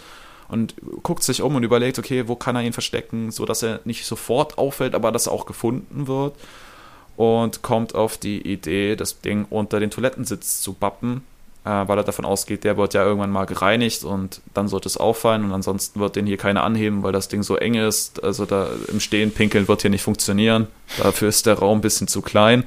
[0.50, 4.06] und guckt sich um und überlegt, okay, wo kann er ihn verstecken, sodass er nicht
[4.06, 6.36] sofort auffällt, aber dass er auch gefunden wird.
[7.16, 11.24] Und kommt auf die Idee, das Ding unter den Toilettensitz zu bappen,
[11.68, 15.44] weil er davon ausgeht, der wird ja irgendwann mal gereinigt und dann sollte es auffallen
[15.44, 18.24] und ansonsten wird den hier keiner anheben, weil das Ding so eng ist.
[18.24, 20.68] Also da im Stehen pinkeln wird hier nicht funktionieren.
[20.98, 22.64] Dafür ist der Raum ein bisschen zu klein.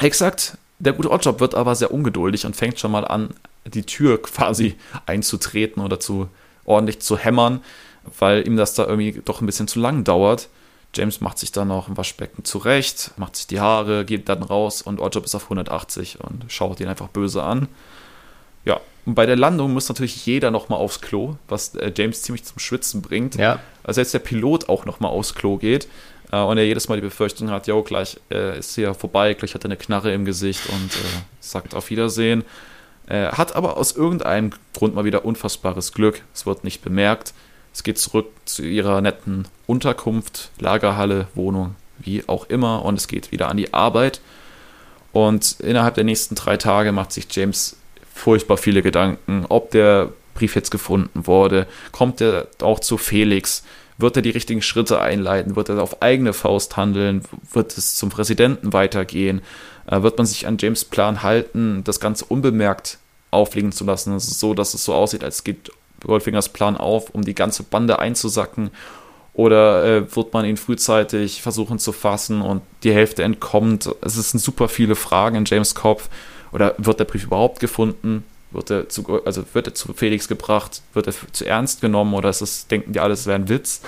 [0.00, 0.58] Exakt.
[0.78, 3.30] Der gute Oddjob wird aber sehr ungeduldig und fängt schon mal an,
[3.64, 4.76] die Tür quasi
[5.06, 6.28] einzutreten oder zu
[6.64, 7.62] ordentlich zu hämmern,
[8.18, 10.48] weil ihm das da irgendwie doch ein bisschen zu lang dauert.
[10.94, 14.82] James macht sich dann noch im Waschbecken zurecht, macht sich die Haare, geht dann raus
[14.82, 17.68] und Oddjob ist auf 180 und schaut ihn einfach böse an.
[18.66, 22.44] Ja, und bei der Landung muss natürlich jeder nochmal aufs Klo, was äh, James ziemlich
[22.44, 23.36] zum Schwitzen bringt.
[23.36, 23.60] Ja.
[23.84, 25.88] Also jetzt der Pilot auch nochmal aufs Klo geht
[26.32, 29.54] äh, und er jedes Mal die Befürchtung hat, jo, gleich äh, ist hier vorbei, gleich
[29.54, 32.44] hat er eine Knarre im Gesicht und äh, sagt auf Wiedersehen.
[33.06, 36.22] Äh, hat aber aus irgendeinem Grund mal wieder unfassbares Glück.
[36.34, 37.32] Es wird nicht bemerkt.
[37.72, 42.84] Es geht zurück zu ihrer netten Unterkunft, Lagerhalle, Wohnung, wie auch immer.
[42.84, 44.20] Und es geht wieder an die Arbeit.
[45.12, 47.76] Und innerhalb der nächsten drei Tage macht sich James
[48.16, 51.66] furchtbar viele Gedanken, ob der Brief jetzt gefunden wurde.
[51.92, 53.62] Kommt er auch zu Felix?
[53.98, 55.56] Wird er die richtigen Schritte einleiten?
[55.56, 57.22] Wird er auf eigene Faust handeln?
[57.52, 59.42] Wird es zum Präsidenten weitergehen?
[59.86, 62.98] Äh, wird man sich an James Plan halten, das Ganze unbemerkt
[63.30, 65.70] aufliegen zu lassen, also so, dass es so aussieht, als geht
[66.04, 68.70] Goldfingers Plan auf, um die ganze Bande einzusacken,
[69.34, 73.90] oder äh, wird man ihn frühzeitig versuchen zu fassen und die Hälfte entkommt?
[74.00, 76.08] Es sind super viele Fragen in James Kopf.
[76.56, 78.24] Oder wird der Brief überhaupt gefunden?
[78.50, 80.80] Wird er zu, also wird er zu Felix gebracht?
[80.94, 82.14] Wird er zu ernst genommen?
[82.14, 83.82] Oder ist es, denken die alles wäre ein Witz?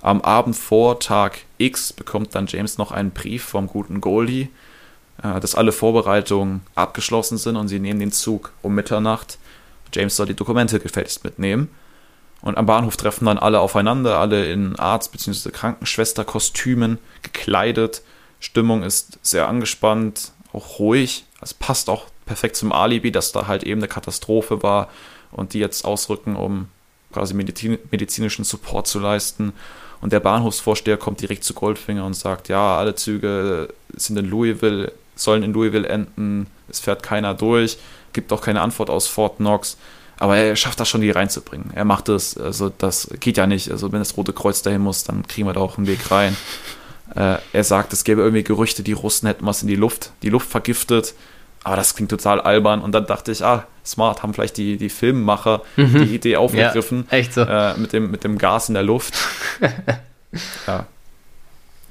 [0.00, 4.48] Am Abend vor Tag X bekommt dann James noch einen Brief vom guten Goldie,
[5.22, 9.36] äh, dass alle Vorbereitungen abgeschlossen sind und sie nehmen den Zug um Mitternacht.
[9.92, 11.68] James soll die Dokumente gefälligst mitnehmen.
[12.40, 15.50] Und am Bahnhof treffen dann alle aufeinander, alle in Arzt- bzw.
[15.50, 18.00] Krankenschwesterkostümen gekleidet.
[18.40, 21.26] Stimmung ist sehr angespannt, auch ruhig.
[21.42, 24.88] Es passt auch perfekt zum Alibi, dass da halt eben eine Katastrophe war
[25.32, 26.68] und die jetzt ausrücken, um
[27.12, 29.52] quasi Medizin medizinischen Support zu leisten.
[30.00, 34.92] Und der Bahnhofsvorsteher kommt direkt zu Goldfinger und sagt, ja, alle Züge sind in Louisville,
[35.16, 37.78] sollen in Louisville enden, es fährt keiner durch,
[38.12, 39.76] gibt auch keine Antwort aus Fort Knox.
[40.18, 41.70] Aber er schafft das schon, die reinzubringen.
[41.74, 43.70] Er macht es, also das geht ja nicht.
[43.70, 46.36] Also wenn das Rote Kreuz dahin muss, dann kriegen wir da auch einen Weg rein.
[47.14, 50.30] Äh, er sagt, es gäbe irgendwie Gerüchte, die Russen hätten was in die Luft, die
[50.30, 51.14] Luft vergiftet.
[51.64, 52.82] Aber das klingt total albern.
[52.82, 56.04] Und dann dachte ich, ah, smart, haben vielleicht die, die Filmemacher mhm.
[56.04, 57.06] die Idee aufgegriffen.
[57.10, 57.40] Ja, echt so.
[57.40, 59.14] Äh, mit, dem, mit dem Gas in der Luft.
[60.66, 60.86] ja.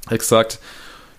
[0.09, 0.59] Exakt.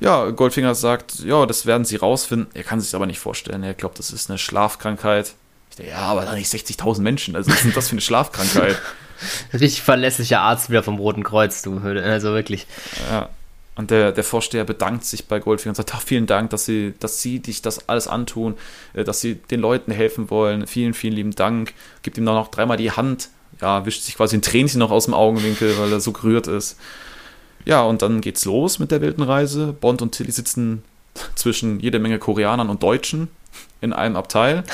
[0.00, 2.48] Ja, Goldfinger sagt, ja, das werden sie rausfinden.
[2.54, 3.62] Er kann sich aber nicht vorstellen.
[3.62, 5.34] Er glaubt, das ist eine Schlafkrankheit.
[5.70, 7.34] Ich denke, ja, aber da nicht 60.000 Menschen.
[7.34, 8.80] Also, was ist denn das für eine Schlafkrankheit?
[9.52, 11.78] Richtig verlässlicher Arzt wieder vom Roten Kreuz, du.
[11.78, 12.66] Also wirklich.
[13.10, 13.28] Ja.
[13.76, 16.94] Und der, der Vorsteher bedankt sich bei Goldfinger und sagt, ach, vielen Dank, dass sie,
[17.00, 18.54] dass sie dich das alles antun,
[18.92, 20.66] äh, dass sie den Leuten helfen wollen.
[20.66, 21.74] Vielen, vielen lieben Dank.
[22.02, 23.30] Gibt ihm dann noch dreimal die Hand.
[23.60, 26.78] Ja, wischt sich quasi ein Tränchen noch aus dem Augenwinkel, weil er so gerührt ist.
[27.64, 29.72] Ja, und dann geht's los mit der wilden Reise.
[29.72, 30.82] Bond und Tilly sitzen
[31.34, 33.28] zwischen jede Menge Koreanern und Deutschen
[33.80, 34.64] in einem Abteil.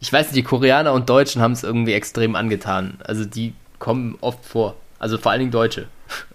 [0.00, 2.98] Ich weiß nicht, die Koreaner und Deutschen haben es irgendwie extrem angetan.
[3.04, 4.76] Also die kommen oft vor.
[4.98, 5.88] Also vor allen Dingen Deutsche.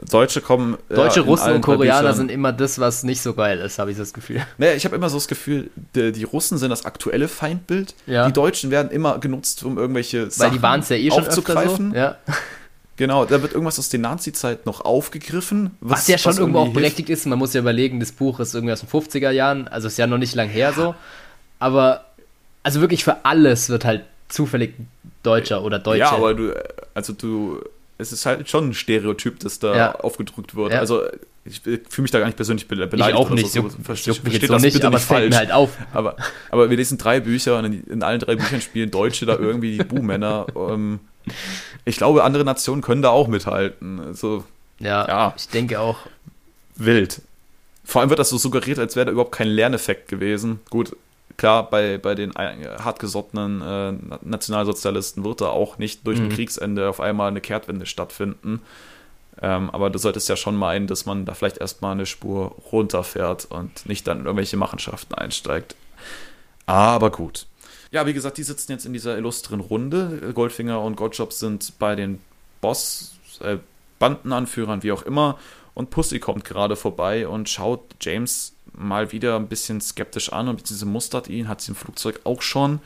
[0.09, 0.77] Deutsche kommen.
[0.89, 3.97] Deutsche, ja, Russen und Koreaner sind immer das, was nicht so geil ist, habe ich
[3.97, 4.41] das Gefühl.
[4.57, 7.95] Naja, ich habe immer so das Gefühl, die, die, Russen sind das aktuelle Feindbild.
[8.05, 8.27] Ja.
[8.27, 11.25] Die Deutschen werden immer genutzt, um irgendwelche Weil Sachen die waren es ja eh schon
[11.25, 11.91] aufzugreifen.
[11.91, 11.97] So.
[11.97, 12.17] Ja.
[12.95, 15.71] Genau, da wird irgendwas aus der Nazi-Zeit noch aufgegriffen.
[15.81, 17.21] Was, was ja schon was irgendwo auch berechtigt hilft.
[17.21, 17.25] ist.
[17.25, 20.05] Man muss ja überlegen, das Buch ist irgendwie aus den 50er Jahren, also ist ja
[20.05, 20.93] noch nicht lang her so.
[21.57, 22.05] Aber,
[22.61, 24.75] also wirklich für alles wird halt zufällig
[25.23, 25.99] Deutscher oder Deutsche.
[25.99, 26.53] Ja, aber du,
[26.93, 27.61] also du
[28.03, 29.95] es ist halt schon ein Stereotyp, das da ja.
[29.95, 30.73] aufgedrückt wird.
[30.73, 30.79] Ja.
[30.79, 31.03] Also
[31.45, 33.03] ich fühle mich da gar nicht persönlich beleidigt.
[33.05, 33.51] Ich auch nicht.
[33.51, 33.61] So.
[33.63, 35.29] Jetzt das nicht, bitte aber nicht falsch.
[35.29, 35.71] Mir halt auf.
[35.93, 36.15] Aber,
[36.51, 39.77] aber wir lesen drei Bücher und in, in allen drei Büchern spielen Deutsche da irgendwie
[39.77, 40.45] die Buhmänner.
[40.55, 40.99] ähm,
[41.85, 43.99] ich glaube, andere Nationen können da auch mithalten.
[43.99, 44.43] Also,
[44.79, 45.97] ja, ja, ich denke auch.
[46.75, 47.21] Wild.
[47.83, 50.61] Vor allem wird das so suggeriert, als wäre da überhaupt kein Lerneffekt gewesen.
[50.69, 50.95] Gut,
[51.43, 53.91] klar, bei, bei den hartgesottenen äh,
[54.21, 56.27] Nationalsozialisten wird da auch nicht durch mhm.
[56.27, 58.61] ein Kriegsende auf einmal eine Kehrtwende stattfinden.
[59.41, 63.43] Ähm, aber du solltest ja schon meinen, dass man da vielleicht erstmal eine Spur runterfährt
[63.43, 65.75] und nicht dann in irgendwelche Machenschaften einsteigt.
[66.65, 67.45] Aber gut.
[67.91, 70.31] Ja, wie gesagt, die sitzen jetzt in dieser illustren Runde.
[70.33, 72.21] Goldfinger und Goldjob sind bei den
[72.61, 73.57] Boss, äh,
[73.99, 75.37] Bandenanführern, wie auch immer.
[75.73, 80.57] Und Pussy kommt gerade vorbei und schaut James mal wieder ein bisschen skeptisch an und
[80.57, 82.79] beziehungsweise mustert ihn, hat sie im Flugzeug auch schon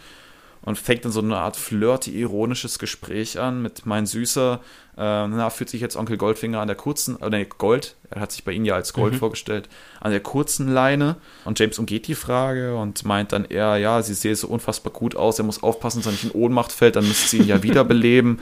[0.61, 4.59] und fängt dann so eine Art flirty, ironisches Gespräch an mit mein Süßer.
[4.97, 8.31] Äh, na, fühlt sich jetzt Onkel Goldfinger an der kurzen, äh, nee, Gold, er hat
[8.31, 9.17] sich bei ihnen ja als Gold mhm.
[9.19, 9.69] vorgestellt,
[10.01, 11.17] an der kurzen Leine.
[11.45, 15.15] Und James umgeht die Frage und meint dann eher, ja, sie sehe so unfassbar gut
[15.15, 17.61] aus, er muss aufpassen, dass er nicht in Ohnmacht fällt, dann müsste sie ihn ja
[17.63, 18.39] wiederbeleben.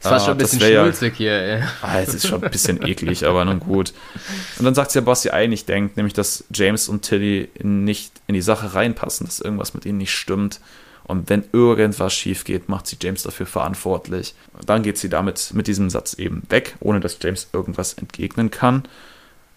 [0.00, 1.62] das war schon ein bisschen schmulzig ja, hier, ey.
[1.82, 3.92] Ah, es ist schon ein bisschen eklig, aber nun gut.
[4.58, 8.12] Und dann sagt sie ja, was sie eigentlich denkt, nämlich, dass James und Tilly nicht
[8.28, 10.60] in die Sache reinpassen, dass irgendwas mit ihnen nicht stimmt.
[11.08, 14.34] Und wenn irgendwas schief geht, macht sie James dafür verantwortlich.
[14.66, 18.84] Dann geht sie damit mit diesem Satz eben weg, ohne dass James irgendwas entgegnen kann.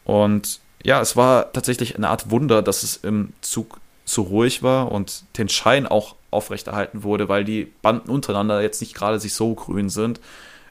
[0.06, 4.92] Und ja, es war tatsächlich eine Art Wunder, dass es im Zug so ruhig war
[4.92, 9.54] und den Schein auch aufrechterhalten wurde, weil die Banden untereinander jetzt nicht gerade sich so
[9.54, 10.22] grün sind.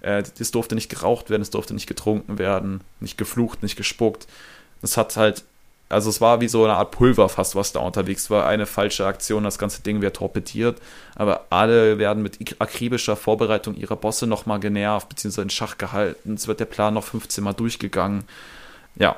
[0.00, 4.26] Äh, es durfte nicht geraucht werden, es durfte nicht getrunken werden, nicht geflucht, nicht gespuckt.
[4.80, 5.44] Das hat halt
[5.90, 8.46] also es war wie so eine Art Pulver fast, was da unterwegs war.
[8.46, 10.80] Eine falsche Aktion, das ganze Ding wird torpediert.
[11.16, 16.34] Aber alle werden mit akribischer Vorbereitung ihrer Bosse nochmal genervt, beziehungsweise in Schach gehalten.
[16.34, 18.22] Es wird der Plan noch 15 Mal durchgegangen.
[18.94, 19.16] Ja,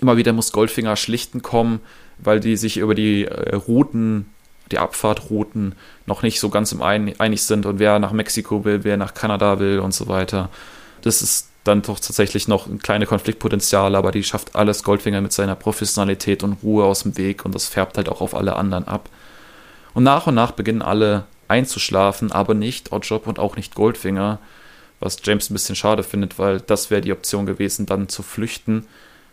[0.00, 1.80] immer wieder muss Goldfinger schlichten kommen,
[2.18, 4.26] weil die sich über die äh, Routen,
[4.72, 5.76] die Abfahrtrouten
[6.06, 9.14] noch nicht so ganz im ein einig sind und wer nach Mexiko will, wer nach
[9.14, 10.50] Kanada will und so weiter.
[11.02, 15.32] Das ist dann doch tatsächlich noch ein kleine Konfliktpotenzial, aber die schafft alles Goldfinger mit
[15.32, 18.86] seiner Professionalität und Ruhe aus dem Weg und das färbt halt auch auf alle anderen
[18.86, 19.08] ab.
[19.94, 24.38] Und nach und nach beginnen alle einzuschlafen, aber nicht Oddjob und auch nicht Goldfinger,
[25.00, 28.86] was James ein bisschen schade findet, weil das wäre die Option gewesen, dann zu flüchten.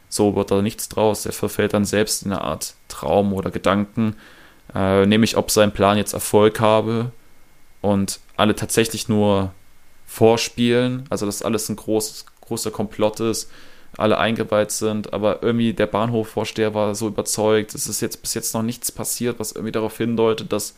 [0.08, 1.26] So wird da nichts draus.
[1.26, 4.16] Er verfällt dann selbst in eine Art Traum oder Gedanken,
[4.76, 7.12] äh, nämlich ob sein Plan jetzt Erfolg habe
[7.82, 9.52] und alle tatsächlich nur
[10.12, 13.50] vorspielen, also dass alles ein groß, großer Komplott ist,
[13.96, 18.54] alle eingeweiht sind, aber irgendwie der Bahnhofvorsteher war so überzeugt, es ist jetzt bis jetzt
[18.54, 20.76] noch nichts passiert, was irgendwie darauf hindeutet, dass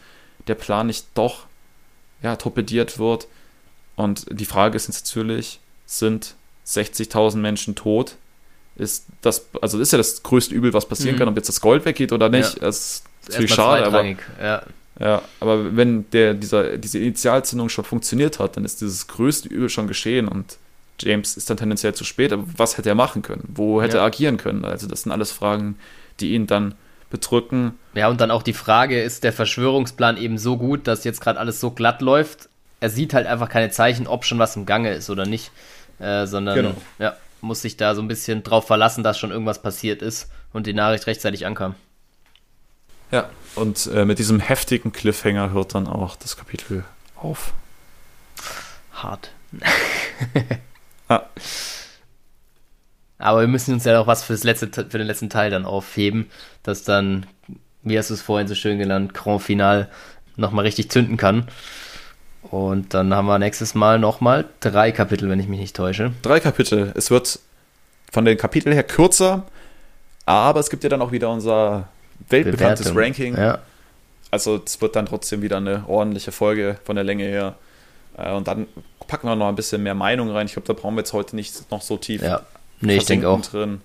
[0.47, 1.47] der Plan nicht doch
[2.21, 3.27] ja, torpediert wird.
[3.95, 6.35] Und die Frage ist jetzt natürlich, sind
[6.67, 8.17] 60.000 Menschen tot?
[8.75, 11.19] Ist das, also ist ja das größte Übel, was passieren mhm.
[11.19, 12.53] kann, ob jetzt das Gold weggeht oder nicht.
[12.55, 12.59] Ja.
[12.61, 14.05] Das ist natürlich schade, aber
[14.41, 14.63] ja.
[14.99, 19.69] Ja, aber wenn der, dieser, diese Initialzündung schon funktioniert hat, dann ist dieses größte Übel
[19.69, 20.57] schon geschehen und
[20.99, 22.31] James ist dann tendenziell zu spät.
[22.31, 23.43] Aber was hätte er machen können?
[23.47, 24.03] Wo hätte ja.
[24.03, 24.65] er agieren können?
[24.65, 25.77] Also, das sind alles Fragen,
[26.19, 26.75] die ihn dann
[27.09, 27.77] bedrücken.
[27.93, 31.39] Ja, und dann auch die Frage, ist der Verschwörungsplan eben so gut, dass jetzt gerade
[31.39, 32.49] alles so glatt läuft?
[32.79, 35.51] Er sieht halt einfach keine Zeichen, ob schon was im Gange ist oder nicht,
[35.99, 36.75] äh, sondern genau.
[36.99, 40.67] ja, muss sich da so ein bisschen drauf verlassen, dass schon irgendwas passiert ist und
[40.67, 41.75] die Nachricht rechtzeitig ankam.
[43.13, 46.83] Ja, und äh, mit diesem heftigen Cliffhanger hört dann auch das Kapitel
[47.15, 47.53] auf.
[48.91, 49.29] Hart.
[51.09, 51.21] ah.
[53.19, 55.63] Aber wir müssen uns ja auch was für, das letzte, für den letzten Teil dann
[55.63, 56.31] aufheben,
[56.63, 57.27] dass dann,
[57.83, 59.89] wie hast du es vorhin so schön genannt, Grand Final
[60.35, 61.47] nochmal richtig zünden kann.
[62.41, 66.13] Und dann haben wir nächstes Mal nochmal drei Kapitel, wenn ich mich nicht täusche.
[66.23, 66.91] Drei Kapitel.
[66.95, 67.37] Es wird
[68.11, 69.43] von den Kapiteln her kürzer,
[70.25, 71.89] aber es gibt ja dann auch wieder unser
[72.29, 73.03] weltbekanntes Bewertung.
[73.03, 73.37] Ranking.
[73.37, 73.59] Ja.
[74.31, 77.55] Also es wird dann trotzdem wieder eine ordentliche Folge von der Länge her.
[78.17, 78.67] Äh, und dann
[79.07, 80.47] packen wir noch ein bisschen mehr Meinung rein.
[80.47, 82.21] Ich glaube, da brauchen wir jetzt heute nicht noch so tief.
[82.21, 82.41] Ja,
[82.81, 83.41] nee, ich denke auch.
[83.41, 83.81] Drin.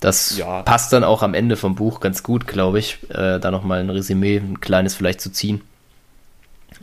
[0.00, 0.62] Das ja.
[0.62, 3.88] passt dann auch am Ende vom Buch ganz gut, glaube ich, äh, da nochmal ein
[3.88, 5.62] Resümee, ein kleines vielleicht zu ziehen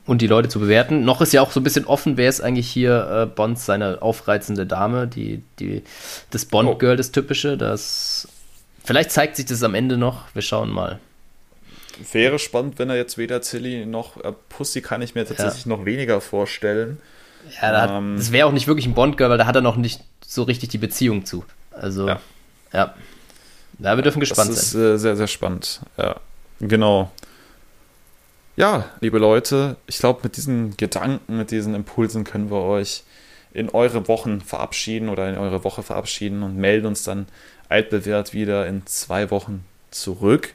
[0.06, 1.06] und die Leute zu bewerten.
[1.06, 4.02] Noch ist ja auch so ein bisschen offen, wer ist eigentlich hier äh, Bonds seine
[4.02, 5.84] aufreizende Dame, die, die,
[6.32, 6.98] das Bond-Girl, oh.
[6.98, 7.58] das typische.
[7.58, 8.28] Das,
[8.84, 10.34] vielleicht zeigt sich das am Ende noch.
[10.34, 11.00] Wir schauen mal.
[12.12, 15.70] Wäre spannend, wenn er jetzt weder Tilly noch äh, Pussy kann ich mir tatsächlich ja.
[15.70, 17.00] noch weniger vorstellen.
[17.62, 19.76] Ja, da ähm, das wäre auch nicht wirklich ein Bond-Girl, weil da hat er noch
[19.76, 21.44] nicht so richtig die Beziehung zu.
[21.72, 22.22] Also, ja.
[22.74, 22.94] ja.
[23.80, 24.56] Ja, wir dürfen gespannt sein.
[24.56, 25.82] Das ist äh, sehr, sehr spannend.
[25.98, 26.16] Ja,
[26.60, 27.12] genau.
[28.56, 33.04] Ja, liebe Leute, ich glaube, mit diesen Gedanken, mit diesen Impulsen können wir euch
[33.54, 37.28] in eure Wochen verabschieden oder in eure Woche verabschieden und melden uns dann
[37.72, 40.54] altbewährt wieder in zwei Wochen zurück,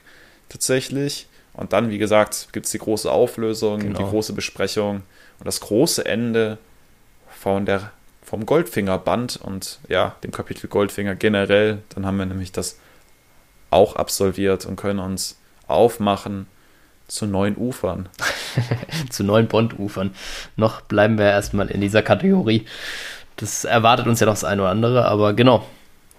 [0.49, 1.27] tatsächlich.
[1.53, 3.97] Und dann, wie gesagt, gibt es die große Auflösung, genau.
[3.97, 5.01] die große Besprechung
[5.39, 6.59] und das große Ende
[7.29, 7.91] von der,
[8.21, 11.79] vom Goldfinger-Band und ja, dem Kapitel Goldfinger generell.
[11.89, 12.77] Dann haben wir nämlich das
[13.71, 16.47] auch absolviert und können uns aufmachen
[17.07, 18.09] zu neuen Ufern.
[19.09, 20.13] zu neuen Bond-Ufern.
[20.55, 22.65] Noch bleiben wir erstmal in dieser Kategorie.
[23.37, 25.65] Das erwartet uns ja noch das eine oder andere, aber genau.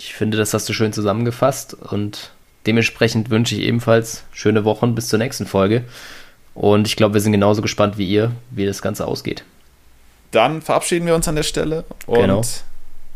[0.00, 2.30] Ich finde, das hast du schön zusammengefasst und
[2.66, 5.84] dementsprechend wünsche ich ebenfalls schöne Wochen bis zur nächsten Folge.
[6.54, 9.44] Und ich glaube, wir sind genauso gespannt wie ihr, wie das Ganze ausgeht.
[10.30, 12.42] Dann verabschieden wir uns an der Stelle und genau.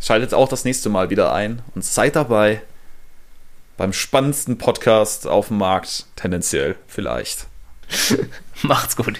[0.00, 2.62] schaltet auch das nächste Mal wieder ein und seid dabei
[3.76, 7.46] beim spannendsten Podcast auf dem Markt, tendenziell vielleicht.
[8.62, 9.18] Macht's gut.